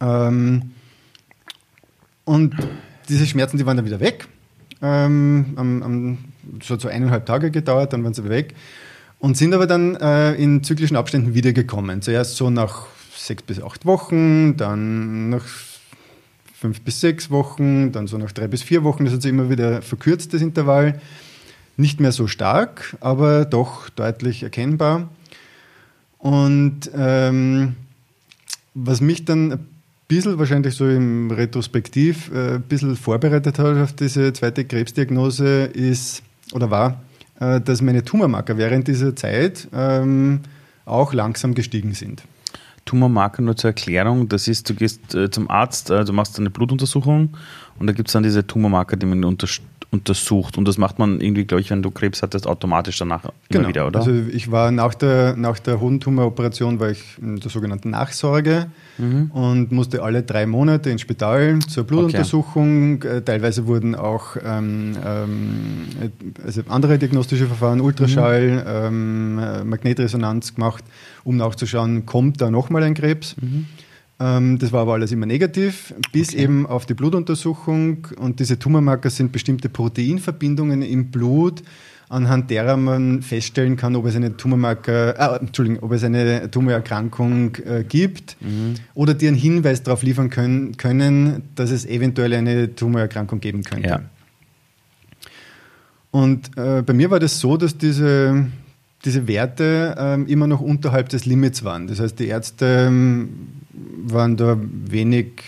Ähm, 0.00 0.70
und 2.24 2.54
diese 3.08 3.26
Schmerzen, 3.26 3.58
die 3.58 3.66
waren 3.66 3.76
dann 3.76 3.86
wieder 3.86 3.98
weg. 3.98 4.28
Ähm, 4.82 5.54
am, 5.56 5.82
am, 5.82 6.18
das 6.60 6.70
hat 6.70 6.80
so 6.80 6.88
eineinhalb 6.88 7.26
Tage 7.26 7.50
gedauert, 7.50 7.92
dann 7.92 8.04
waren 8.04 8.14
sie 8.14 8.22
wieder 8.22 8.34
weg. 8.36 8.54
Und 9.26 9.36
sind 9.36 9.54
aber 9.54 9.66
dann 9.66 9.96
äh, 9.96 10.34
in 10.34 10.62
zyklischen 10.62 10.96
Abständen 10.96 11.34
wiedergekommen. 11.34 12.00
Zuerst 12.00 12.36
so 12.36 12.48
nach 12.48 12.86
sechs 13.12 13.42
bis 13.42 13.60
acht 13.60 13.84
Wochen, 13.84 14.56
dann 14.56 15.30
nach 15.30 15.44
fünf 16.54 16.80
bis 16.82 17.00
sechs 17.00 17.28
Wochen, 17.28 17.90
dann 17.90 18.06
so 18.06 18.18
nach 18.18 18.30
drei 18.30 18.46
bis 18.46 18.62
vier 18.62 18.84
Wochen. 18.84 19.04
Das 19.04 19.14
hat 19.14 19.22
sich 19.22 19.32
immer 19.32 19.50
wieder 19.50 19.82
verkürzt, 19.82 20.32
das 20.32 20.42
Intervall. 20.42 21.00
Nicht 21.76 21.98
mehr 21.98 22.12
so 22.12 22.28
stark, 22.28 22.96
aber 23.00 23.46
doch 23.46 23.88
deutlich 23.88 24.44
erkennbar. 24.44 25.08
Und 26.18 26.88
ähm, 26.94 27.74
was 28.74 29.00
mich 29.00 29.24
dann 29.24 29.54
ein 29.54 29.66
bisschen 30.06 30.38
wahrscheinlich 30.38 30.76
so 30.76 30.88
im 30.88 31.32
Retrospektiv 31.32 32.30
äh, 32.32 32.54
ein 32.54 32.62
bisschen 32.62 32.94
vorbereitet 32.94 33.58
hat 33.58 33.76
auf 33.76 33.92
diese 33.92 34.32
zweite 34.32 34.64
Krebsdiagnose 34.64 35.64
ist 35.64 36.22
oder 36.52 36.70
war, 36.70 37.02
äh, 37.40 37.60
dass 37.60 37.82
meine 37.82 38.04
Tumormarker 38.04 38.56
während 38.56 38.88
dieser 38.88 39.14
Zeit 39.14 39.68
ähm, 39.72 40.40
auch 40.84 41.12
langsam 41.12 41.54
gestiegen 41.54 41.94
sind. 41.94 42.22
Tumormarker 42.84 43.42
nur 43.42 43.56
zur 43.56 43.70
Erklärung. 43.70 44.28
Das 44.28 44.48
ist, 44.48 44.70
du 44.70 44.74
gehst 44.74 45.14
äh, 45.14 45.30
zum 45.30 45.50
Arzt, 45.50 45.90
äh, 45.90 46.04
du 46.04 46.12
machst 46.12 46.38
eine 46.38 46.50
Blutuntersuchung 46.50 47.36
und 47.78 47.86
da 47.86 47.92
gibt 47.92 48.08
es 48.08 48.12
dann 48.12 48.22
diese 48.22 48.46
Tumormarker, 48.46 48.96
die 48.96 49.06
man 49.06 49.24
unter, 49.24 49.48
untersucht. 49.98 50.58
Und 50.58 50.66
das 50.66 50.78
macht 50.78 50.98
man 50.98 51.20
irgendwie, 51.20 51.44
glaube 51.44 51.60
ich, 51.60 51.70
wenn 51.70 51.82
du 51.82 51.90
Krebs 51.90 52.22
hattest, 52.22 52.46
automatisch 52.46 52.98
danach 52.98 53.24
genau. 53.48 53.68
wieder, 53.68 53.86
oder? 53.86 54.00
Also 54.00 54.12
ich 54.12 54.50
war 54.50 54.70
nach 54.70 54.94
der, 54.94 55.36
nach 55.36 55.58
der 55.58 55.80
Hodentumoroperation 55.80 56.80
war 56.80 56.90
ich 56.90 57.02
in 57.20 57.40
der 57.40 57.50
sogenannten 57.50 57.90
Nachsorge 57.90 58.66
mhm. 58.98 59.30
und 59.32 59.72
musste 59.72 60.02
alle 60.02 60.22
drei 60.22 60.46
Monate 60.46 60.90
ins 60.90 61.00
Spital 61.00 61.58
zur 61.60 61.84
Blutuntersuchung. 61.84 62.96
Okay. 62.96 63.18
Äh, 63.18 63.22
teilweise 63.22 63.66
wurden 63.66 63.94
auch 63.94 64.36
ähm, 64.44 64.96
ähm, 65.04 65.86
also 66.44 66.62
andere 66.68 66.98
diagnostische 66.98 67.46
Verfahren, 67.46 67.80
Ultraschall, 67.80 68.50
mhm. 68.50 69.40
ähm, 69.40 69.68
Magnetresonanz 69.68 70.54
gemacht, 70.54 70.84
um 71.24 71.36
nachzuschauen, 71.36 72.06
kommt 72.06 72.40
da 72.40 72.50
nochmal 72.50 72.82
ein 72.82 72.94
Krebs. 72.94 73.36
Mhm. 73.40 73.66
Ähm, 74.18 74.58
das 74.58 74.72
war 74.72 74.82
aber 74.82 74.94
alles 74.94 75.12
immer 75.12 75.26
negativ, 75.26 75.94
bis 76.12 76.30
okay. 76.30 76.42
eben 76.42 76.66
auf 76.66 76.86
die 76.86 76.94
Blutuntersuchung. 76.94 78.08
Und 78.18 78.40
diese 78.40 78.58
Tumormarker 78.58 79.10
sind 79.10 79.32
bestimmte 79.32 79.68
Proteinverbindungen 79.68 80.82
im 80.82 81.10
Blut, 81.10 81.62
anhand 82.08 82.50
derer 82.50 82.76
man 82.76 83.20
feststellen 83.22 83.76
kann, 83.76 83.96
ob 83.96 84.06
es 84.06 84.16
eine 84.16 84.36
Tumormarker, 84.36 85.18
äh, 85.18 85.40
Entschuldigung, 85.40 85.82
ob 85.82 85.92
es 85.92 86.04
eine 86.04 86.50
Tumorerkrankung 86.50 87.56
äh, 87.56 87.84
gibt 87.86 88.36
mhm. 88.40 88.74
oder 88.94 89.12
die 89.12 89.28
einen 89.28 89.36
Hinweis 89.36 89.82
darauf 89.82 90.02
liefern 90.02 90.30
können, 90.30 90.76
können, 90.76 91.42
dass 91.54 91.70
es 91.70 91.84
eventuell 91.84 92.32
eine 92.32 92.74
Tumorerkrankung 92.74 93.40
geben 93.40 93.64
könnte. 93.64 93.88
Ja. 93.88 94.00
Und 96.10 96.56
äh, 96.56 96.82
bei 96.82 96.94
mir 96.94 97.10
war 97.10 97.20
das 97.20 97.38
so, 97.40 97.58
dass 97.58 97.76
diese, 97.76 98.46
diese 99.06 99.26
Werte 99.28 99.94
ähm, 99.98 100.26
immer 100.26 100.46
noch 100.46 100.60
unterhalb 100.60 101.08
des 101.08 101.24
Limits 101.24 101.64
waren. 101.64 101.86
Das 101.86 102.00
heißt, 102.00 102.18
die 102.18 102.26
Ärzte 102.26 102.86
ähm, 102.88 103.28
waren 104.04 104.36
da 104.36 104.58
wenig, 104.60 105.42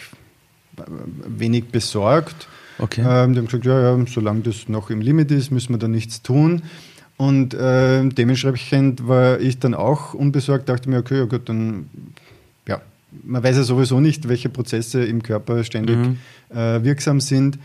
wenig 1.26 1.66
besorgt. 1.66 2.48
Okay. 2.78 3.00
Ähm, 3.00 3.32
die 3.32 3.40
haben 3.40 3.46
gesagt, 3.46 3.64
ja, 3.66 3.96
ja, 3.96 4.04
solange 4.06 4.42
das 4.42 4.68
noch 4.68 4.90
im 4.90 5.00
Limit 5.00 5.30
ist, 5.30 5.50
müssen 5.50 5.74
wir 5.74 5.78
da 5.78 5.88
nichts 5.88 6.22
tun. 6.22 6.62
Und 7.16 7.52
äh, 7.52 8.08
dementsprechend 8.08 9.08
war 9.08 9.40
ich 9.40 9.58
dann 9.58 9.74
auch 9.74 10.14
unbesorgt, 10.14 10.68
dachte 10.68 10.88
mir, 10.88 10.98
okay, 10.98 11.18
ja 11.18 11.24
gut, 11.24 11.48
dann, 11.48 11.90
ja, 12.68 12.80
man 13.24 13.42
weiß 13.42 13.56
ja 13.56 13.62
sowieso 13.64 13.98
nicht, 13.98 14.28
welche 14.28 14.48
Prozesse 14.48 15.04
im 15.04 15.24
Körper 15.24 15.64
ständig 15.64 15.96
mhm. 15.96 16.18
äh, 16.56 16.84
wirksam 16.84 17.20
sind. 17.20 17.58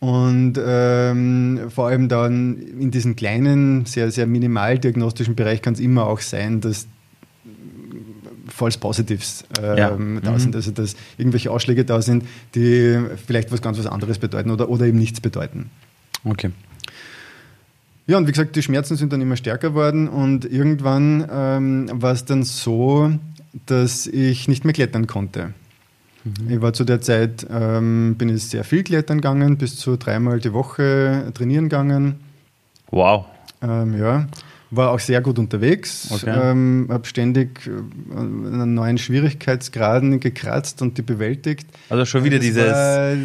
Und 0.00 0.54
ähm, 0.64 1.70
vor 1.74 1.88
allem 1.88 2.08
dann 2.08 2.56
in 2.56 2.90
diesem 2.90 3.16
kleinen, 3.16 3.84
sehr, 3.84 4.10
sehr 4.12 4.26
minimal 4.26 4.78
diagnostischen 4.78 5.34
Bereich 5.34 5.60
kann 5.60 5.74
es 5.74 5.80
immer 5.80 6.06
auch 6.06 6.20
sein, 6.20 6.60
dass 6.60 6.86
False 8.46 8.78
Positives 8.78 9.44
äh, 9.60 9.78
ja. 9.78 9.90
da 9.90 9.96
mhm. 9.96 10.38
sind, 10.38 10.56
also 10.56 10.70
dass 10.70 10.96
irgendwelche 11.16 11.50
Ausschläge 11.50 11.84
da 11.84 12.00
sind, 12.00 12.24
die 12.54 12.98
vielleicht 13.26 13.52
was 13.52 13.60
ganz 13.60 13.78
was 13.78 13.86
anderes 13.86 14.18
bedeuten 14.18 14.50
oder, 14.50 14.68
oder 14.68 14.86
eben 14.86 14.98
nichts 14.98 15.20
bedeuten. 15.20 15.70
Okay. 16.24 16.50
Ja, 18.06 18.16
und 18.18 18.26
wie 18.26 18.32
gesagt, 18.32 18.56
die 18.56 18.62
Schmerzen 18.62 18.96
sind 18.96 19.12
dann 19.12 19.20
immer 19.20 19.36
stärker 19.36 19.68
geworden 19.68 20.08
und 20.08 20.44
irgendwann 20.44 21.28
ähm, 21.30 21.90
war 21.92 22.12
es 22.12 22.24
dann 22.24 22.42
so, 22.42 23.12
dass 23.66 24.06
ich 24.06 24.48
nicht 24.48 24.64
mehr 24.64 24.72
klettern 24.72 25.06
konnte. 25.06 25.52
Mhm. 26.40 26.50
Ich 26.50 26.60
war 26.60 26.72
zu 26.72 26.84
der 26.84 27.00
Zeit, 27.00 27.46
ähm, 27.50 28.16
bin 28.16 28.28
ich 28.28 28.44
sehr 28.44 28.64
viel 28.64 28.82
klettern 28.82 29.18
gegangen, 29.18 29.56
bis 29.56 29.76
zu 29.76 29.96
dreimal 29.96 30.40
die 30.40 30.52
Woche 30.52 31.30
trainieren 31.34 31.68
gegangen. 31.68 32.20
Wow. 32.90 33.26
Ähm, 33.62 33.98
ja. 33.98 34.26
War 34.70 34.90
auch 34.90 34.98
sehr 34.98 35.22
gut 35.22 35.38
unterwegs, 35.38 36.10
okay. 36.12 36.50
ähm, 36.50 36.88
habe 36.90 37.06
ständig 37.06 37.66
äh, 37.66 38.14
an 38.14 38.74
neuen 38.74 38.98
Schwierigkeitsgraden 38.98 40.20
gekratzt 40.20 40.82
und 40.82 40.98
die 40.98 41.02
bewältigt. 41.02 41.66
Also 41.88 42.04
schon 42.04 42.24
wieder 42.24 42.36
das 42.36 42.46
dieses 42.46 42.66
äh, 42.66 43.16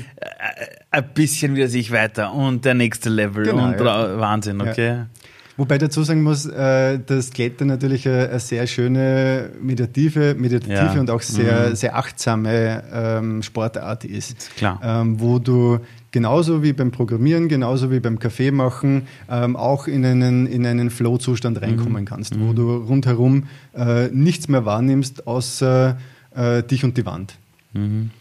ein 0.89 1.13
bisschen 1.13 1.55
wieder 1.55 1.67
sich 1.67 1.91
weiter 1.91 2.33
und 2.33 2.63
der 2.63 2.75
nächste 2.75 3.09
Level 3.09 3.43
genau, 3.43 3.65
und 3.65 3.79
ja. 3.79 4.17
Wahnsinn, 4.19 4.61
okay. 4.61 4.87
Ja. 4.87 5.07
Wobei 5.55 5.77
dazu 5.77 6.03
sagen 6.03 6.23
muss, 6.23 6.45
äh, 6.45 6.99
dass 6.99 7.31
Klettern 7.31 7.67
natürlich 7.67 8.07
eine, 8.07 8.29
eine, 8.29 8.39
sehr 8.39 8.65
schöne 8.65 9.51
meditative, 9.61 10.35
meditative 10.35 10.95
ja. 10.95 10.99
und 10.99 11.09
auch 11.11 11.21
sehr, 11.21 11.69
mhm. 11.69 11.75
sehr 11.75 11.95
achtsame 11.95 12.83
ähm, 12.91 13.43
Sportart 13.43 14.03
ist. 14.05 14.55
Klar. 14.55 14.79
Ähm, 14.83 15.19
wo 15.19 15.37
du 15.37 15.79
genauso 16.11 16.63
wie 16.63 16.73
beim 16.73 16.91
Programmieren, 16.91 17.49
genauso 17.49 17.91
wie 17.91 17.99
beim 17.99 18.19
Kaffee 18.19 18.51
machen, 18.51 19.07
ähm, 19.29 19.55
auch 19.55 19.87
in 19.87 20.05
einen, 20.05 20.47
in 20.47 20.65
einen 20.65 20.89
Flow-Zustand 20.89 21.61
reinkommen 21.61 22.03
mhm. 22.03 22.05
kannst, 22.05 22.39
wo 22.39 22.45
mhm. 22.45 22.55
du 22.55 22.75
rundherum 22.77 23.43
äh, 23.75 24.07
nichts 24.07 24.47
mehr 24.47 24.65
wahrnimmst, 24.65 25.27
außer 25.27 25.97
äh, 26.35 26.63
dich 26.63 26.83
und 26.83 26.97
die 26.97 27.05
Wand. 27.05 27.35
Mhm. 27.73 28.11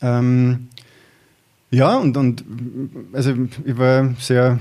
Ähm, 0.00 0.68
ja, 1.74 1.96
und, 1.96 2.16
und 2.16 2.44
also 3.12 3.34
ich 3.64 3.76
war 3.76 4.14
sehr 4.18 4.58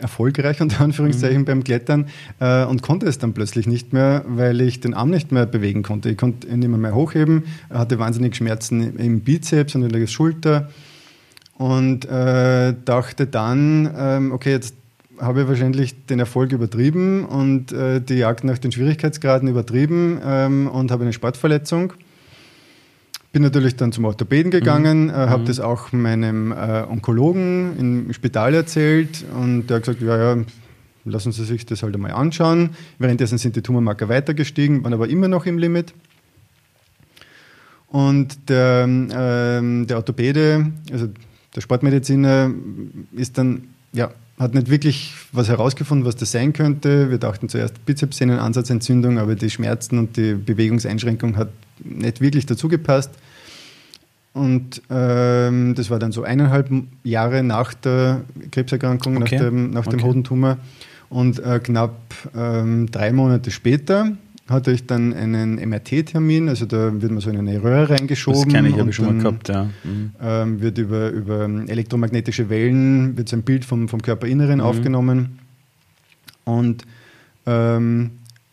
erfolgreich 0.00 0.60
unter 0.60 0.80
Anführungszeichen 0.80 1.42
mhm. 1.42 1.44
beim 1.44 1.64
Klettern 1.64 2.06
äh, 2.40 2.64
und 2.64 2.82
konnte 2.82 3.06
es 3.06 3.18
dann 3.18 3.32
plötzlich 3.32 3.66
nicht 3.66 3.92
mehr, 3.92 4.24
weil 4.26 4.60
ich 4.60 4.80
den 4.80 4.92
Arm 4.92 5.10
nicht 5.10 5.32
mehr 5.32 5.46
bewegen 5.46 5.82
konnte. 5.82 6.10
Ich 6.10 6.16
konnte 6.16 6.48
ihn 6.48 6.58
nicht 6.58 6.68
mehr, 6.68 6.78
mehr 6.78 6.94
hochheben, 6.94 7.44
hatte 7.70 7.98
wahnsinnig 7.98 8.36
Schmerzen 8.36 8.96
im 8.96 9.20
Bizeps 9.20 9.74
und 9.74 9.82
in 9.82 9.88
der 9.90 10.06
Schulter 10.06 10.68
und 11.54 12.04
äh, 12.06 12.74
dachte 12.84 13.26
dann, 13.26 13.90
ähm, 13.96 14.32
okay, 14.32 14.50
jetzt 14.50 14.74
habe 15.18 15.42
ich 15.42 15.48
wahrscheinlich 15.48 16.06
den 16.06 16.18
Erfolg 16.18 16.52
übertrieben 16.52 17.24
und 17.24 17.72
äh, 17.72 18.00
die 18.00 18.14
Jagd 18.16 18.44
nach 18.44 18.58
den 18.58 18.72
Schwierigkeitsgraden 18.72 19.48
übertrieben 19.48 20.20
ähm, 20.24 20.66
und 20.66 20.90
habe 20.90 21.04
eine 21.04 21.12
Sportverletzung 21.12 21.94
bin 23.36 23.42
natürlich 23.42 23.76
dann 23.76 23.92
zum 23.92 24.06
Orthopäden 24.06 24.50
gegangen, 24.50 25.08
mhm. 25.08 25.10
äh, 25.10 25.12
habe 25.12 25.42
mhm. 25.42 25.46
das 25.48 25.60
auch 25.60 25.92
meinem 25.92 26.52
äh, 26.52 26.84
Onkologen 26.88 27.76
im 27.78 28.12
Spital 28.14 28.54
erzählt 28.54 29.26
und 29.38 29.66
der 29.66 29.76
hat 29.76 29.82
gesagt, 29.82 30.00
ja, 30.00 30.16
ja, 30.36 30.42
lassen 31.04 31.32
Sie 31.32 31.44
sich 31.44 31.66
das 31.66 31.82
halt 31.82 31.94
einmal 31.94 32.12
anschauen. 32.12 32.70
Währenddessen 32.98 33.36
sind 33.36 33.54
die 33.54 33.60
Tumormarker 33.60 34.08
weiter 34.08 34.32
gestiegen, 34.32 34.82
waren 34.84 34.94
aber 34.94 35.10
immer 35.10 35.28
noch 35.28 35.44
im 35.44 35.58
Limit. 35.58 35.92
Und 37.88 38.48
der, 38.48 38.84
ähm, 38.88 39.86
der 39.86 39.98
Orthopäde, 39.98 40.72
also 40.90 41.10
der 41.54 41.60
Sportmediziner, 41.60 42.50
ist 43.12 43.36
dann, 43.36 43.64
ja, 43.92 44.12
hat 44.38 44.54
nicht 44.54 44.70
wirklich 44.70 45.12
was 45.32 45.50
herausgefunden, 45.50 46.06
was 46.06 46.16
das 46.16 46.32
sein 46.32 46.54
könnte. 46.54 47.10
Wir 47.10 47.18
dachten 47.18 47.50
zuerst 47.50 47.84
Bizepssehnenansatzentzündung, 47.84 49.18
aber 49.18 49.34
die 49.34 49.50
Schmerzen 49.50 49.98
und 49.98 50.16
die 50.16 50.32
Bewegungseinschränkung 50.32 51.36
hat 51.36 51.50
nicht 51.84 52.22
wirklich 52.22 52.46
dazu 52.46 52.68
gepasst. 52.68 53.10
Und 54.36 54.82
ähm, 54.90 55.74
das 55.76 55.88
war 55.88 55.98
dann 55.98 56.12
so 56.12 56.22
eineinhalb 56.22 56.68
Jahre 57.04 57.42
nach 57.42 57.72
der 57.72 58.20
Krebserkrankung, 58.50 59.16
okay. 59.16 59.36
nach 59.36 59.44
dem, 59.46 59.70
nach 59.70 59.86
dem 59.86 59.94
okay. 59.94 60.08
Hodentumor. 60.08 60.58
Und 61.08 61.38
äh, 61.38 61.58
knapp 61.58 61.96
ähm, 62.36 62.90
drei 62.90 63.14
Monate 63.14 63.50
später 63.50 64.12
hatte 64.46 64.72
ich 64.72 64.86
dann 64.86 65.14
einen 65.14 65.54
MRT-Termin, 65.54 66.50
also 66.50 66.66
da 66.66 67.00
wird 67.00 67.12
man 67.12 67.20
so 67.22 67.30
in 67.30 67.38
eine 67.38 67.62
Röhre 67.62 67.88
reingeschoben. 67.88 68.44
Das 68.44 68.52
kenne 68.52 68.68
ich, 68.68 68.78
habe 68.78 68.90
ich 68.90 68.96
schon 68.96 69.06
mal 69.06 69.16
gehabt, 69.16 69.48
ja. 69.48 69.70
Mhm. 69.84 70.10
Ähm, 70.22 70.60
wird 70.60 70.76
über, 70.76 71.08
über 71.08 71.48
elektromagnetische 71.66 72.50
Wellen, 72.50 73.16
wird 73.16 73.30
so 73.30 73.36
ein 73.36 73.42
Bild 73.42 73.64
vom, 73.64 73.88
vom 73.88 74.02
Körperinneren 74.02 74.58
mhm. 74.58 74.66
aufgenommen. 74.66 75.38
Und 76.44 76.84
ähm, 77.46 78.10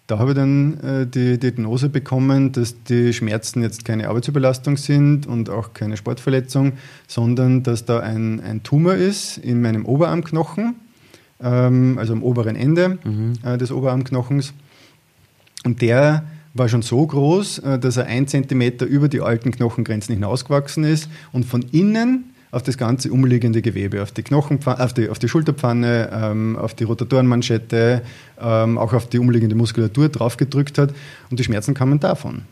da 0.07 0.19
habe 0.19 0.31
ich 0.31 0.35
dann 0.35 0.79
äh, 0.81 1.07
die 1.07 1.39
Diagnose 1.39 1.87
bekommen, 1.87 2.51
dass 2.51 2.83
die 2.83 3.13
Schmerzen 3.13 3.61
jetzt 3.61 3.85
keine 3.85 4.09
Arbeitsüberlastung 4.09 4.75
sind 4.75 5.27
und 5.27 5.49
auch 5.49 5.73
keine 5.73 5.95
Sportverletzung, 5.95 6.73
sondern 7.07 7.63
dass 7.63 7.85
da 7.85 7.99
ein, 7.99 8.41
ein 8.41 8.63
Tumor 8.63 8.95
ist 8.95 9.37
in 9.37 9.61
meinem 9.61 9.85
Oberarmknochen, 9.85 10.75
ähm, 11.41 11.97
also 11.97 12.13
am 12.13 12.23
oberen 12.23 12.57
Ende 12.57 12.97
mhm. 13.03 13.33
äh, 13.43 13.57
des 13.57 13.71
Oberarmknochens. 13.71 14.53
Und 15.63 15.81
der 15.81 16.25
war 16.53 16.67
schon 16.67 16.81
so 16.81 17.05
groß, 17.07 17.59
äh, 17.59 17.79
dass 17.79 17.95
er 17.95 18.05
ein 18.07 18.27
Zentimeter 18.27 18.85
über 18.85 19.07
die 19.07 19.21
alten 19.21 19.51
Knochengrenzen 19.51 20.13
hinausgewachsen 20.13 20.83
ist 20.83 21.09
und 21.31 21.45
von 21.45 21.61
innen 21.71 22.32
auf 22.53 22.61
das 22.61 22.77
ganze 22.77 23.11
umliegende 23.11 23.63
Gewebe, 23.63 24.03
auf 24.03 24.11
die 24.11 24.21
Knochenpfanne, 24.21 24.79
auf 24.79 24.93
die, 24.93 25.09
auf 25.09 25.17
die 25.17 25.27
Schulterpfanne, 25.27 26.09
ähm, 26.13 26.55
auf 26.55 26.75
die 26.75 26.83
Rotatorenmanschette, 26.83 28.03
ähm, 28.39 28.77
auch 28.77 28.93
auf 28.93 29.09
die 29.09 29.17
umliegende 29.17 29.55
Muskulatur 29.55 30.09
draufgedrückt 30.09 30.77
hat 30.77 30.93
und 31.31 31.39
die 31.39 31.43
Schmerzen 31.43 31.73
kamen 31.73 31.99
davon. 31.99 32.43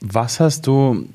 Was 0.00 0.38
hast 0.38 0.68
du 0.68 1.08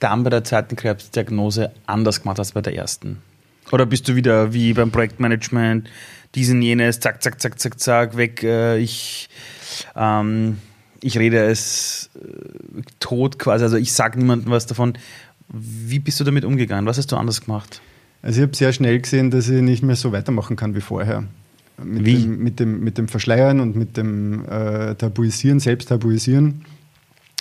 dann 0.00 0.24
bei 0.24 0.30
der 0.30 0.42
zweiten 0.42 0.74
Krebsdiagnose 0.74 1.70
anders 1.86 2.22
gemacht 2.22 2.40
als 2.40 2.52
bei 2.52 2.60
der 2.60 2.74
ersten? 2.74 3.22
Oder 3.70 3.86
bist 3.86 4.08
du 4.08 4.16
wieder 4.16 4.52
wie 4.52 4.72
beim 4.72 4.90
Projektmanagement, 4.90 5.88
diesen, 6.34 6.60
jenes, 6.60 6.98
zack, 6.98 7.22
zack, 7.22 7.40
zack, 7.40 7.60
zack, 7.60 7.78
zack, 7.78 8.16
weg, 8.16 8.42
äh, 8.42 8.78
ich 8.78 9.28
ähm, 9.94 10.58
ich 11.04 11.18
rede 11.18 11.44
es 11.44 12.10
äh, 12.16 12.80
tot 13.00 13.38
quasi, 13.38 13.64
also 13.64 13.76
ich 13.76 13.92
sage 13.92 14.18
niemandem 14.18 14.50
was 14.50 14.66
davon. 14.66 14.94
Wie 15.48 15.98
bist 15.98 16.18
du 16.18 16.24
damit 16.24 16.44
umgegangen? 16.44 16.86
Was 16.86 16.98
hast 16.98 17.12
du 17.12 17.16
anders 17.16 17.42
gemacht? 17.42 17.80
Also 18.22 18.40
ich 18.40 18.46
habe 18.46 18.56
sehr 18.56 18.72
schnell 18.72 18.98
gesehen, 19.00 19.30
dass 19.30 19.48
ich 19.48 19.60
nicht 19.60 19.82
mehr 19.82 19.96
so 19.96 20.12
weitermachen 20.12 20.56
kann 20.56 20.74
wie 20.74 20.80
vorher. 20.80 21.24
mit, 21.82 22.06
Wie? 22.06 22.22
Dem, 22.22 22.38
mit, 22.38 22.60
dem, 22.60 22.80
mit 22.80 22.96
dem 22.96 23.08
Verschleiern 23.08 23.60
und 23.60 23.76
mit 23.76 23.98
dem 23.98 24.46
äh, 24.48 24.94
Tabuisieren, 24.94 25.60
Selbsttabuisieren. 25.60 26.64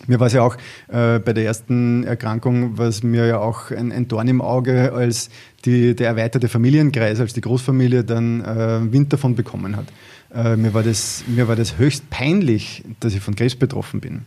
Mir 0.07 0.19
war 0.19 0.27
es 0.27 0.33
ja 0.33 0.41
auch 0.41 0.57
äh, 0.89 1.19
bei 1.19 1.31
der 1.31 1.45
ersten 1.45 2.03
Erkrankung, 2.03 2.77
was 2.77 3.03
mir 3.03 3.25
ja 3.25 3.39
auch 3.39 3.71
ein, 3.71 3.93
ein 3.93 4.09
Dorn 4.09 4.27
im 4.27 4.41
Auge, 4.41 4.91
als 4.91 5.29
die, 5.63 5.95
der 5.95 6.07
erweiterte 6.07 6.49
Familienkreis, 6.49 7.21
als 7.21 7.31
die 7.31 7.39
Großfamilie 7.39 8.03
dann 8.03 8.41
äh, 8.41 8.91
Wind 8.91 9.13
davon 9.13 9.35
bekommen 9.35 9.77
hat. 9.77 9.85
Äh, 10.33 10.55
mir, 10.55 10.73
war 10.73 10.83
das, 10.83 11.23
mir 11.27 11.47
war 11.47 11.55
das 11.55 11.77
höchst 11.77 12.09
peinlich, 12.09 12.83
dass 12.99 13.13
ich 13.13 13.21
von 13.21 13.35
Krebs 13.35 13.55
betroffen 13.55 13.99
bin. 13.99 14.23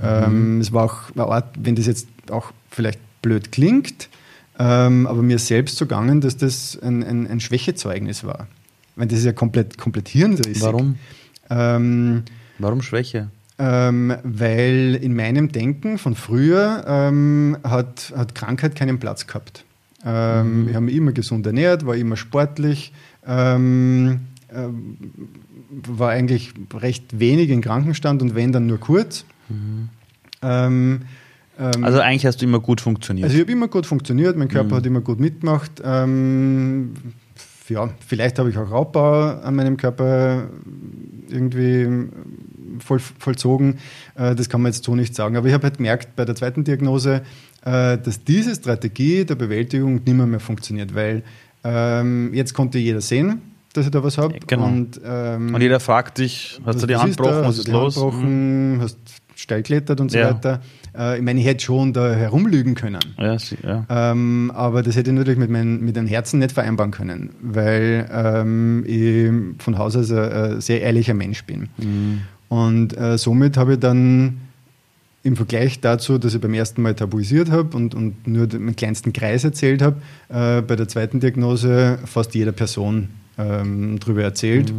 Ähm, 0.00 0.60
es 0.60 0.72
war 0.72 0.84
auch 0.84 0.96
eine 1.14 1.24
Art, 1.26 1.54
wenn 1.58 1.76
das 1.76 1.86
jetzt 1.86 2.08
auch 2.30 2.52
vielleicht 2.70 3.00
blöd 3.22 3.52
klingt, 3.52 4.08
ähm, 4.58 5.06
aber 5.06 5.22
mir 5.22 5.38
selbst 5.38 5.76
so 5.76 5.86
gegangen, 5.86 6.20
dass 6.20 6.36
das 6.36 6.78
ein, 6.80 7.02
ein, 7.02 7.26
ein 7.26 7.40
Schwächezeugnis 7.40 8.24
war. 8.24 8.48
Weil 8.96 9.06
das 9.08 9.20
ist 9.20 9.24
ja 9.24 9.32
komplett, 9.32 9.78
komplett 9.78 10.08
hirnrissig. 10.08 10.62
Warum? 10.62 10.96
Ähm, 11.50 12.22
Warum 12.58 12.82
Schwäche? 12.82 13.30
ähm, 13.58 14.14
weil 14.24 14.98
in 15.00 15.14
meinem 15.14 15.52
Denken 15.52 15.98
von 15.98 16.14
früher 16.14 16.84
ähm, 16.86 17.56
hat, 17.62 18.12
hat 18.16 18.34
Krankheit 18.34 18.74
keinen 18.74 18.98
Platz 18.98 19.26
gehabt. 19.26 19.64
Ähm, 20.04 20.68
Ich 20.68 20.74
habe 20.74 20.86
mich 20.86 20.96
immer 20.96 21.12
gesund 21.12 21.46
ernährt, 21.46 21.86
war 21.86 21.94
immer 21.94 22.16
sportlich, 22.16 22.92
ähm, 23.26 24.20
ähm, 24.54 24.96
war 25.70 26.10
eigentlich 26.10 26.52
recht 26.74 27.18
wenig 27.18 27.50
in 27.50 27.60
Krankenstand 27.60 28.22
und 28.22 28.34
wenn 28.34 28.52
dann 28.52 28.66
nur 28.66 28.78
kurz. 28.78 29.24
Ähm, 30.42 31.02
ähm, 31.58 31.84
Also 31.84 32.00
eigentlich 32.00 32.26
hast 32.26 32.40
du 32.40 32.46
immer 32.46 32.60
gut 32.60 32.80
funktioniert. 32.80 33.24
also 33.24 33.36
ich 33.36 33.42
habe 33.42 33.52
immer 33.52 33.68
gut 33.68 33.86
funktioniert, 33.86 34.36
mein 34.36 34.48
Körper 34.48 34.76
hat 34.76 34.86
immer 34.86 35.00
gut 35.00 35.20
mitgemacht. 35.20 35.82
Ähm, 35.84 36.92
ja, 37.68 37.90
vielleicht 38.06 38.38
habe 38.38 38.50
ich 38.50 38.58
auch 38.58 38.70
Raubbau 38.70 39.40
an 39.40 39.54
meinem 39.54 39.76
Körper 39.76 40.48
irgendwie 41.28 42.08
voll, 42.78 42.98
vollzogen. 42.98 43.78
Äh, 44.16 44.34
das 44.34 44.48
kann 44.48 44.60
man 44.60 44.72
jetzt 44.72 44.84
so 44.84 44.94
nicht 44.94 45.14
sagen. 45.14 45.36
Aber 45.36 45.46
ich 45.48 45.54
habe 45.54 45.64
halt 45.64 45.78
gemerkt 45.78 46.14
bei 46.16 46.24
der 46.24 46.34
zweiten 46.34 46.64
Diagnose, 46.64 47.22
äh, 47.64 47.98
dass 47.98 48.22
diese 48.24 48.54
Strategie 48.54 49.24
der 49.24 49.36
Bewältigung 49.36 49.94
nicht 49.94 50.08
mehr, 50.08 50.26
mehr 50.26 50.40
funktioniert, 50.40 50.94
weil 50.94 51.22
ähm, 51.64 52.34
jetzt 52.34 52.52
konnte 52.52 52.78
jeder 52.78 53.00
sehen, 53.00 53.40
dass 53.74 53.84
ich 53.86 53.90
da 53.90 54.02
was 54.02 54.16
habe. 54.18 54.36
Genau. 54.46 54.66
Und, 54.66 55.00
ähm, 55.04 55.54
Und 55.54 55.60
jeder 55.60 55.80
fragt 55.80 56.18
dich, 56.18 56.60
hast 56.64 56.82
du 56.82 56.86
die 56.86 56.96
Hand 56.96 57.16
gebrochen, 57.16 57.38
was 57.40 57.46
Hast 57.46 57.58
ist 57.58 57.68
du 57.68 57.72
die 57.72 57.76
Hand 57.76 57.96
los? 57.96 58.14
Mhm. 58.14 58.78
hast 58.80 58.98
steil 59.36 59.58
geklettert 59.62 60.00
und 60.00 60.10
so 60.10 60.18
Ja. 60.18 60.30
weiter. 60.30 60.60
Äh, 60.96 61.16
ich 61.18 61.22
meine, 61.22 61.40
ich 61.40 61.46
hätte 61.46 61.64
schon 61.64 61.92
da 61.92 62.12
herumlügen 62.14 62.74
können. 62.76 63.00
Ja, 63.18 63.36
sie- 63.38 63.56
ja. 63.62 63.84
Ähm, 63.90 64.52
aber 64.54 64.82
das 64.82 64.94
hätte 64.96 65.10
ich 65.10 65.16
natürlich 65.16 65.38
mit, 65.40 65.50
mein, 65.50 65.80
mit 65.80 65.96
dem 65.96 66.06
Herzen 66.06 66.38
nicht 66.38 66.52
vereinbaren 66.52 66.92
können, 66.92 67.30
weil 67.42 68.08
ähm, 68.12 68.84
ich 68.86 69.62
von 69.62 69.76
Haus 69.76 69.96
aus 69.96 70.10
ein, 70.12 70.18
ein 70.32 70.60
sehr 70.60 70.82
ehrlicher 70.82 71.14
Mensch 71.14 71.44
bin. 71.44 71.68
Mhm. 71.78 72.20
Und 72.48 72.96
äh, 72.96 73.18
somit 73.18 73.56
habe 73.56 73.72
ich 73.74 73.80
dann 73.80 74.38
im 75.24 75.34
Vergleich 75.36 75.80
dazu, 75.80 76.18
dass 76.18 76.34
ich 76.34 76.40
beim 76.40 76.54
ersten 76.54 76.82
Mal 76.82 76.94
tabuisiert 76.94 77.50
habe 77.50 77.76
und, 77.76 77.94
und 77.94 78.28
nur 78.28 78.46
den 78.46 78.76
kleinsten 78.76 79.12
Kreis 79.12 79.42
erzählt 79.42 79.82
habe, 79.82 79.96
äh, 80.28 80.62
bei 80.62 80.76
der 80.76 80.86
zweiten 80.86 81.18
Diagnose 81.18 81.98
fast 82.04 82.34
jeder 82.34 82.52
Person 82.52 83.08
ähm, 83.38 83.98
darüber 84.00 84.22
erzählt. 84.22 84.72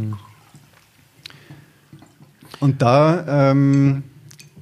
Und 2.60 2.82
da 2.82 3.50
ähm, 3.50 4.02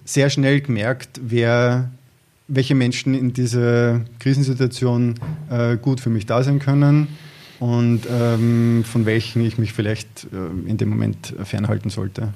sehr 0.05 0.31
schnell 0.31 0.61
gemerkt, 0.61 1.21
wer, 1.23 1.91
welche 2.49 2.75
Menschen 2.75 3.15
in 3.15 3.33
dieser 3.33 4.01
Krisensituation 4.19 5.15
äh, 5.51 5.77
gut 5.77 6.01
für 6.01 6.11
mich 6.11 6.27
da 6.27 6.43
sein 6.43 6.59
können 6.59 7.09
und 7.61 8.03
ähm, 8.11 8.85
von 8.85 9.07
welchen 9.07 9.45
ich 9.45 9.59
mich 9.59 9.73
vielleicht 9.73 10.25
äh, 10.25 10.69
in 10.69 10.77
dem 10.77 10.89
Moment 10.89 11.35
fernhalten 11.45 11.91
sollte. 11.91 12.35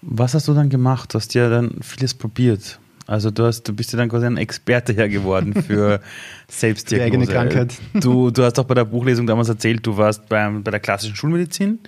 Was 0.00 0.34
hast 0.34 0.48
du 0.48 0.54
dann 0.54 0.68
gemacht? 0.68 1.14
Du 1.14 1.18
hast 1.18 1.34
ja 1.34 1.48
dann 1.48 1.78
vieles 1.80 2.14
probiert. 2.14 2.78
Also 3.06 3.30
du, 3.30 3.44
hast, 3.44 3.64
du 3.64 3.74
bist 3.74 3.92
ja 3.92 3.98
dann 3.98 4.08
quasi 4.08 4.26
ein 4.26 4.36
Experte 4.36 4.92
ja 4.92 5.06
geworden 5.06 5.54
für 5.62 6.00
Selbstdiagnose. 6.48 7.06
eigene 7.06 7.26
Krankheit. 7.26 7.74
Du, 7.94 8.30
du 8.30 8.42
hast 8.42 8.58
auch 8.58 8.64
bei 8.64 8.74
der 8.74 8.84
Buchlesung 8.84 9.26
damals 9.26 9.48
erzählt, 9.48 9.86
du 9.86 9.96
warst 9.96 10.28
beim, 10.28 10.62
bei 10.62 10.70
der 10.70 10.80
klassischen 10.80 11.14
Schulmedizin, 11.14 11.80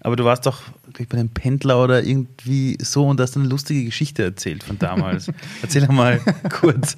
aber 0.00 0.16
du 0.16 0.24
warst 0.24 0.46
doch 0.46 0.62
ich, 0.98 1.08
bei 1.08 1.18
einem 1.18 1.28
Pendler 1.28 1.82
oder 1.82 2.02
irgendwie 2.02 2.78
so 2.80 3.06
und 3.06 3.20
hast 3.20 3.36
eine 3.36 3.48
lustige 3.48 3.84
Geschichte 3.84 4.22
erzählt 4.22 4.62
von 4.62 4.78
damals. 4.78 5.30
Erzähl 5.62 5.86
mal 5.88 6.20
kurz. 6.50 6.96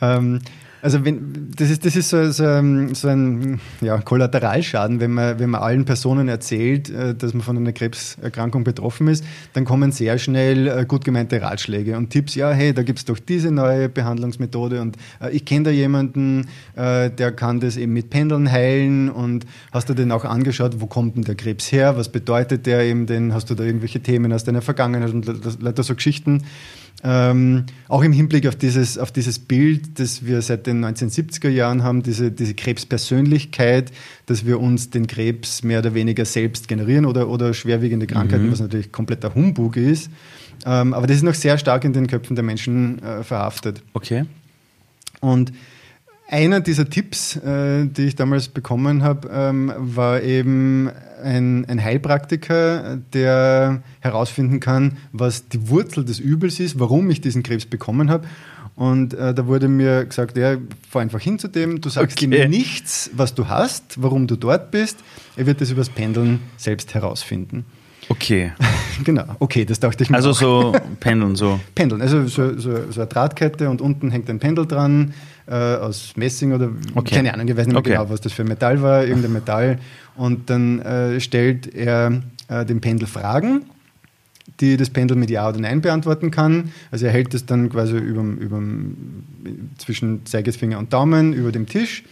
Ähm, 0.00 0.40
also 0.82 1.04
wenn, 1.04 1.48
das 1.56 1.70
ist, 1.70 1.84
das 1.84 1.96
ist 1.96 2.08
so, 2.10 2.30
so, 2.30 2.44
ein- 2.44 2.94
so 2.94 3.08
ein 3.08 3.60
ja, 3.80 3.98
Kollateralschaden, 3.98 5.00
wenn 5.00 5.12
man, 5.12 5.38
wenn 5.38 5.50
man 5.50 5.60
allen 5.60 5.84
Personen 5.84 6.28
erzählt, 6.28 6.90
äh, 6.90 7.14
dass 7.14 7.34
man 7.34 7.42
von 7.42 7.56
einer 7.56 7.72
Krebserkrankung 7.72 8.64
betroffen 8.64 9.08
ist, 9.08 9.24
dann 9.54 9.64
kommen 9.64 9.92
sehr 9.92 10.18
schnell 10.18 10.68
äh, 10.68 10.84
gut 10.86 11.04
gemeinte 11.04 11.40
Ratschläge 11.42 11.96
und 11.96 12.10
Tipps, 12.10 12.34
ja, 12.34 12.50
hey, 12.50 12.72
da 12.72 12.82
gibt 12.82 12.98
es 13.00 13.04
doch 13.04 13.18
diese 13.18 13.50
neue 13.50 13.88
Behandlungsmethode 13.88 14.80
und 14.80 14.96
äh, 15.20 15.30
ich 15.30 15.44
kenne 15.44 15.64
da 15.64 15.70
jemanden, 15.70 16.46
äh, 16.76 17.10
der 17.10 17.32
kann 17.32 17.60
das 17.60 17.76
eben 17.76 17.92
mit 17.92 18.10
Pendeln 18.10 18.50
heilen 18.50 19.10
und 19.10 19.46
hast 19.72 19.88
du 19.88 19.94
den 19.94 20.12
auch 20.12 20.24
angeschaut, 20.24 20.80
wo 20.80 20.86
kommt 20.86 21.16
denn 21.16 21.24
der 21.24 21.34
Krebs 21.34 21.72
her, 21.72 21.96
was 21.96 22.08
bedeutet 22.08 22.66
der 22.66 22.82
eben? 22.82 23.06
Denn, 23.06 23.34
hast 23.34 23.50
du 23.50 23.54
da 23.54 23.64
irgendwelche 23.64 24.00
Themen 24.00 24.32
aus 24.32 24.44
deiner 24.44 24.62
Vergangenheit 24.62 25.12
und 25.12 25.26
lauter 25.62 25.82
so 25.82 25.94
Geschichten. 25.94 26.44
Ähm, 27.04 27.66
auch 27.86 28.02
im 28.02 28.12
Hinblick 28.12 28.48
auf 28.48 28.56
dieses, 28.56 28.98
auf 28.98 29.12
dieses 29.12 29.38
Bild, 29.38 30.00
das 30.00 30.26
wir 30.26 30.42
seit 30.42 30.66
den 30.66 30.84
1970er 30.84 31.48
Jahren 31.48 31.84
haben, 31.84 32.02
diese, 32.02 32.32
diese 32.32 32.54
Krebspersönlichkeit, 32.54 33.92
dass 34.26 34.44
wir 34.44 34.58
uns 34.58 34.90
den 34.90 35.06
Krebs 35.06 35.62
mehr 35.62 35.78
oder 35.78 35.94
weniger 35.94 36.24
selbst 36.24 36.66
generieren 36.66 37.06
oder, 37.06 37.28
oder 37.28 37.54
schwerwiegende 37.54 38.08
Krankheiten, 38.08 38.50
was 38.50 38.58
natürlich 38.58 38.90
kompletter 38.90 39.34
Humbug 39.34 39.76
ist. 39.76 40.10
Ähm, 40.66 40.92
aber 40.92 41.06
das 41.06 41.18
ist 41.18 41.22
noch 41.22 41.34
sehr 41.34 41.56
stark 41.56 41.84
in 41.84 41.92
den 41.92 42.08
Köpfen 42.08 42.34
der 42.34 42.44
Menschen 42.44 43.00
äh, 43.00 43.22
verhaftet. 43.22 43.82
Okay. 43.92 44.24
Und 45.20 45.52
einer 46.30 46.60
dieser 46.60 46.88
Tipps, 46.88 47.36
äh, 47.36 47.86
die 47.86 48.02
ich 48.04 48.16
damals 48.16 48.48
bekommen 48.48 49.02
habe, 49.02 49.28
ähm, 49.32 49.72
war 49.76 50.22
eben 50.22 50.90
ein, 51.24 51.64
ein 51.66 51.82
Heilpraktiker, 51.82 52.98
der 53.12 53.82
herausfinden 54.00 54.60
kann, 54.60 54.98
was 55.12 55.48
die 55.48 55.68
Wurzel 55.68 56.04
des 56.04 56.20
Übels 56.20 56.60
ist, 56.60 56.78
warum 56.78 57.10
ich 57.10 57.20
diesen 57.20 57.42
Krebs 57.42 57.66
bekommen 57.66 58.10
habe. 58.10 58.26
Und 58.76 59.14
äh, 59.14 59.34
da 59.34 59.46
wurde 59.46 59.66
mir 59.66 60.04
gesagt, 60.04 60.36
ja, 60.36 60.56
fahr 60.88 61.02
einfach 61.02 61.20
hin 61.20 61.38
zu 61.40 61.48
dem, 61.48 61.80
du 61.80 61.88
sagst 61.88 62.22
Okay. 62.22 62.42
ihm 62.44 62.50
nichts, 62.50 63.10
was 63.14 63.34
du 63.34 63.48
hast, 63.48 64.00
warum 64.00 64.28
du 64.28 64.36
dort 64.36 64.70
bist. 64.70 64.98
Er 65.36 65.46
wird 65.46 65.60
das 65.60 65.70
übers 65.70 65.88
Pendeln 65.88 66.38
selbst 66.56 66.94
herausfinden. 66.94 67.64
Okay. 68.10 68.52
genau, 69.04 69.24
okay, 69.40 69.64
das 69.64 69.80
dachte 69.80 70.04
ich 70.04 70.10
mir 70.10 70.16
Also 70.16 70.30
auch. 70.30 70.34
so 70.34 70.72
pendeln, 71.00 71.34
so. 71.34 71.58
Pendeln, 71.74 72.00
also 72.00 72.26
so, 72.28 72.56
so, 72.58 72.90
so 72.92 73.00
eine 73.00 73.08
Drahtkette 73.08 73.68
und 73.68 73.80
unten 73.80 74.10
hängt 74.10 74.30
ein 74.30 74.38
Pendel 74.38 74.66
dran 74.66 75.12
äh, 75.48 75.54
aus 75.54 76.12
Messing 76.16 76.52
oder 76.52 76.70
Okay. 76.94 77.16
keine 77.16 77.34
Ahnung, 77.34 77.48
ich 77.48 77.56
weiß 77.56 77.66
nicht 77.66 77.74
mehr 77.74 77.80
Okay. 77.80 77.90
genau, 77.92 78.10
was 78.10 78.20
das 78.20 78.32
für 78.32 78.42
ein 78.42 78.48
Metall 78.48 78.82
war, 78.82 79.04
irgendein 79.04 79.32
Metall. 79.32 79.78
Und 80.16 80.50
dann 80.50 80.80
äh, 80.80 81.20
stellt 81.20 81.74
er 81.74 82.22
äh, 82.48 82.64
dem 82.64 82.80
Pendel 82.80 83.06
Fragen, 83.06 83.62
die 84.60 84.76
das 84.76 84.90
Pendel 84.90 85.16
mit 85.16 85.30
Ja 85.30 85.48
oder 85.48 85.60
Nein 85.60 85.80
beantworten 85.80 86.30
kann. 86.30 86.72
Also 86.90 87.06
er 87.06 87.12
hält 87.12 87.32
es 87.34 87.46
dann 87.46 87.70
quasi 87.70 87.96
überm, 87.96 88.36
überm, 88.38 88.96
zwischen 89.78 90.26
Zeigefinger 90.26 90.78
und 90.78 90.92
Daumen 90.92 91.32
über 91.32 91.52
dem 91.52 91.66
Tisch 91.66 92.04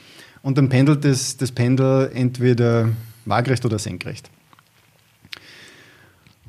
und 0.43 0.57
dann 0.59 0.69
pendelt 0.69 1.05
das, 1.05 1.37
das 1.37 1.51
Pendel 1.53 2.11
entweder 2.15 2.89
waagrecht 3.25 3.65
oder 3.67 3.79
senkrecht. 3.79 4.31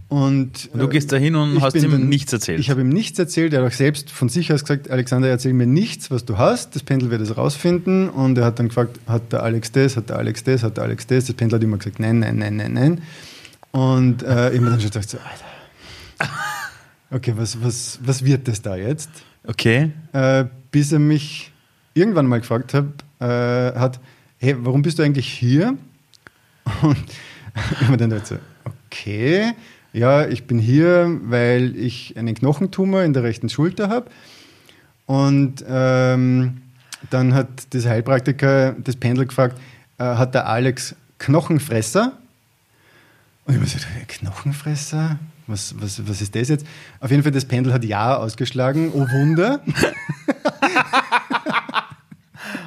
Und, 0.10 0.70
Und 0.72 0.80
du 0.80 0.86
äh, 0.86 0.90
gehst 0.90 1.12
da 1.12 1.18
hin 1.18 1.36
und 1.36 1.62
hast 1.62 1.76
ihm 1.76 1.92
dann- 1.92 2.08
nichts 2.08 2.32
erzählt. 2.32 2.60
Ich 2.62 2.70
habe 2.70 2.80
ihm 2.80 2.90
nichts 2.90 3.20
erzählt. 3.20 3.54
Er 3.54 3.62
hat 3.62 3.72
auch 3.72 3.76
selbst 3.76 4.10
von 4.10 4.30
sich 4.30 4.54
aus 4.54 4.62
gesagt, 4.62 4.90
Alexander, 4.90 5.28
erzähl 5.28 5.52
mir 5.52 5.68
nichts, 5.68 6.10
was 6.12 6.24
du 6.24 6.38
hast. 6.38 6.76
Das 6.76 6.84
Pendel 6.84 7.12
wird 7.12 7.22
es 7.22 7.36
rausfinden. 7.36 8.10
Und 8.10 8.38
er 8.38 8.46
hat 8.46 8.58
dann 8.60 8.70
gefragt, 8.70 9.00
hat 9.06 9.34
der 9.34 9.44
Alex 9.44 9.72
das, 9.74 9.98
hat 9.98 10.10
der 10.10 10.18
Alex 10.18 10.46
das, 10.46 10.64
hat 10.64 10.78
der 10.78 10.86
Alex 10.86 11.08
das. 11.08 11.26
Das 11.26 11.36
Pendel 11.36 11.58
hat 11.60 11.64
immer 11.64 11.78
gesagt, 11.78 12.00
nein, 12.00 12.20
nein, 12.20 12.38
nein, 12.38 12.56
nein, 12.56 12.74
nein. 12.74 13.02
Und 13.72 14.24
äh, 14.24 14.52
ich 14.54 14.60
habe 14.60 14.70
dann 14.70 14.80
schon 14.80 14.92
gedacht, 14.92 15.10
so, 15.10 15.18
Alter, 15.18 16.32
okay, 17.12 17.34
was, 17.36 17.62
was, 17.62 18.00
was 18.02 18.24
wird 18.24 18.48
das 18.48 18.62
da 18.62 18.76
jetzt? 18.76 19.10
okay. 19.46 19.92
Äh, 20.14 20.46
bis 20.72 20.92
er 20.92 21.00
mich 21.00 21.52
irgendwann 21.94 22.28
mal 22.28 22.40
gefragt 22.40 22.74
hat, 22.74 22.86
äh, 23.20 23.26
hat, 23.78 24.00
hey, 24.38 24.56
warum 24.60 24.82
bist 24.82 25.00
du 25.00 25.04
eigentlich 25.04 25.28
hier? 25.28 25.78
Und 26.82 26.98
ich 27.82 27.88
habe 27.88 27.98
dann 27.98 28.10
gedacht, 28.10 28.28
so, 28.28 28.38
okay, 28.66 29.54
ja, 29.94 30.28
ich 30.28 30.46
bin 30.46 30.60
hier, 30.60 31.20
weil 31.24 31.76
ich 31.76 32.18
einen 32.18 32.36
Knochentumor 32.36 33.04
in 33.04 33.14
der 33.14 33.24
rechten 33.24 33.50
Schulter 33.50 33.90
habe. 33.90 34.10
Und 35.06 35.64
ähm, 35.68 36.62
dann 37.10 37.34
hat 37.34 37.74
dieser 37.74 37.92
Heilpraktiker 37.92 38.76
das 38.78 38.96
Pendel 38.96 39.26
gefragt, 39.26 39.58
äh, 39.98 40.04
hat 40.04 40.34
der 40.36 40.48
Alex 40.48 40.96
Knochenfresser? 41.20 42.14
Und 43.46 43.54
ich 43.54 43.60
habe 43.60 43.70
so 43.70 43.78
gedacht, 43.78 44.08
Knochenfresser? 44.20 45.20
Was, 45.48 45.74
was, 45.80 46.06
was 46.08 46.22
ist 46.22 46.36
das 46.36 46.50
jetzt? 46.50 46.68
Auf 47.00 47.10
jeden 47.10 47.24
Fall, 47.24 47.32
das 47.32 47.46
Pendel 47.46 47.72
hat 47.74 47.86
Ja 47.86 48.18
ausgeschlagen. 48.18 48.92
Oh 48.94 49.08
Wunder. 49.10 49.62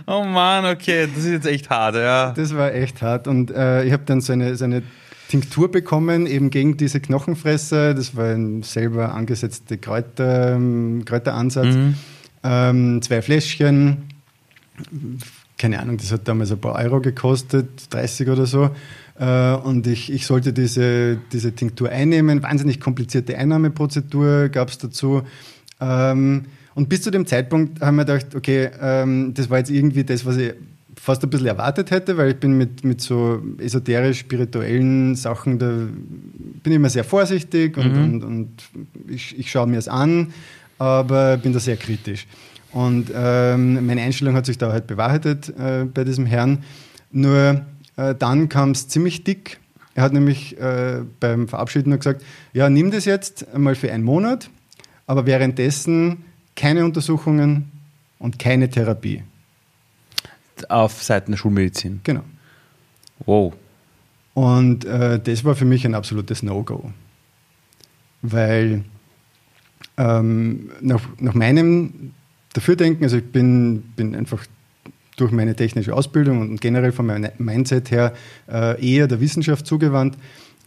Oh 0.07 0.25
Mann, 0.25 0.65
okay, 0.67 1.07
das 1.07 1.25
ist 1.25 1.31
jetzt 1.31 1.47
echt 1.47 1.71
hart, 1.71 1.95
ja. 1.95 2.33
Das 2.33 2.53
war 2.57 2.75
echt 2.75 3.01
hart. 3.01 3.29
Und 3.29 3.53
äh, 3.53 3.85
ich 3.85 3.93
habe 3.93 4.03
dann 4.07 4.21
seine, 4.21 4.57
seine 4.57 4.83
Tinktur 5.31 5.71
bekommen, 5.71 6.27
eben 6.27 6.51
gegen 6.51 6.77
diese 6.77 6.99
Knochenfresser. 6.99 7.95
Das 7.95 8.17
war 8.17 8.35
ein 8.35 8.65
selber 8.65 9.15
angesetzter 9.15 9.77
Kräuter, 9.77 10.57
ähm, 10.57 11.05
Kräuteransatz. 11.05 11.67
Mhm. 11.67 11.95
Ähm, 12.43 13.01
zwei 13.01 13.23
Fläschchen. 13.23 14.09
Keine 15.57 15.79
Ahnung, 15.79 15.99
das 15.99 16.11
hat 16.11 16.27
damals 16.27 16.51
ein 16.51 16.61
paar 16.61 16.75
Euro 16.75 17.01
gekostet, 17.01 17.69
30 17.91 18.29
oder 18.29 18.47
so. 18.47 18.71
Äh, 19.21 19.53
und 19.55 19.87
ich, 19.87 20.13
ich 20.13 20.27
sollte 20.27 20.53
diese, 20.53 21.19
diese 21.33 21.53
Tinktur 21.53 21.91
einnehmen. 21.91 22.43
Wahnsinnig 22.43 22.81
komplizierte 22.81 23.39
Einnahmeprozedur 23.39 24.49
gab 24.49 24.71
es 24.71 24.79
dazu. 24.79 25.23
Ähm, 25.81 26.47
und 26.75 26.89
bis 26.89 27.03
zu 27.03 27.13
dem 27.13 27.27
Zeitpunkt 27.27 27.81
haben 27.81 27.97
wir 27.97 28.05
gedacht, 28.05 28.35
okay, 28.35 28.71
ähm, 28.81 29.33
das 29.35 29.49
war 29.49 29.59
jetzt 29.59 29.71
irgendwie 29.71 30.03
das, 30.03 30.27
was 30.27 30.39
ich 30.39 30.55
fast 31.01 31.25
ein 31.25 31.31
bisschen 31.31 31.47
erwartet 31.47 31.91
hätte, 31.91 32.19
weil 32.19 32.33
ich 32.33 32.37
bin 32.37 32.59
mit, 32.59 32.85
mit 32.85 33.01
so 33.01 33.43
esoterisch-spirituellen 33.57 35.15
Sachen, 35.15 35.59
da 35.59 35.67
bin 35.67 36.73
ich 36.73 36.75
immer 36.75 36.91
sehr 36.91 37.05
vorsichtig 37.05 37.79
und, 37.79 37.95
mhm. 37.95 38.03
und, 38.03 38.25
und 38.25 38.49
ich, 39.09 39.39
ich 39.39 39.51
schaue 39.51 39.67
mir 39.67 39.79
es 39.79 39.89
an, 39.89 40.35
aber 40.79 41.39
bin 41.39 41.55
da 41.55 41.59
sehr 41.59 41.79
kritisch. 41.79 42.27
Und 42.73 43.11
ähm, 43.15 43.87
meine 43.87 44.03
Einstellung 44.03 44.35
hat 44.35 44.45
sich 44.45 44.59
da 44.59 44.73
halt 44.73 44.87
bewahrheitet 44.87 45.49
äh, 45.59 45.87
bei 45.87 46.05
diesem 46.05 46.27
Herrn. 46.27 46.65
Nur 47.11 47.65
äh, 47.97 48.15
dann 48.15 48.51
kam 48.51 48.73
es 48.73 48.87
ziemlich 48.89 49.25
dick. 49.25 49.59
Er 49.95 50.03
hat 50.03 50.13
nämlich 50.13 50.59
äh, 50.59 51.01
beim 51.19 51.49
Verabschieden 51.49 51.97
gesagt, 51.97 52.23
ja, 52.53 52.69
nimm 52.69 52.91
das 52.91 53.07
jetzt 53.07 53.49
einmal 53.55 53.75
für 53.75 53.91
einen 53.91 54.05
Monat, 54.05 54.51
aber 55.07 55.25
währenddessen 55.25 56.25
keine 56.57 56.85
Untersuchungen 56.85 57.73
und 58.19 58.39
keine 58.39 58.69
Therapie 58.69 59.23
auf 60.69 61.03
Seiten 61.03 61.31
der 61.31 61.39
Schulmedizin. 61.39 62.01
Genau. 62.03 62.25
Wow. 63.25 63.55
Und 64.35 64.85
äh, 64.85 65.21
das 65.21 65.45
war 65.45 65.55
für 65.55 65.65
mich 65.65 65.85
ein 65.85 65.95
absolutes 65.95 66.43
No-Go. 66.43 66.93
Weil 68.23 68.85
ähm, 69.97 70.71
nach, 70.81 71.03
nach 71.19 71.35
meinem 71.35 72.13
Dafürdenken, 72.53 73.05
also 73.05 73.19
ich 73.19 73.25
bin, 73.25 73.83
bin 73.97 74.15
einfach 74.17 74.45
durch 75.17 75.33
meine 75.33 75.55
technische 75.55 75.95
Ausbildung 75.95 76.41
und 76.41 76.61
generell 76.61 76.93
von 76.93 77.07
meinem 77.07 77.31
Mindset 77.39 77.91
her 77.91 78.15
äh, 78.51 78.83
eher 78.85 79.07
der 79.07 79.21
Wissenschaft 79.21 79.67
zugewandt, 79.67 80.17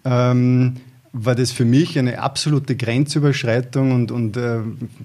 ähm, 0.05 0.75
war 1.11 1.35
das 1.35 1.51
für 1.51 1.65
mich 1.65 1.97
eine 1.97 2.19
absolute 2.19 2.75
Grenzüberschreitung 2.75 3.91
und, 3.91 4.11
und 4.11 4.37
äh, 4.37 4.59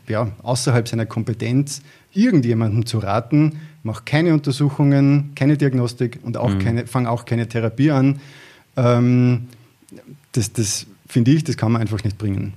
ja, 0.09 0.33
außerhalb 0.43 0.89
seiner 0.89 1.07
Kompetenz, 1.07 1.83
irgendjemandem 2.13 2.87
zu 2.87 2.99
raten, 2.99 3.61
mach 3.83 4.05
keine 4.05 4.33
Untersuchungen, 4.33 5.33
keine 5.35 5.57
Diagnostik 5.57 6.19
und 6.23 6.37
auch 6.37 6.51
mhm. 6.51 6.59
keine, 6.59 6.87
fang 6.87 7.07
auch 7.07 7.25
keine 7.25 7.49
Therapie 7.49 7.91
an. 7.91 8.21
Ähm, 8.77 9.49
das 10.33 10.53
das 10.53 10.87
finde 11.09 11.31
ich, 11.31 11.45
das 11.45 11.57
kann 11.57 11.73
man 11.73 11.81
einfach 11.81 12.05
nicht 12.05 12.19
bringen. 12.19 12.53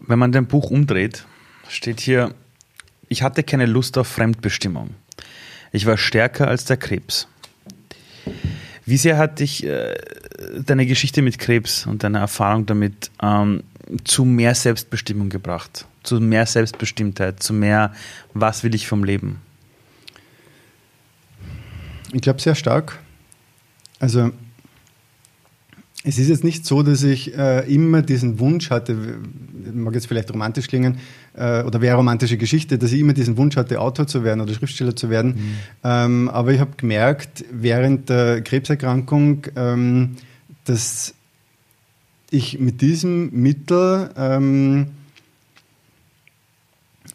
Wenn 0.00 0.18
man 0.18 0.32
dein 0.32 0.46
Buch 0.46 0.70
umdreht, 0.70 1.24
steht 1.68 2.00
hier, 2.00 2.34
ich 3.08 3.22
hatte 3.22 3.42
keine 3.42 3.66
Lust 3.66 3.96
auf 3.98 4.08
Fremdbestimmung. 4.08 4.90
Ich 5.72 5.86
war 5.86 5.96
stärker 5.96 6.48
als 6.48 6.64
der 6.64 6.76
Krebs. 6.76 7.28
Wie 8.84 8.96
sehr 8.96 9.18
hat 9.18 9.40
dich 9.40 9.64
äh, 9.64 9.94
deine 10.64 10.86
Geschichte 10.86 11.22
mit 11.22 11.38
Krebs 11.38 11.86
und 11.86 12.04
deine 12.04 12.18
Erfahrung 12.18 12.66
damit 12.66 13.10
ähm, 13.22 13.62
zu 14.04 14.24
mehr 14.24 14.54
Selbstbestimmung 14.54 15.28
gebracht? 15.28 15.86
Zu 16.06 16.20
mehr 16.20 16.46
Selbstbestimmtheit, 16.46 17.42
zu 17.42 17.52
mehr, 17.52 17.92
was 18.32 18.64
will 18.64 18.74
ich 18.74 18.86
vom 18.86 19.02
Leben? 19.02 19.40
Ich 22.12 22.22
glaube 22.22 22.40
sehr 22.40 22.54
stark. 22.54 22.98
Also 23.98 24.30
es 26.04 26.18
ist 26.18 26.28
jetzt 26.28 26.44
nicht 26.44 26.64
so, 26.64 26.84
dass 26.84 27.02
ich 27.02 27.36
äh, 27.36 27.66
immer 27.72 28.00
diesen 28.00 28.38
Wunsch 28.38 28.70
hatte, 28.70 28.96
mag 29.72 29.94
jetzt 29.94 30.06
vielleicht 30.06 30.32
romantisch 30.32 30.68
klingen, 30.68 30.98
äh, 31.34 31.64
oder 31.64 31.80
wäre 31.80 31.96
romantische 31.96 32.36
Geschichte, 32.36 32.78
dass 32.78 32.92
ich 32.92 33.00
immer 33.00 33.12
diesen 33.12 33.36
Wunsch 33.36 33.56
hatte, 33.56 33.80
Autor 33.80 34.06
zu 34.06 34.22
werden 34.22 34.40
oder 34.40 34.54
Schriftsteller 34.54 34.94
zu 34.94 35.10
werden. 35.10 35.30
Mhm. 35.30 35.56
Ähm, 35.82 36.28
aber 36.28 36.52
ich 36.52 36.60
habe 36.60 36.72
gemerkt, 36.76 37.44
während 37.50 38.08
der 38.08 38.40
Krebserkrankung, 38.42 39.48
ähm, 39.56 40.14
dass 40.64 41.14
ich 42.30 42.60
mit 42.60 42.80
diesem 42.82 43.30
Mittel 43.32 44.10
ähm, 44.16 44.86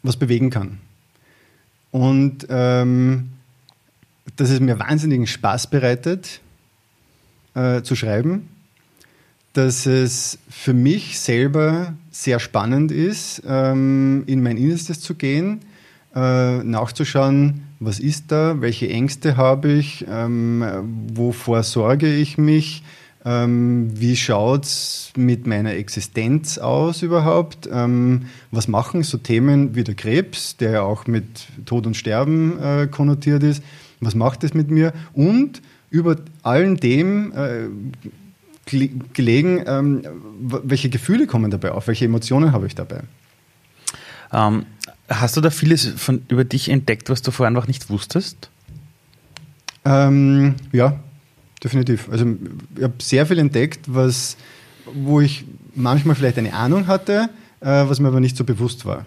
was 0.02 0.16
bewegen 0.16 0.50
kann. 0.50 0.78
Und 1.90 2.46
ähm, 2.48 3.30
dass 4.36 4.50
es 4.50 4.60
mir 4.60 4.78
wahnsinnigen 4.78 5.26
Spaß 5.26 5.68
bereitet, 5.68 6.40
äh, 7.54 7.82
zu 7.82 7.94
schreiben, 7.96 8.48
dass 9.52 9.84
es 9.86 10.38
für 10.48 10.72
mich 10.72 11.20
selber 11.20 11.94
sehr 12.10 12.40
spannend 12.40 12.90
ist, 12.90 13.42
ähm, 13.46 14.24
in 14.26 14.42
mein 14.42 14.56
Innerstes 14.56 15.00
zu 15.00 15.14
gehen, 15.14 15.60
äh, 16.14 16.62
nachzuschauen, 16.62 17.64
was 17.80 17.98
ist 18.00 18.32
da, 18.32 18.60
welche 18.60 18.88
Ängste 18.88 19.36
habe 19.36 19.72
ich, 19.72 20.06
ähm, 20.08 20.64
wovor 21.12 21.62
sorge 21.62 22.14
ich 22.14 22.38
mich, 22.38 22.82
ähm, 23.24 23.90
wie 23.94 24.16
schaut 24.16 24.64
es 24.64 25.12
mit 25.16 25.46
meiner 25.46 25.74
Existenz 25.74 26.58
aus 26.58 27.02
überhaupt? 27.02 27.68
Ähm, 27.72 28.26
was 28.50 28.66
machen 28.66 29.02
so 29.04 29.18
Themen 29.18 29.74
wie 29.74 29.84
der 29.84 29.94
Krebs, 29.94 30.56
der 30.56 30.70
ja 30.72 30.82
auch 30.82 31.06
mit 31.06 31.24
Tod 31.64 31.86
und 31.86 31.96
Sterben 31.96 32.60
äh, 32.60 32.88
konnotiert 32.88 33.42
ist? 33.42 33.62
Was 34.00 34.14
macht 34.16 34.42
es 34.42 34.54
mit 34.54 34.70
mir? 34.70 34.92
Und 35.12 35.62
über 35.90 36.16
allen 36.42 36.78
dem 36.78 37.32
äh, 37.32 37.68
gelegen, 39.12 39.62
ähm, 39.66 40.02
welche 40.40 40.88
Gefühle 40.88 41.26
kommen 41.26 41.50
dabei 41.50 41.72
auf? 41.72 41.86
Welche 41.86 42.06
Emotionen 42.06 42.52
habe 42.52 42.66
ich 42.66 42.74
dabei? 42.74 43.02
Ähm, 44.32 44.66
hast 45.08 45.36
du 45.36 45.40
da 45.40 45.50
vieles 45.50 45.86
von, 45.86 46.22
über 46.28 46.44
dich 46.44 46.68
entdeckt, 46.70 47.10
was 47.10 47.22
du 47.22 47.30
vorher 47.30 47.48
einfach 47.48 47.68
nicht 47.68 47.90
wusstest? 47.90 48.50
Ähm, 49.84 50.54
ja, 50.72 50.98
definitiv. 51.62 52.08
Also 52.10 52.26
ich 52.76 52.82
habe 52.82 52.94
sehr 53.00 53.26
viel 53.26 53.38
entdeckt, 53.38 53.86
was, 53.86 54.36
wo 54.92 55.20
ich 55.20 55.44
manchmal 55.74 56.16
vielleicht 56.16 56.38
eine 56.38 56.52
Ahnung 56.52 56.86
hatte, 56.86 57.28
äh, 57.60 57.66
was 57.66 58.00
mir 58.00 58.08
aber 58.08 58.20
nicht 58.20 58.36
so 58.36 58.44
bewusst 58.44 58.84
war. 58.84 59.06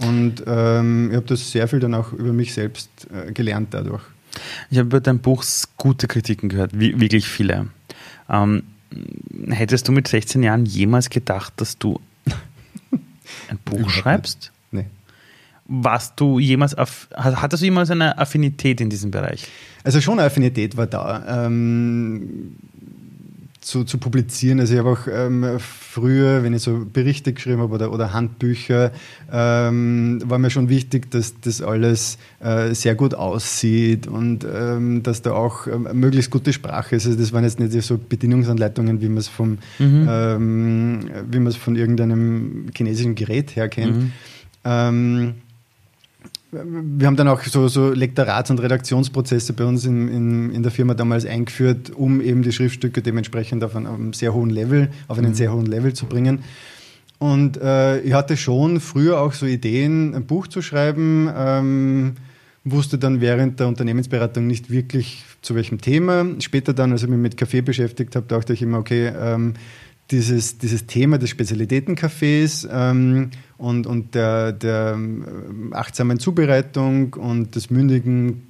Und 0.00 0.44
ähm, 0.46 1.10
ich 1.10 1.16
habe 1.16 1.26
das 1.26 1.50
sehr 1.50 1.66
viel 1.66 1.80
dann 1.80 1.94
auch 1.94 2.12
über 2.12 2.32
mich 2.32 2.54
selbst 2.54 2.88
äh, 3.12 3.32
gelernt 3.32 3.68
dadurch. 3.74 4.02
Ich 4.70 4.78
habe 4.78 4.86
über 4.86 5.00
dein 5.00 5.18
Buch 5.18 5.44
gute 5.76 6.06
Kritiken 6.06 6.48
gehört, 6.48 6.78
wie, 6.78 7.00
wirklich 7.00 7.26
viele. 7.26 7.68
Ähm, 8.28 8.62
hättest 9.48 9.88
du 9.88 9.92
mit 9.92 10.06
16 10.06 10.42
Jahren 10.42 10.66
jemals 10.66 11.10
gedacht, 11.10 11.54
dass 11.56 11.78
du 11.78 12.00
ein 13.48 13.58
Buch 13.64 13.90
schreibst? 13.90 14.52
Warst 15.68 16.18
du 16.18 16.38
jemals, 16.38 16.74
hattest 17.14 17.62
du 17.62 17.66
jemals 17.66 17.90
eine 17.90 18.16
Affinität 18.18 18.80
in 18.80 18.88
diesem 18.88 19.10
Bereich? 19.10 19.46
Also 19.84 20.00
schon 20.00 20.18
eine 20.18 20.26
Affinität 20.26 20.76
war 20.76 20.86
da. 20.86 21.44
Ähm, 21.46 22.56
zu, 23.68 23.84
zu 23.84 23.98
publizieren. 23.98 24.60
Also 24.60 24.72
ich 24.72 24.80
habe 24.80 24.90
auch 24.90 25.06
ähm, 25.12 25.44
früher, 25.58 26.42
wenn 26.42 26.54
ich 26.54 26.62
so 26.62 26.86
Berichte 26.90 27.34
geschrieben 27.34 27.60
habe 27.60 27.74
oder, 27.74 27.92
oder 27.92 28.14
Handbücher, 28.14 28.92
ähm, 29.30 30.20
war 30.24 30.38
mir 30.38 30.48
schon 30.48 30.70
wichtig, 30.70 31.10
dass 31.10 31.38
das 31.40 31.60
alles 31.60 32.18
äh, 32.40 32.74
sehr 32.74 32.94
gut 32.94 33.14
aussieht 33.14 34.06
und 34.06 34.46
ähm, 34.50 35.02
dass 35.02 35.20
da 35.20 35.32
auch 35.32 35.66
ähm, 35.66 35.86
möglichst 35.92 36.30
gute 36.30 36.52
Sprache 36.52 36.96
ist. 36.96 37.06
Also 37.06 37.18
das 37.18 37.32
waren 37.32 37.44
jetzt 37.44 37.60
nicht 37.60 37.72
so 37.82 37.98
Bedienungsanleitungen, 37.98 39.02
wie 39.02 39.08
man 39.08 39.18
es 39.18 39.28
vom, 39.28 39.58
mhm. 39.78 40.06
Ähm, 40.08 41.10
wie 41.30 41.38
man 41.38 41.48
es 41.48 41.56
von 41.56 41.76
irgendeinem 41.76 42.66
chinesischen 42.74 43.14
Gerät 43.14 43.54
her 43.54 43.68
kennt. 43.68 44.12
Mhm. 44.64 45.32
Wir 46.50 47.06
haben 47.06 47.16
dann 47.16 47.28
auch 47.28 47.42
so, 47.42 47.68
so 47.68 47.92
Lektorats- 47.92 48.50
und 48.50 48.60
Redaktionsprozesse 48.60 49.52
bei 49.52 49.64
uns 49.64 49.84
in, 49.84 50.08
in, 50.08 50.50
in, 50.50 50.62
der 50.62 50.72
Firma 50.72 50.94
damals 50.94 51.26
eingeführt, 51.26 51.90
um 51.90 52.22
eben 52.22 52.42
die 52.42 52.52
Schriftstücke 52.52 53.02
dementsprechend 53.02 53.62
auf, 53.64 53.76
einem 53.76 54.14
sehr 54.14 54.32
hohen 54.32 54.48
Level, 54.48 54.88
auf 55.08 55.18
einen 55.18 55.32
mhm. 55.32 55.34
sehr 55.34 55.52
hohen 55.52 55.66
Level 55.66 55.92
zu 55.92 56.06
bringen. 56.06 56.42
Und 57.18 57.60
äh, 57.60 58.00
ich 58.00 58.14
hatte 58.14 58.36
schon 58.38 58.80
früher 58.80 59.20
auch 59.20 59.34
so 59.34 59.44
Ideen, 59.44 60.14
ein 60.14 60.24
Buch 60.24 60.46
zu 60.46 60.62
schreiben, 60.62 61.28
ähm, 61.36 62.14
wusste 62.64 62.96
dann 62.96 63.20
während 63.20 63.60
der 63.60 63.68
Unternehmensberatung 63.68 64.46
nicht 64.46 64.70
wirklich 64.70 65.24
zu 65.42 65.54
welchem 65.54 65.80
Thema. 65.80 66.24
Später 66.38 66.72
dann, 66.72 66.92
als 66.92 67.02
ich 67.02 67.08
mich 67.08 67.18
mit 67.18 67.36
Kaffee 67.36 67.60
beschäftigt 67.60 68.16
habe, 68.16 68.26
dachte 68.26 68.54
ich 68.54 68.62
immer, 68.62 68.78
okay, 68.78 69.12
ähm, 69.18 69.54
dieses, 70.10 70.58
dieses 70.58 70.86
Thema 70.86 71.18
des 71.18 71.30
Spezialitätencafés 71.30 72.66
ähm, 72.70 73.30
und, 73.58 73.86
und 73.86 74.14
der, 74.14 74.52
der 74.52 74.92
ähm, 74.94 75.72
achtsamen 75.72 76.18
Zubereitung 76.18 77.14
und 77.14 77.54
des 77.54 77.70
mündigen, 77.70 78.42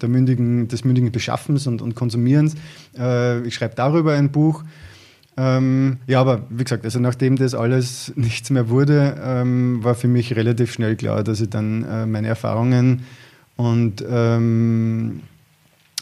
der 0.00 0.08
mündigen, 0.08 0.68
des 0.68 0.84
mündigen 0.84 1.10
Beschaffens 1.10 1.66
und, 1.66 1.82
und 1.82 1.94
Konsumierens. 1.94 2.54
Äh, 2.96 3.40
ich 3.46 3.54
schreibe 3.54 3.74
darüber 3.74 4.14
ein 4.14 4.30
Buch. 4.30 4.62
Ähm, 5.36 5.98
ja, 6.06 6.20
aber 6.20 6.46
wie 6.50 6.64
gesagt, 6.64 6.84
also 6.84 6.98
nachdem 6.98 7.36
das 7.36 7.54
alles 7.54 8.12
nichts 8.16 8.50
mehr 8.50 8.68
wurde, 8.68 9.16
ähm, 9.22 9.82
war 9.82 9.94
für 9.94 10.08
mich 10.08 10.36
relativ 10.36 10.72
schnell 10.72 10.96
klar, 10.96 11.24
dass 11.24 11.40
ich 11.40 11.50
dann 11.50 11.84
äh, 11.84 12.06
meine 12.06 12.28
Erfahrungen 12.28 13.02
und 13.56 14.04
ähm, 14.08 15.20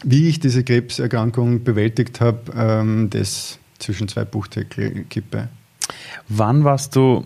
wie 0.03 0.27
ich 0.27 0.39
diese 0.39 0.63
Krebserkrankung 0.63 1.63
bewältigt 1.63 2.21
habe, 2.21 2.51
ähm, 2.55 3.09
das 3.09 3.57
zwischen 3.79 4.07
zwei 4.07 4.25
Buchdeckel 4.25 5.05
kippe. 5.09 5.49
Wann 6.27 6.63
warst 6.63 6.95
du 6.95 7.25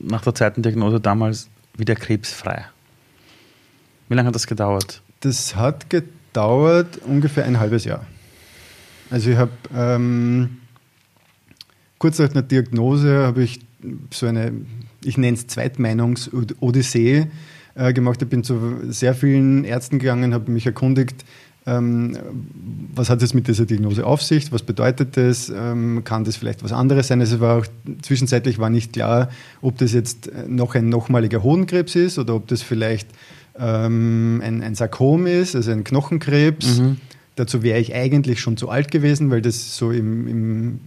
nach 0.00 0.22
der 0.22 0.34
zweiten 0.34 0.62
Diagnose 0.62 1.00
damals 1.00 1.48
wieder 1.76 1.94
krebsfrei? 1.94 2.64
Wie 4.08 4.14
lange 4.14 4.28
hat 4.28 4.34
das 4.34 4.46
gedauert? 4.46 5.02
Das 5.20 5.56
hat 5.56 5.90
gedauert 5.90 6.98
ungefähr 7.04 7.44
ein 7.44 7.60
halbes 7.60 7.84
Jahr. 7.84 8.06
Also 9.10 9.30
ich 9.30 9.36
habe 9.36 9.52
ähm, 9.74 10.58
kurz 11.98 12.18
nach 12.18 12.28
der 12.28 12.42
Diagnose 12.42 13.26
habe 13.26 13.42
ich 13.42 13.60
so 14.12 14.26
eine, 14.26 14.52
ich 15.04 15.18
nenne 15.18 15.36
es 15.36 15.46
Zweitmeinungs-Odyssee 15.46 17.26
äh, 17.74 17.92
gemacht. 17.92 18.20
Ich 18.22 18.28
bin 18.28 18.44
zu 18.44 18.80
sehr 18.90 19.14
vielen 19.14 19.64
Ärzten 19.64 19.98
gegangen, 19.98 20.34
habe 20.34 20.50
mich 20.50 20.66
erkundigt, 20.66 21.24
was 21.70 23.10
hat 23.10 23.22
es 23.22 23.34
mit 23.34 23.48
dieser 23.48 23.66
Diagnose 23.66 24.06
auf 24.06 24.22
sich, 24.22 24.50
was 24.52 24.62
bedeutet 24.62 25.16
das, 25.16 25.52
ähm, 25.54 26.02
kann 26.04 26.24
das 26.24 26.36
vielleicht 26.36 26.62
was 26.62 26.72
anderes 26.72 27.08
sein. 27.08 27.20
Also 27.20 27.40
war 27.40 27.58
auch, 27.58 27.66
zwischenzeitlich 28.02 28.58
war 28.58 28.70
nicht 28.70 28.92
klar, 28.92 29.28
ob 29.60 29.78
das 29.78 29.92
jetzt 29.92 30.30
noch 30.46 30.74
ein 30.74 30.88
nochmaliger 30.88 31.42
Hodenkrebs 31.42 31.94
ist 31.96 32.18
oder 32.18 32.34
ob 32.34 32.46
das 32.48 32.62
vielleicht 32.62 33.08
ähm, 33.58 34.40
ein, 34.44 34.62
ein 34.62 34.74
Sarkom 34.74 35.26
ist, 35.26 35.56
also 35.56 35.70
ein 35.70 35.84
Knochenkrebs. 35.84 36.78
Mhm. 36.78 36.96
Dazu 37.36 37.62
wäre 37.62 37.78
ich 37.78 37.94
eigentlich 37.94 38.40
schon 38.40 38.56
zu 38.56 38.68
alt 38.68 38.90
gewesen, 38.90 39.30
weil 39.30 39.42
das 39.42 39.76
so 39.76 39.90
im, 39.90 40.26
im 40.26 40.80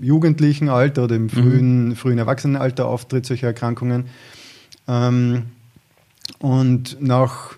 jugendlichen 0.00 0.68
Alter 0.68 1.04
oder 1.04 1.16
im 1.16 1.24
mhm. 1.24 1.30
frühen, 1.30 1.88
mhm. 1.88 1.96
frühen 1.96 2.18
Erwachsenenalter 2.18 2.86
auftritt, 2.86 3.26
solche 3.26 3.46
Erkrankungen. 3.46 4.06
Ähm, 4.88 5.44
und 6.38 7.00
nach 7.00 7.55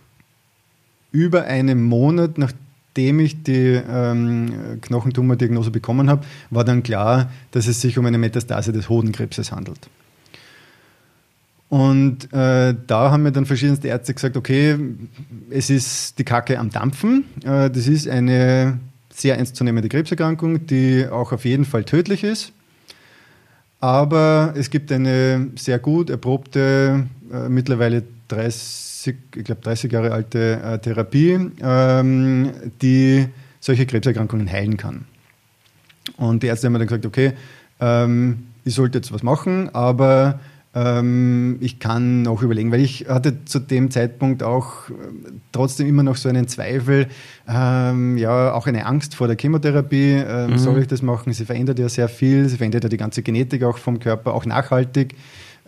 über 1.10 1.44
einem 1.44 1.84
Monat, 1.84 2.38
nachdem 2.38 3.20
ich 3.20 3.42
die 3.42 3.80
ähm, 3.88 4.80
Knochentumordiagnose 4.80 5.70
bekommen 5.70 6.10
habe, 6.10 6.24
war 6.50 6.64
dann 6.64 6.82
klar, 6.82 7.30
dass 7.50 7.66
es 7.66 7.80
sich 7.80 7.98
um 7.98 8.06
eine 8.06 8.18
Metastase 8.18 8.72
des 8.72 8.88
Hodenkrebses 8.88 9.52
handelt. 9.52 9.88
Und 11.68 12.32
äh, 12.32 12.74
da 12.86 13.10
haben 13.10 13.22
mir 13.22 13.32
dann 13.32 13.44
verschiedenste 13.44 13.88
Ärzte 13.88 14.14
gesagt, 14.14 14.36
okay, 14.36 14.78
es 15.50 15.68
ist 15.68 16.18
die 16.18 16.24
Kacke 16.24 16.58
am 16.58 16.70
Dampfen. 16.70 17.24
Äh, 17.44 17.70
das 17.70 17.86
ist 17.88 18.08
eine 18.08 18.80
sehr 19.12 19.36
ernstzunehmende 19.36 19.88
Krebserkrankung, 19.88 20.66
die 20.66 21.06
auch 21.06 21.32
auf 21.32 21.44
jeden 21.44 21.66
Fall 21.66 21.84
tödlich 21.84 22.24
ist. 22.24 22.52
Aber 23.80 24.54
es 24.56 24.70
gibt 24.70 24.90
eine 24.90 25.48
sehr 25.56 25.78
gut 25.78 26.10
erprobte, 26.10 27.06
äh, 27.32 27.48
mittlerweile 27.48 28.02
30, 28.28 29.16
ich 29.36 29.44
glaube 29.44 29.60
30 29.62 29.92
Jahre 29.92 30.12
alte 30.12 30.60
äh, 30.62 30.78
Therapie, 30.78 31.50
ähm, 31.62 32.52
die 32.82 33.26
solche 33.60 33.86
Krebserkrankungen 33.86 34.50
heilen 34.50 34.76
kann. 34.76 35.06
Und 36.16 36.42
die 36.42 36.46
Ärzte 36.46 36.66
haben 36.66 36.72
mir 36.72 36.78
dann 36.78 36.88
gesagt, 36.88 37.06
okay, 37.06 37.32
ähm, 37.80 38.44
ich 38.64 38.74
sollte 38.74 38.98
jetzt 38.98 39.12
was 39.12 39.22
machen, 39.22 39.74
aber 39.74 40.40
ähm, 40.74 41.56
ich 41.60 41.78
kann 41.78 42.22
noch 42.22 42.42
überlegen, 42.42 42.70
weil 42.70 42.80
ich 42.80 43.06
hatte 43.08 43.44
zu 43.44 43.58
dem 43.58 43.90
Zeitpunkt 43.90 44.42
auch 44.42 44.90
äh, 44.90 44.92
trotzdem 45.50 45.88
immer 45.88 46.02
noch 46.02 46.16
so 46.16 46.28
einen 46.28 46.46
Zweifel, 46.46 47.06
ähm, 47.48 48.18
ja, 48.18 48.52
auch 48.52 48.66
eine 48.66 48.84
Angst 48.86 49.14
vor 49.14 49.26
der 49.26 49.36
Chemotherapie. 49.36 50.22
Ähm, 50.26 50.50
mhm. 50.52 50.58
Soll 50.58 50.78
ich 50.78 50.86
das 50.86 51.02
machen? 51.02 51.32
Sie 51.32 51.46
verändert 51.46 51.78
ja 51.78 51.88
sehr 51.88 52.08
viel, 52.08 52.48
sie 52.48 52.58
verändert 52.58 52.84
ja 52.84 52.88
die 52.90 52.98
ganze 52.98 53.22
Genetik 53.22 53.62
auch 53.64 53.78
vom 53.78 53.98
Körper, 53.98 54.34
auch 54.34 54.44
nachhaltig. 54.44 55.16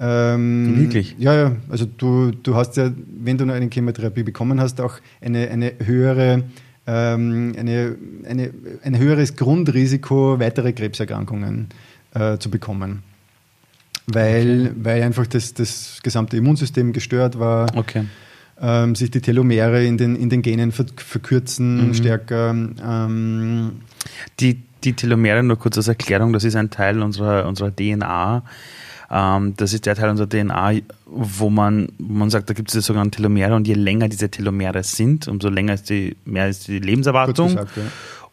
Ähm, 0.01 0.79
Wirklich? 0.79 1.15
Ja, 1.19 1.35
ja. 1.35 1.57
Also 1.69 1.85
du, 1.85 2.31
du 2.31 2.55
hast 2.55 2.77
ja, 2.77 2.91
wenn 3.23 3.37
du 3.37 3.45
noch 3.45 3.55
eine 3.55 3.69
Chemotherapie 3.69 4.23
bekommen 4.23 4.61
hast, 4.61 4.81
auch 4.81 4.95
eine, 5.21 5.49
eine 5.51 5.73
höhere 5.85 6.45
ähm, 6.87 7.53
eine, 7.59 7.97
eine, 8.27 8.51
ein 8.83 8.99
höheres 8.99 9.37
Grundrisiko, 9.37 10.41
weitere 10.41 10.73
Krebserkrankungen 10.73 11.69
äh, 12.15 12.39
zu 12.39 12.51
bekommen 12.51 13.03
weil, 14.15 14.71
okay. 14.71 14.75
weil 14.83 15.03
einfach 15.03 15.27
das, 15.27 15.55
das 15.55 16.01
gesamte 16.03 16.37
Immunsystem 16.37 16.93
gestört 16.93 17.39
war. 17.39 17.75
Okay. 17.77 18.05
Ähm, 18.61 18.95
sich 18.95 19.11
die 19.11 19.21
Telomere 19.21 19.85
in 19.85 19.97
den, 19.97 20.17
in 20.17 20.29
den 20.29 20.43
Genen 20.43 20.71
verkürzen 20.73 21.89
mhm. 21.89 21.95
stärker. 21.95 22.51
Ähm, 22.51 23.73
die, 24.39 24.63
die 24.85 24.93
Telomere, 24.93 25.43
nur 25.43 25.59
kurz 25.59 25.79
als 25.79 25.89
Erklärung, 25.89 26.33
das 26.33 26.45
ist 26.45 26.57
ein 26.57 26.71
Teil 26.71 27.03
unserer, 27.03 27.47
unserer 27.47 27.75
DNA. 27.75 28.43
Ähm, 29.11 29.55
das 29.57 29.73
ist 29.73 29.87
der 29.87 29.97
Teil 29.97 30.11
unserer 30.11 30.29
DNA, 30.29 30.81
wo 31.07 31.51
man, 31.51 31.89
wo 31.99 32.15
man 32.15 32.31
sagt, 32.31 32.49
da 32.49 32.55
gibt 32.55 32.69
es 32.69 32.75
die 32.75 32.81
sogenannten 32.81 33.13
Telomere 33.13 33.55
und 33.55 33.67
je 33.67 33.75
länger 33.75 34.09
diese 34.09 34.31
Telomere 34.31 34.83
sind, 34.85 35.27
umso 35.27 35.49
länger 35.49 35.75
ist 35.75 35.91
die, 35.91 36.17
mehr 36.25 36.49
ist 36.49 36.69
die 36.69 36.79
Lebenserwartung. 36.79 37.49
Gesagt, 37.49 37.77
ja. 37.77 37.83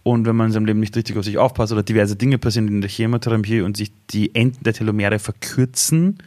Und 0.04 0.26
wenn 0.26 0.36
man 0.38 0.48
in 0.48 0.54
seinem 0.54 0.66
Leben 0.66 0.80
nicht 0.80 0.96
richtig 0.96 1.18
auf 1.18 1.26
sich 1.26 1.38
aufpasst 1.38 1.74
oder 1.74 1.84
diverse 1.84 2.16
Dinge 2.16 2.38
passieren 2.38 2.70
in 2.70 2.80
der 2.80 2.90
Chemotherapie 2.90 3.62
und 3.62 3.76
sich 3.76 3.92
die 4.10 4.34
Enden 4.34 4.64
der 4.64 4.74
Telomere 4.74 5.20
verkürzen, 5.20 6.20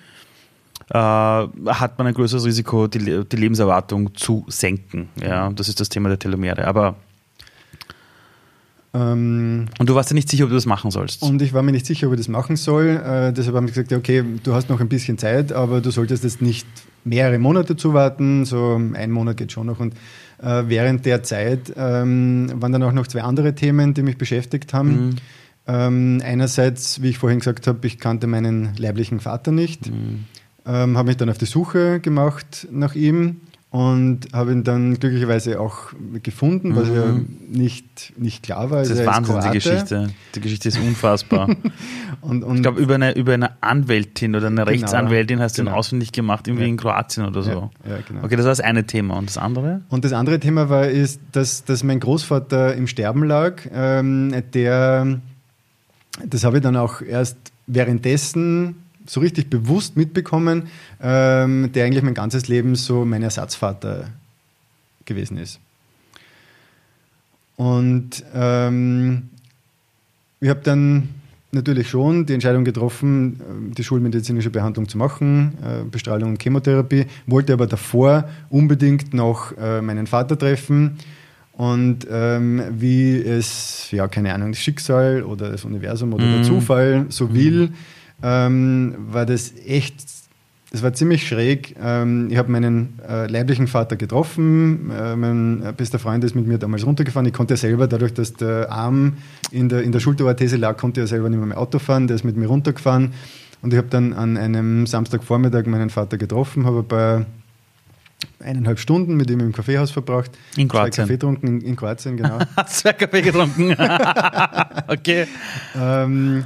äh, 0.91 0.97
hat 0.99 1.97
man 1.97 2.09
ein 2.09 2.15
größeres 2.15 2.45
Risiko, 2.45 2.89
die, 2.89 3.25
die, 3.25 3.37
Lebenserwartung 3.37 4.15
zu 4.17 4.45
senken. 4.49 5.09
Ja, 5.23 5.51
das 5.51 5.69
ist 5.69 5.81
das 5.81 5.89
Thema 5.89 6.09
der 6.09 6.19
Telomere. 6.19 6.67
Aber 6.67 6.97
ähm, 8.93 9.67
und 9.79 9.89
du 9.89 9.95
warst 9.95 10.11
ja 10.11 10.15
nicht 10.15 10.29
sicher, 10.29 10.45
ob 10.45 10.51
du 10.51 10.57
das 10.57 10.67
machen 10.67 10.91
sollst. 10.91 11.23
Und 11.23 11.41
ich 11.43 11.53
war 11.53 11.63
mir 11.63 11.73
nicht 11.73 11.87
sicher, 11.87 12.09
ob 12.09 12.15
ich 12.15 12.19
das 12.19 12.29
machen 12.29 12.57
soll. 12.57 12.89
Äh, 12.89 13.33
deshalb 13.33 13.55
haben 13.57 13.67
wir 13.67 13.73
gesagt, 13.73 13.93
okay, 13.93 14.25
du 14.43 14.55
hast 14.55 14.69
noch 14.69 14.81
ein 14.81 14.89
bisschen 14.89 15.17
Zeit, 15.17 15.53
aber 15.53 15.81
du 15.81 15.91
solltest 15.91 16.25
jetzt 16.25 16.43
nicht 16.43 16.67
mehrere 17.05 17.39
Monate 17.39 17.77
zuwarten. 17.77 18.45
So 18.45 18.81
ein 18.95 19.11
Monat 19.13 19.37
geht 19.37 19.53
schon 19.53 19.67
noch. 19.67 19.79
Und 19.79 19.95
äh, 20.43 20.65
während 20.67 21.07
der 21.07 21.23
Zeit 21.23 21.73
ähm, 21.77 22.51
waren 22.55 22.73
dann 22.73 22.83
auch 22.83 22.93
noch 22.93 23.07
zwei 23.07 23.23
andere 23.23 23.55
Themen, 23.55 23.95
die 23.95 24.03
mich 24.03 24.19
beschäftigt 24.19 24.75
haben. 24.75 25.07
Mhm. 25.07 25.17
Ähm, 25.69 26.23
einerseits, 26.25 27.01
wie 27.01 27.11
ich 27.11 27.19
vorhin 27.19 27.39
gesagt 27.39 27.69
habe, 27.69 27.87
ich 27.87 27.99
kannte 27.99 28.27
meinen 28.27 28.75
leiblichen 28.77 29.21
Vater 29.21 29.53
nicht, 29.53 29.89
mhm. 29.89 30.25
ähm, 30.67 30.99
habe 30.99 31.09
mich 31.09 31.17
dann 31.17 31.31
auf 31.31 31.39
die 31.39 31.47
Suche 31.47 32.01
gemacht 32.01 32.67
nach 32.73 32.97
ihm 32.97 33.37
und 33.71 34.33
habe 34.33 34.51
ihn 34.51 34.65
dann 34.65 34.99
glücklicherweise 34.99 35.61
auch 35.61 35.93
gefunden, 36.25 36.75
was 36.75 36.89
mhm. 36.89 36.95
ja 36.95 37.21
nicht, 37.51 38.13
nicht 38.19 38.43
klar 38.43 38.71
war. 38.71 38.81
Das 38.81 38.91
ist 38.91 39.07
Wahnsinn, 39.07 39.41
die 39.45 39.51
Geschichte. 39.51 40.11
Die 40.35 40.41
Geschichte 40.41 40.69
ist 40.69 40.79
unfassbar. 40.81 41.49
und, 42.21 42.43
und 42.43 42.57
ich 42.57 42.63
glaube, 42.63 42.81
über 42.81 42.97
eine, 42.97 43.17
über 43.17 43.35
eine 43.35 43.63
Anwältin 43.63 44.35
oder 44.35 44.49
eine 44.49 44.57
genau, 44.57 44.71
Rechtsanwältin 44.71 45.39
hast 45.39 45.57
du 45.57 45.63
genau. 45.63 45.77
ihn 45.77 45.79
ausfindig 45.79 46.11
gemacht, 46.11 46.49
irgendwie 46.49 46.65
ja. 46.65 46.71
in 46.71 46.77
Kroatien 46.79 47.25
oder 47.27 47.43
so. 47.43 47.71
Ja, 47.85 47.91
ja, 47.91 47.99
genau. 48.09 48.25
Okay, 48.25 48.35
das 48.35 48.45
war 48.45 48.51
das 48.51 48.61
eine 48.61 48.87
Thema. 48.87 49.17
Und 49.17 49.29
das 49.29 49.39
andere? 49.39 49.83
Und 49.89 50.05
das 50.05 50.13
andere 50.13 50.41
Thema 50.41 50.69
war, 50.69 50.89
ist, 50.89 51.21
dass, 51.31 51.65
dass 51.65 51.85
mein 51.85 52.01
Großvater 52.01 52.75
im 52.75 52.89
Sterben 52.89 53.23
lag, 53.23 53.63
ähm, 53.73 54.35
der, 54.53 55.21
das 56.27 56.43
habe 56.43 56.57
ich 56.57 56.63
dann 56.65 56.77
auch 56.77 57.03
erst 57.03 57.37
währenddessen 57.69 58.75
so 59.07 59.21
richtig 59.21 59.51
bewusst 59.51 59.97
mitbekommen, 59.97 60.69
ähm, 61.01 61.71
der 61.73 61.87
eigentlich 61.87 62.05
mein 62.05 62.15
ganzes 62.15 62.49
Leben 62.49 62.75
so 62.75 63.05
mein 63.05 63.23
Ersatzvater 63.23 64.09
gewesen 65.05 65.39
ist. 65.39 65.61
Und 67.57 68.25
ähm, 68.35 69.29
ich 70.41 70.49
habe 70.49 70.61
dann 70.63 71.11
natürlich 71.53 71.91
schon 71.91 72.25
die 72.25 72.35
Entscheidung 72.35 72.65
getroffen, 72.65 73.41
äh, 73.41 73.75
die 73.75 73.85
schulmedizinische 73.85 74.51
Behandlung 74.51 74.89
zu 74.89 74.97
machen, 74.97 75.55
äh, 75.63 75.85
Bestrahlung 75.85 76.31
und 76.31 76.43
Chemotherapie, 76.43 77.07
wollte 77.27 77.53
aber 77.53 77.67
davor 77.67 78.29
unbedingt 78.49 79.13
noch 79.13 79.57
äh, 79.59 79.83
meinen 79.83 80.07
Vater 80.07 80.39
treffen. 80.39 80.99
Und 81.53 82.07
ähm, 82.11 82.63
wie 82.71 83.19
es, 83.19 83.91
ja, 83.91 84.09
keine 84.09 84.33
Ahnung, 84.33 84.53
das 84.53 84.61
Schicksal 84.61 85.23
oder 85.23 85.51
das 85.51 85.67
Universum 85.67 86.15
oder 86.15 86.25
mhm. 86.25 86.35
der 86.37 86.43
Zufall 86.45 87.07
so 87.11 87.35
will, 87.35 87.67
mhm 87.67 87.75
ähm, 88.23 88.95
war 88.99 89.27
das 89.27 89.55
echt, 89.67 90.05
das 90.71 90.83
war 90.83 90.93
ziemlich 90.93 91.27
schräg. 91.27 91.77
Ähm, 91.83 92.29
ich 92.31 92.37
habe 92.37 92.51
meinen 92.51 92.99
äh, 93.09 93.27
leiblichen 93.27 93.67
Vater 93.67 93.97
getroffen, 93.97 94.91
äh, 94.91 95.17
mein 95.17 95.63
äh, 95.63 95.73
bester 95.77 95.99
Freund 95.99 96.25
ist 96.25 96.35
mit 96.35 96.47
mir 96.47 96.59
damals 96.59 96.87
runtergefahren. 96.87 97.27
Ich 97.27 97.35
konnte 97.35 97.57
selber, 97.57 97.87
dadurch, 97.87 98.15
dass 98.15 98.35
der 98.35 98.71
Arm 98.71 99.15
in 99.51 99.69
der, 99.69 99.83
in 99.83 99.93
der 99.93 100.01
Schulterorthese 100.01 100.57
lag, 100.57 100.77
konnte 100.77 101.01
er 101.01 101.07
selber 101.07 101.29
nicht 101.29 101.39
mehr, 101.39 101.47
mehr 101.47 101.59
Auto 101.59 101.79
fahren, 101.79 102.07
der 102.07 102.17
ist 102.17 102.25
mit 102.25 102.37
mir 102.37 102.47
runtergefahren. 102.47 103.13
Und 103.63 103.73
ich 103.73 103.79
habe 103.79 103.89
dann 103.89 104.13
an 104.13 104.37
einem 104.37 104.87
Samstagvormittag 104.87 105.67
meinen 105.67 105.91
Vater 105.91 106.17
getroffen, 106.17 106.65
habe 106.65 106.83
bei 106.83 107.27
eineinhalb 108.43 108.79
Stunden 108.79 109.17
mit 109.17 109.31
ihm 109.31 109.41
im 109.41 109.53
Kaffeehaus 109.53 109.91
verbracht. 109.91 110.31
In 110.57 110.69
Kroatien. 110.69 110.93
Zwei 110.93 111.03
Kaffee 111.03 111.13
getrunken, 111.15 111.47
in, 111.47 111.61
in 111.61 111.77
Kroatien, 111.77 112.17
genau. 112.17 112.39
Zwei 112.69 112.93
Kaffee 112.93 113.23
getrunken. 113.23 113.73
okay. 114.89 115.27
Ähm, 115.77 116.45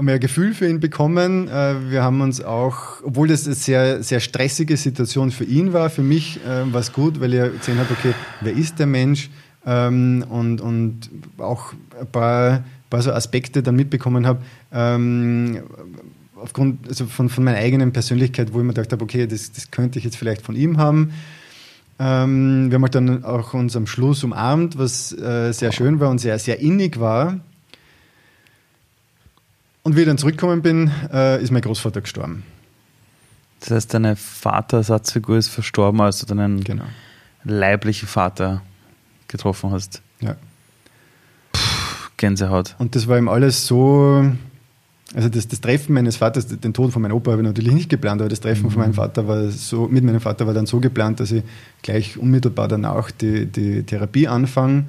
mehr 0.00 0.18
Gefühl 0.18 0.54
für 0.54 0.68
ihn 0.68 0.80
bekommen. 0.80 1.48
Äh, 1.48 1.90
wir 1.90 2.02
haben 2.02 2.20
uns 2.20 2.42
auch, 2.42 3.02
obwohl 3.02 3.28
das 3.28 3.46
eine 3.46 3.54
sehr, 3.54 4.02
sehr 4.02 4.20
stressige 4.20 4.76
Situation 4.76 5.30
für 5.30 5.44
ihn 5.44 5.72
war, 5.72 5.90
für 5.90 6.02
mich 6.02 6.40
äh, 6.44 6.72
war 6.72 6.80
es 6.80 6.92
gut, 6.92 7.20
weil 7.20 7.32
er 7.32 7.50
gesehen 7.50 7.78
hat, 7.78 7.90
okay, 7.90 8.12
wer 8.40 8.52
ist 8.52 8.78
der 8.78 8.86
Mensch? 8.86 9.30
Ähm, 9.64 10.24
und, 10.28 10.60
und 10.60 11.10
auch 11.38 11.72
ein 11.98 12.06
paar, 12.06 12.64
paar 12.88 13.02
so 13.02 13.12
Aspekte 13.12 13.62
dann 13.62 13.74
mitbekommen 13.74 14.26
habe, 14.26 14.40
ähm, 14.72 15.62
aufgrund 16.36 16.86
also 16.88 17.06
von, 17.06 17.28
von 17.28 17.42
meiner 17.42 17.58
eigenen 17.58 17.92
Persönlichkeit, 17.92 18.52
wo 18.52 18.58
ich 18.58 18.64
mir 18.64 18.74
gedacht 18.74 18.92
habe, 18.92 19.02
okay, 19.02 19.26
das, 19.26 19.50
das 19.50 19.70
könnte 19.70 19.98
ich 19.98 20.04
jetzt 20.04 20.16
vielleicht 20.16 20.42
von 20.42 20.54
ihm 20.54 20.76
haben. 20.76 21.12
Ähm, 21.98 22.70
wir 22.70 22.74
haben 22.74 22.82
halt 22.82 22.94
dann 22.94 23.24
auch 23.24 23.54
uns 23.54 23.74
am 23.74 23.86
Schluss 23.86 24.22
umarmt, 24.22 24.78
was 24.78 25.12
äh, 25.12 25.52
sehr 25.52 25.72
schön 25.72 25.98
war 25.98 26.10
und 26.10 26.18
sehr, 26.18 26.38
sehr 26.38 26.60
innig 26.60 27.00
war. 27.00 27.40
Und 29.86 29.94
wie 29.94 30.00
ich 30.00 30.06
dann 30.06 30.18
zurückgekommen 30.18 30.62
bin, 30.62 30.90
äh, 31.12 31.40
ist 31.40 31.52
mein 31.52 31.62
Großvater 31.62 32.00
gestorben. 32.00 32.42
Das 33.60 33.70
heißt, 33.70 33.94
deine 33.94 34.16
Vaterersatzfigur 34.16 35.38
ist 35.38 35.46
verstorben, 35.46 36.00
als 36.00 36.18
du 36.18 36.26
deinen 36.26 36.64
Genau. 36.64 36.82
leiblichen 37.44 38.08
Vater 38.08 38.62
getroffen 39.28 39.70
hast. 39.70 40.02
Ja. 40.20 40.34
Gänsehaut. 42.16 42.74
Und 42.78 42.96
das 42.96 43.06
war 43.06 43.16
ihm 43.16 43.28
alles 43.28 43.68
so. 43.68 44.28
Also 45.14 45.28
das, 45.28 45.46
das 45.46 45.60
Treffen 45.60 45.94
meines 45.94 46.16
Vaters, 46.16 46.48
den 46.48 46.74
Tod 46.74 46.92
von 46.92 47.00
meinem 47.00 47.14
Opa 47.14 47.30
habe 47.30 47.42
ich 47.42 47.46
natürlich 47.46 47.72
nicht 47.72 47.88
geplant, 47.88 48.20
aber 48.20 48.28
das 48.28 48.40
Treffen 48.40 48.72
von 48.72 48.80
meinem 48.82 48.94
Vater 48.94 49.28
war 49.28 49.48
so, 49.50 49.86
mit 49.86 50.02
meinem 50.02 50.20
Vater 50.20 50.48
war 50.48 50.54
dann 50.54 50.66
so 50.66 50.80
geplant, 50.80 51.20
dass 51.20 51.30
ich 51.30 51.44
gleich 51.82 52.18
unmittelbar 52.18 52.66
danach 52.66 53.12
die, 53.12 53.46
die 53.46 53.84
Therapie 53.84 54.26
anfange. 54.26 54.86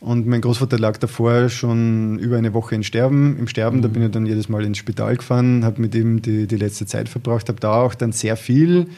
Und 0.00 0.26
mein 0.26 0.40
Großvater 0.40 0.78
lag 0.78 0.98
davor 0.98 1.48
schon 1.48 2.18
über 2.18 2.36
eine 2.36 2.52
Woche 2.52 2.74
in 2.74 2.82
Sterben, 2.82 3.38
im 3.38 3.48
Sterben. 3.48 3.80
Da 3.80 3.88
bin 3.88 4.02
ich 4.02 4.10
dann 4.10 4.26
jedes 4.26 4.48
Mal 4.48 4.64
ins 4.64 4.78
Spital 4.78 5.16
gefahren, 5.16 5.64
habe 5.64 5.80
mit 5.80 5.94
ihm 5.94 6.20
die, 6.20 6.46
die 6.46 6.56
letzte 6.56 6.84
Zeit 6.84 7.08
verbracht, 7.08 7.48
habe 7.48 7.60
da 7.60 7.74
auch 7.82 7.94
dann 7.94 8.12
sehr 8.12 8.36
viel 8.36 8.88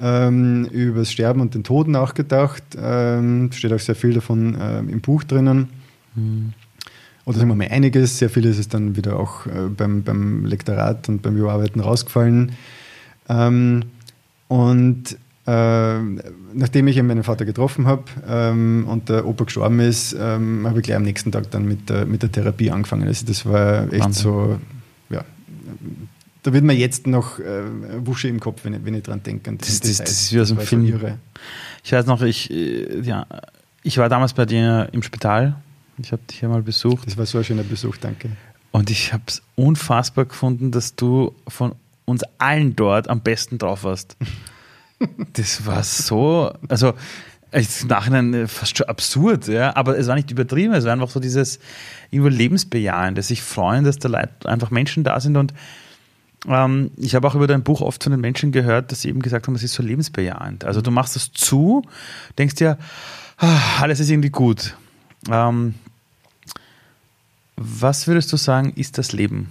ähm, 0.00 0.64
über 0.66 1.00
das 1.00 1.12
Sterben 1.12 1.40
und 1.40 1.54
den 1.54 1.64
Tod 1.64 1.88
nachgedacht. 1.88 2.62
Ähm, 2.80 3.50
steht 3.52 3.72
auch 3.72 3.78
sehr 3.78 3.94
viel 3.94 4.14
davon 4.14 4.56
ähm, 4.58 4.88
im 4.88 5.00
Buch 5.00 5.24
drinnen. 5.24 5.68
Oder 7.24 7.38
sagen 7.38 7.50
wir 7.50 7.56
mal 7.56 7.68
einiges, 7.68 8.18
sehr 8.18 8.30
viel 8.30 8.44
ist 8.44 8.58
es 8.58 8.68
dann 8.68 8.96
wieder 8.96 9.18
auch 9.18 9.46
äh, 9.46 9.68
beim, 9.68 10.02
beim 10.02 10.44
Lektorat 10.44 11.08
und 11.08 11.22
beim 11.22 11.36
Überarbeiten 11.36 11.80
rausgefallen. 11.80 12.52
Ähm, 13.28 13.84
und 14.48 15.16
äh, 15.46 15.98
nachdem 16.54 16.86
ich 16.88 16.96
meinen 17.02 17.22
Vater 17.22 17.44
getroffen 17.44 17.86
habe 17.86 18.04
ähm, 18.26 18.86
und 18.88 19.08
der 19.08 19.26
Opa 19.26 19.44
gestorben 19.44 19.80
ist, 19.80 20.16
ähm, 20.18 20.66
habe 20.66 20.78
ich 20.80 20.84
gleich 20.84 20.96
am 20.96 21.02
nächsten 21.02 21.30
Tag 21.32 21.50
dann 21.50 21.66
mit 21.66 21.90
der, 21.90 22.06
mit 22.06 22.22
der 22.22 22.32
Therapie 22.32 22.70
angefangen. 22.70 23.06
Also 23.06 23.26
das 23.26 23.44
war 23.44 23.92
echt 23.92 24.04
Wahnsinn. 24.04 24.22
so, 24.22 24.58
ja, 25.10 25.22
da 26.42 26.52
wird 26.52 26.64
mir 26.64 26.74
jetzt 26.74 27.06
noch 27.06 27.38
äh, 27.38 27.62
Wusche 28.06 28.28
im 28.28 28.40
Kopf, 28.40 28.64
wenn 28.64 28.74
ich, 28.74 28.84
wenn 28.84 28.94
ich 28.94 29.02
dran 29.02 29.22
denke. 29.22 29.52
Das- 29.56 29.80
das- 29.80 29.98
das 29.98 30.10
ist 30.10 30.32
wie 30.32 30.40
aus 30.40 30.54
war 30.56 30.62
Film. 30.62 30.86
irre. 30.86 31.18
Ich 31.82 31.92
weiß 31.92 32.06
noch, 32.06 32.22
ich, 32.22 32.50
äh, 32.50 33.00
ja, 33.00 33.26
ich 33.82 33.98
war 33.98 34.08
damals 34.08 34.32
bei 34.32 34.46
dir 34.46 34.88
im 34.92 35.02
Spital. 35.02 35.56
Ich 35.98 36.10
habe 36.12 36.22
dich 36.30 36.40
ja 36.40 36.48
mal 36.48 36.62
besucht. 36.62 37.06
Das 37.06 37.16
war 37.18 37.26
so 37.26 37.38
ein 37.38 37.44
schöner 37.44 37.62
Besuch, 37.62 37.96
danke. 37.98 38.30
Und 38.72 38.90
ich 38.90 39.12
habe 39.12 39.22
es 39.26 39.42
unfassbar 39.56 40.24
gefunden, 40.24 40.70
dass 40.72 40.96
du 40.96 41.34
von 41.46 41.74
uns 42.06 42.22
allen 42.38 42.74
dort 42.74 43.08
am 43.08 43.20
besten 43.20 43.58
drauf 43.58 43.84
warst. 43.84 44.16
Das 45.34 45.66
war 45.66 45.82
so, 45.82 46.52
also 46.68 46.94
im 47.50 47.88
Nachhinein 47.88 48.34
äh, 48.34 48.48
fast 48.48 48.78
schon 48.78 48.88
absurd, 48.88 49.48
ja, 49.48 49.76
aber 49.76 49.98
es 49.98 50.06
war 50.06 50.14
nicht 50.14 50.30
übertrieben, 50.30 50.74
es 50.74 50.84
war 50.84 50.92
einfach 50.92 51.10
so 51.10 51.20
dieses 51.20 51.58
irgendwo 52.10 52.28
Lebensbejahen, 52.28 53.14
das 53.14 53.28
sich 53.28 53.42
freuen, 53.42 53.84
dass 53.84 53.98
da 53.98 54.10
einfach 54.44 54.70
Menschen 54.70 55.04
da 55.04 55.20
sind 55.20 55.36
und 55.36 55.54
ähm, 56.46 56.90
ich 56.96 57.14
habe 57.14 57.26
auch 57.26 57.34
über 57.34 57.46
dein 57.46 57.62
Buch 57.62 57.80
oft 57.80 58.02
von 58.02 58.12
den 58.12 58.20
Menschen 58.20 58.52
gehört, 58.52 58.92
dass 58.92 59.02
sie 59.02 59.08
eben 59.08 59.22
gesagt 59.22 59.46
haben, 59.46 59.54
es 59.54 59.62
ist 59.62 59.74
so 59.74 59.82
lebensbejahend. 59.82 60.64
Also 60.64 60.80
du 60.80 60.90
machst 60.90 61.16
das 61.16 61.32
zu, 61.32 61.82
denkst 62.38 62.56
dir, 62.56 62.78
ah, 63.38 63.80
alles 63.80 64.00
ist 64.00 64.10
irgendwie 64.10 64.30
gut. 64.30 64.76
Ähm, 65.30 65.74
was 67.56 68.06
würdest 68.06 68.32
du 68.32 68.36
sagen, 68.36 68.72
ist 68.74 68.98
das 68.98 69.12
Leben? 69.12 69.50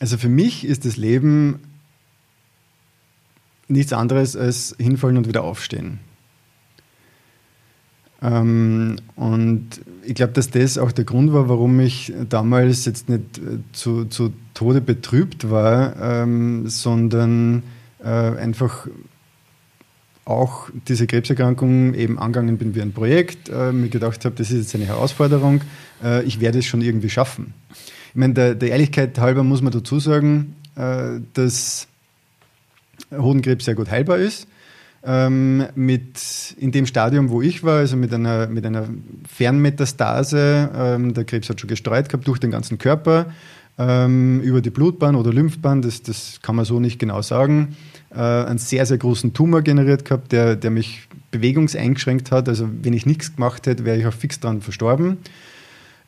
Also 0.00 0.18
für 0.18 0.28
mich 0.28 0.64
ist 0.64 0.84
das 0.84 0.96
Leben 0.96 1.60
nichts 3.68 3.92
anderes 3.92 4.36
als 4.36 4.74
hinfallen 4.78 5.16
und 5.16 5.28
wieder 5.28 5.44
aufstehen. 5.44 6.00
Ähm, 8.20 8.96
und 9.14 9.68
ich 10.02 10.14
glaube, 10.14 10.32
dass 10.32 10.50
das 10.50 10.78
auch 10.78 10.90
der 10.90 11.04
Grund 11.04 11.32
war, 11.32 11.48
warum 11.48 11.78
ich 11.78 12.12
damals 12.28 12.84
jetzt 12.84 13.08
nicht 13.08 13.38
äh, 13.38 13.58
zu, 13.72 14.06
zu 14.06 14.32
Tode 14.54 14.80
betrübt 14.80 15.50
war, 15.50 15.94
ähm, 16.22 16.68
sondern 16.68 17.62
äh, 18.02 18.08
einfach 18.08 18.88
auch 20.24 20.68
diese 20.88 21.06
Krebserkrankung 21.06 21.94
eben 21.94 22.18
angegangen 22.18 22.58
bin 22.58 22.74
wie 22.74 22.82
ein 22.82 22.92
Projekt, 22.92 23.48
äh, 23.48 23.72
mir 23.72 23.88
gedacht 23.88 24.24
habe, 24.24 24.34
das 24.34 24.50
ist 24.50 24.58
jetzt 24.58 24.74
eine 24.74 24.84
Herausforderung, 24.84 25.62
äh, 26.02 26.22
ich 26.24 26.40
werde 26.40 26.58
es 26.58 26.66
schon 26.66 26.82
irgendwie 26.82 27.08
schaffen. 27.08 27.54
Ich 28.10 28.16
meine, 28.16 28.34
der, 28.34 28.54
der 28.54 28.70
Ehrlichkeit 28.70 29.18
halber 29.18 29.42
muss 29.42 29.62
man 29.62 29.72
dazu 29.72 30.00
sagen, 30.00 30.56
äh, 30.76 31.20
dass 31.34 31.88
Hodenkrebs 33.12 33.64
sehr 33.64 33.74
gut 33.74 33.90
heilbar 33.90 34.18
ist. 34.18 34.46
Ähm, 35.04 35.64
mit, 35.76 36.56
in 36.58 36.72
dem 36.72 36.86
Stadium, 36.86 37.30
wo 37.30 37.40
ich 37.40 37.62
war, 37.62 37.78
also 37.78 37.96
mit 37.96 38.12
einer, 38.12 38.48
mit 38.48 38.66
einer 38.66 38.88
Fernmetastase, 39.28 40.70
ähm, 40.74 41.14
der 41.14 41.24
Krebs 41.24 41.48
hat 41.48 41.60
schon 41.60 41.68
gestreut 41.68 42.08
gehabt 42.08 42.26
durch 42.26 42.40
den 42.40 42.50
ganzen 42.50 42.78
Körper, 42.78 43.26
ähm, 43.78 44.40
über 44.40 44.60
die 44.60 44.70
Blutbahn 44.70 45.14
oder 45.14 45.32
Lymphbahn, 45.32 45.82
das, 45.82 46.02
das 46.02 46.40
kann 46.42 46.56
man 46.56 46.64
so 46.64 46.80
nicht 46.80 46.98
genau 46.98 47.22
sagen, 47.22 47.76
äh, 48.10 48.18
einen 48.18 48.58
sehr, 48.58 48.86
sehr 48.86 48.98
großen 48.98 49.34
Tumor 49.34 49.62
generiert 49.62 50.04
gehabt, 50.04 50.32
der, 50.32 50.56
der 50.56 50.72
mich 50.72 51.08
bewegungseingeschränkt 51.30 52.32
hat. 52.32 52.48
Also 52.48 52.68
wenn 52.82 52.92
ich 52.92 53.06
nichts 53.06 53.36
gemacht 53.36 53.66
hätte, 53.66 53.84
wäre 53.84 53.98
ich 53.98 54.06
auch 54.06 54.12
fix 54.12 54.40
dran 54.40 54.62
verstorben. 54.62 55.18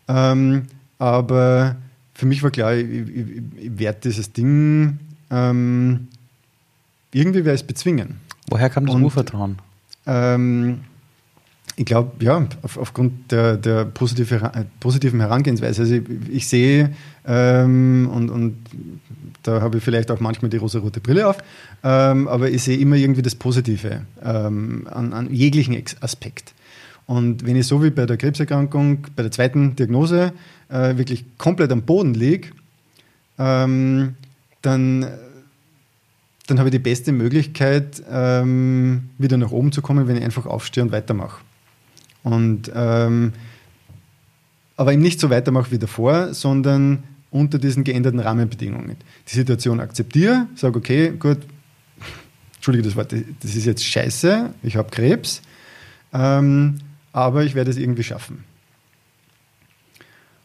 Ähm, 0.08 0.62
aber 0.98 1.76
für 2.14 2.26
mich 2.26 2.42
war 2.42 2.50
klar, 2.50 2.74
ich, 2.74 2.88
ich, 2.88 3.26
ich 3.56 3.78
werde 3.78 4.00
dieses 4.02 4.32
Ding 4.32 4.98
ähm, 5.30 6.08
irgendwie 7.12 7.44
werde 7.44 7.54
ich 7.54 7.62
es 7.62 7.66
bezwingen. 7.66 8.16
Woher 8.48 8.70
kam 8.70 8.86
das 8.86 8.94
Und- 8.94 9.02
Urvertrauen? 9.04 9.58
Ähm, 10.06 10.80
ich 11.76 11.84
glaube, 11.86 12.22
ja, 12.24 12.46
auf, 12.62 12.76
aufgrund 12.78 13.30
der, 13.32 13.56
der 13.56 13.84
positive, 13.84 14.34
äh, 14.54 14.64
positiven 14.80 15.20
Herangehensweise. 15.20 15.82
Also 15.82 15.94
ich, 15.94 16.02
ich 16.30 16.48
sehe, 16.48 16.94
ähm, 17.26 18.08
und, 18.12 18.30
und 18.30 18.56
da 19.42 19.60
habe 19.62 19.78
ich 19.78 19.84
vielleicht 19.84 20.10
auch 20.10 20.20
manchmal 20.20 20.50
die 20.50 20.56
rosa-rote 20.58 21.00
Brille 21.00 21.26
auf, 21.28 21.38
ähm, 21.82 22.28
aber 22.28 22.50
ich 22.50 22.62
sehe 22.62 22.76
immer 22.78 22.96
irgendwie 22.96 23.22
das 23.22 23.34
Positive 23.34 24.02
ähm, 24.22 24.86
an, 24.90 25.12
an 25.12 25.32
jeglichen 25.32 25.80
Aspekt. 26.00 26.52
Und 27.06 27.46
wenn 27.46 27.56
ich 27.56 27.66
so 27.66 27.82
wie 27.82 27.90
bei 27.90 28.06
der 28.06 28.16
Krebserkrankung, 28.16 29.06
bei 29.16 29.22
der 29.22 29.32
zweiten 29.32 29.74
Diagnose, 29.76 30.32
äh, 30.68 30.96
wirklich 30.96 31.24
komplett 31.38 31.72
am 31.72 31.82
Boden 31.82 32.14
liege, 32.14 32.48
ähm, 33.38 34.14
dann 34.62 35.06
dann 36.50 36.58
habe 36.58 36.68
ich 36.68 36.72
die 36.72 36.78
beste 36.80 37.12
Möglichkeit, 37.12 38.02
ähm, 38.10 39.10
wieder 39.18 39.36
nach 39.36 39.52
oben 39.52 39.72
zu 39.72 39.82
kommen, 39.82 40.08
wenn 40.08 40.16
ich 40.16 40.24
einfach 40.24 40.46
aufstehe 40.46 40.82
und 40.82 40.92
weitermache. 40.92 41.40
Und 42.22 42.70
ähm, 42.74 43.32
aber 44.76 44.92
eben 44.92 45.02
nicht 45.02 45.20
so 45.20 45.30
weitermache 45.30 45.70
wie 45.70 45.78
davor, 45.78 46.34
sondern 46.34 47.04
unter 47.30 47.58
diesen 47.58 47.84
geänderten 47.84 48.18
Rahmenbedingungen. 48.18 48.96
Die 49.28 49.34
Situation 49.34 49.78
akzeptiere, 49.78 50.48
sage, 50.56 50.78
okay, 50.78 51.12
gut, 51.18 51.38
entschuldige 52.54 52.84
das 52.84 52.96
Wort, 52.96 53.12
das 53.12 53.54
ist 53.54 53.66
jetzt 53.66 53.84
scheiße, 53.84 54.54
ich 54.62 54.76
habe 54.76 54.90
Krebs, 54.90 55.42
ähm, 56.12 56.78
aber 57.12 57.44
ich 57.44 57.54
werde 57.54 57.70
es 57.70 57.76
irgendwie 57.76 58.02
schaffen. 58.02 58.44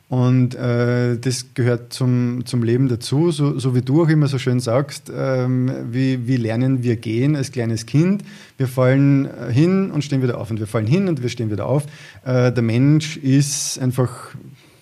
Und 0.08 0.54
äh, 0.54 1.18
das 1.18 1.56
gehört 1.56 1.92
zum, 1.92 2.46
zum 2.46 2.62
Leben 2.62 2.88
dazu, 2.90 3.32
so, 3.32 3.58
so 3.58 3.74
wie 3.74 3.82
du 3.82 4.04
auch 4.04 4.10
immer 4.10 4.28
so 4.28 4.38
schön 4.38 4.60
sagst, 4.60 5.12
ähm, 5.14 5.72
wie, 5.90 6.28
wie 6.28 6.38
lernen 6.38 6.84
wir 6.84 6.96
gehen 6.96 7.36
als 7.36 7.52
kleines 7.52 7.88
Kind. 7.88 8.24
Wir 8.58 8.68
fallen 8.68 9.26
äh, 9.26 9.52
hin 9.52 9.90
und 9.90 10.04
stehen 10.04 10.22
wieder 10.22 10.40
auf 10.40 10.52
und 10.52 10.60
wir 10.60 10.68
fallen 10.68 10.86
hin 10.86 11.08
und 11.08 11.24
wir 11.24 11.30
stehen 11.30 11.50
wieder 11.50 11.66
auf. 11.66 11.88
Äh, 12.24 12.52
der 12.52 12.62
Mensch 12.62 13.18
ist 13.18 13.80
einfach, 13.80 14.12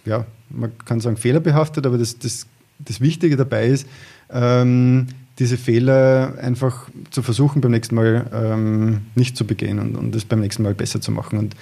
ja, 0.04 0.26
man 0.50 0.72
kann 0.84 1.00
sagen 1.00 1.16
fehlerbehaftet, 1.16 1.86
aber 1.86 1.98
das, 1.98 2.20
das, 2.20 2.46
das 2.80 3.00
Wichtige 3.00 3.38
dabei 3.38 3.68
ist, 3.68 3.88
ähm, 4.30 5.08
diese 5.40 5.58
Fehler 5.58 6.34
einfach 6.42 6.90
zu 7.12 7.22
versuchen, 7.22 7.62
beim 7.62 7.72
nächsten 7.72 7.96
Mal 7.96 8.26
ähm, 8.34 9.02
nicht 9.16 9.38
zu 9.38 9.48
begehen 9.48 9.80
und, 9.80 9.96
und 9.96 10.14
das 10.14 10.26
beim 10.26 10.42
nächsten 10.42 10.64
Mal 10.64 10.74
besser 10.74 11.00
zu 11.00 11.12
machen. 11.12 11.40
Und 11.40 11.56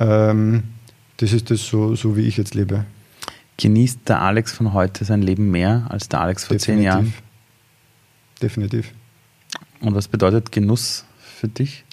ähm, 0.00 0.64
das 1.18 1.32
ist 1.32 1.52
das 1.52 1.64
so, 1.64 1.94
so, 1.94 2.16
wie 2.16 2.22
ich 2.22 2.36
jetzt 2.36 2.54
lebe. 2.54 2.84
Genießt 3.58 4.00
der 4.08 4.20
Alex 4.20 4.52
von 4.52 4.72
heute 4.72 5.04
sein 5.04 5.22
Leben 5.22 5.50
mehr 5.50 5.86
als 5.88 6.08
der 6.08 6.20
Alex 6.20 6.44
vor 6.44 6.58
zehn 6.58 6.82
Jahren? 6.82 7.14
Definitiv. 8.42 8.92
Und 9.80 9.94
was 9.94 10.08
bedeutet 10.08 10.52
Genuss 10.52 11.04
für 11.18 11.48
dich? 11.48 11.84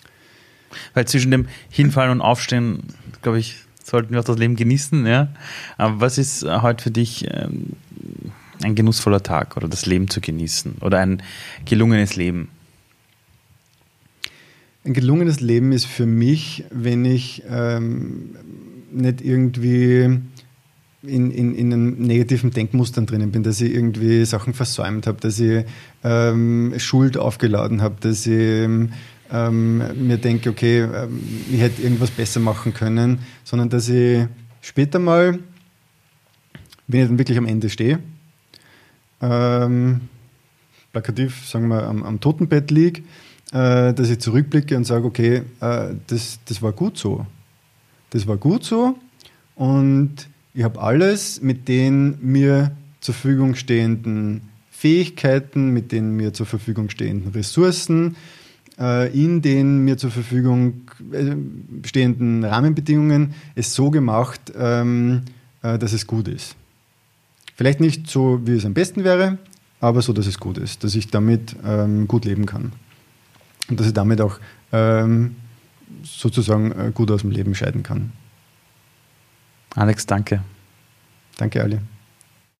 Weil 0.93 1.07
zwischen 1.07 1.31
dem 1.31 1.47
Hinfallen 1.69 2.11
und 2.11 2.21
Aufstehen, 2.21 2.83
glaube 3.21 3.39
ich, 3.39 3.57
sollten 3.83 4.11
wir 4.11 4.19
auch 4.19 4.25
das 4.25 4.37
Leben 4.37 4.55
genießen. 4.55 5.05
Ja? 5.05 5.29
Aber 5.77 6.01
was 6.01 6.17
ist 6.17 6.43
äh, 6.43 6.59
heute 6.61 6.83
für 6.83 6.91
dich 6.91 7.27
ähm, 7.31 7.73
ein 8.63 8.75
genussvoller 8.75 9.21
Tag 9.21 9.57
oder 9.57 9.67
das 9.67 9.85
Leben 9.85 10.09
zu 10.09 10.21
genießen 10.21 10.75
oder 10.81 10.99
ein 10.99 11.21
gelungenes 11.65 12.15
Leben? 12.15 12.49
Ein 14.85 14.93
gelungenes 14.93 15.39
Leben 15.39 15.71
ist 15.71 15.85
für 15.85 16.05
mich, 16.05 16.65
wenn 16.69 17.05
ich 17.05 17.43
ähm, 17.47 18.35
nicht 18.91 19.21
irgendwie 19.21 20.19
in, 21.05 21.31
in, 21.31 21.53
in 21.53 21.73
einem 21.73 21.93
negativen 21.97 22.51
Denkmustern 22.51 23.05
drinnen 23.05 23.31
bin, 23.31 23.43
dass 23.43 23.59
ich 23.59 23.73
irgendwie 23.73 24.23
Sachen 24.25 24.53
versäumt 24.53 25.05
habe, 25.05 25.19
dass 25.19 25.39
ich 25.39 25.65
ähm, 26.03 26.73
Schuld 26.77 27.17
aufgeladen 27.17 27.81
habe, 27.81 27.95
dass 27.99 28.25
ich 28.25 28.67
ähm, 29.31 29.81
mir 29.95 30.17
denke, 30.17 30.49
okay, 30.49 30.81
ähm, 30.81 31.19
ich 31.51 31.59
hätte 31.59 31.81
irgendwas 31.81 32.11
besser 32.11 32.39
machen 32.39 32.73
können, 32.73 33.19
sondern 33.43 33.69
dass 33.69 33.89
ich 33.89 34.25
später 34.61 34.99
mal, 34.99 35.39
wenn 36.87 37.01
ich 37.01 37.07
dann 37.07 37.17
wirklich 37.17 37.37
am 37.37 37.47
Ende 37.47 37.69
stehe, 37.69 37.99
ähm, 39.21 40.01
plakativ, 40.93 41.45
sagen 41.45 41.67
wir, 41.67 41.83
am, 41.83 42.03
am 42.03 42.19
Totenbett 42.21 42.71
liege, 42.71 43.01
äh, 43.51 43.93
dass 43.93 44.09
ich 44.09 44.19
zurückblicke 44.19 44.77
und 44.77 44.85
sage, 44.85 45.05
okay, 45.05 45.41
äh, 45.59 45.95
das, 46.07 46.39
das 46.45 46.61
war 46.61 46.71
gut 46.71 46.97
so. 46.97 47.25
Das 48.11 48.27
war 48.27 48.37
gut 48.37 48.63
so 48.63 48.95
und 49.55 50.27
ich 50.53 50.63
habe 50.63 50.81
alles 50.81 51.41
mit 51.41 51.67
den 51.67 52.17
mir 52.21 52.71
zur 53.01 53.13
Verfügung 53.13 53.55
stehenden 53.55 54.41
Fähigkeiten, 54.69 55.71
mit 55.71 55.91
den 55.91 56.15
mir 56.15 56.33
zur 56.33 56.45
Verfügung 56.45 56.89
stehenden 56.89 57.31
Ressourcen, 57.31 58.15
äh, 58.79 59.11
in 59.17 59.41
den 59.41 59.79
mir 59.79 59.97
zur 59.97 60.11
Verfügung 60.11 60.81
äh, 61.11 61.35
stehenden 61.87 62.43
Rahmenbedingungen 62.43 63.33
es 63.55 63.73
so 63.73 63.89
gemacht, 63.89 64.53
ähm, 64.57 65.23
äh, 65.63 65.79
dass 65.79 65.93
es 65.93 66.05
gut 66.05 66.27
ist. 66.27 66.55
Vielleicht 67.55 67.79
nicht 67.79 68.09
so, 68.09 68.41
wie 68.45 68.51
es 68.51 68.65
am 68.65 68.73
besten 68.73 69.03
wäre, 69.03 69.37
aber 69.79 70.01
so, 70.01 70.13
dass 70.13 70.27
es 70.27 70.39
gut 70.39 70.57
ist, 70.57 70.83
dass 70.83 70.95
ich 70.95 71.09
damit 71.09 71.55
ähm, 71.65 72.07
gut 72.07 72.25
leben 72.25 72.45
kann. 72.45 72.73
Und 73.69 73.79
dass 73.79 73.87
ich 73.87 73.93
damit 73.93 74.21
auch 74.21 74.39
ähm, 74.71 75.35
sozusagen 76.03 76.93
gut 76.93 77.09
aus 77.11 77.21
dem 77.21 77.31
Leben 77.31 77.55
scheiden 77.55 77.83
kann. 77.83 78.11
Alex, 79.75 80.05
danke. 80.05 80.41
Danke, 81.37 81.61
Ali. 81.61 81.79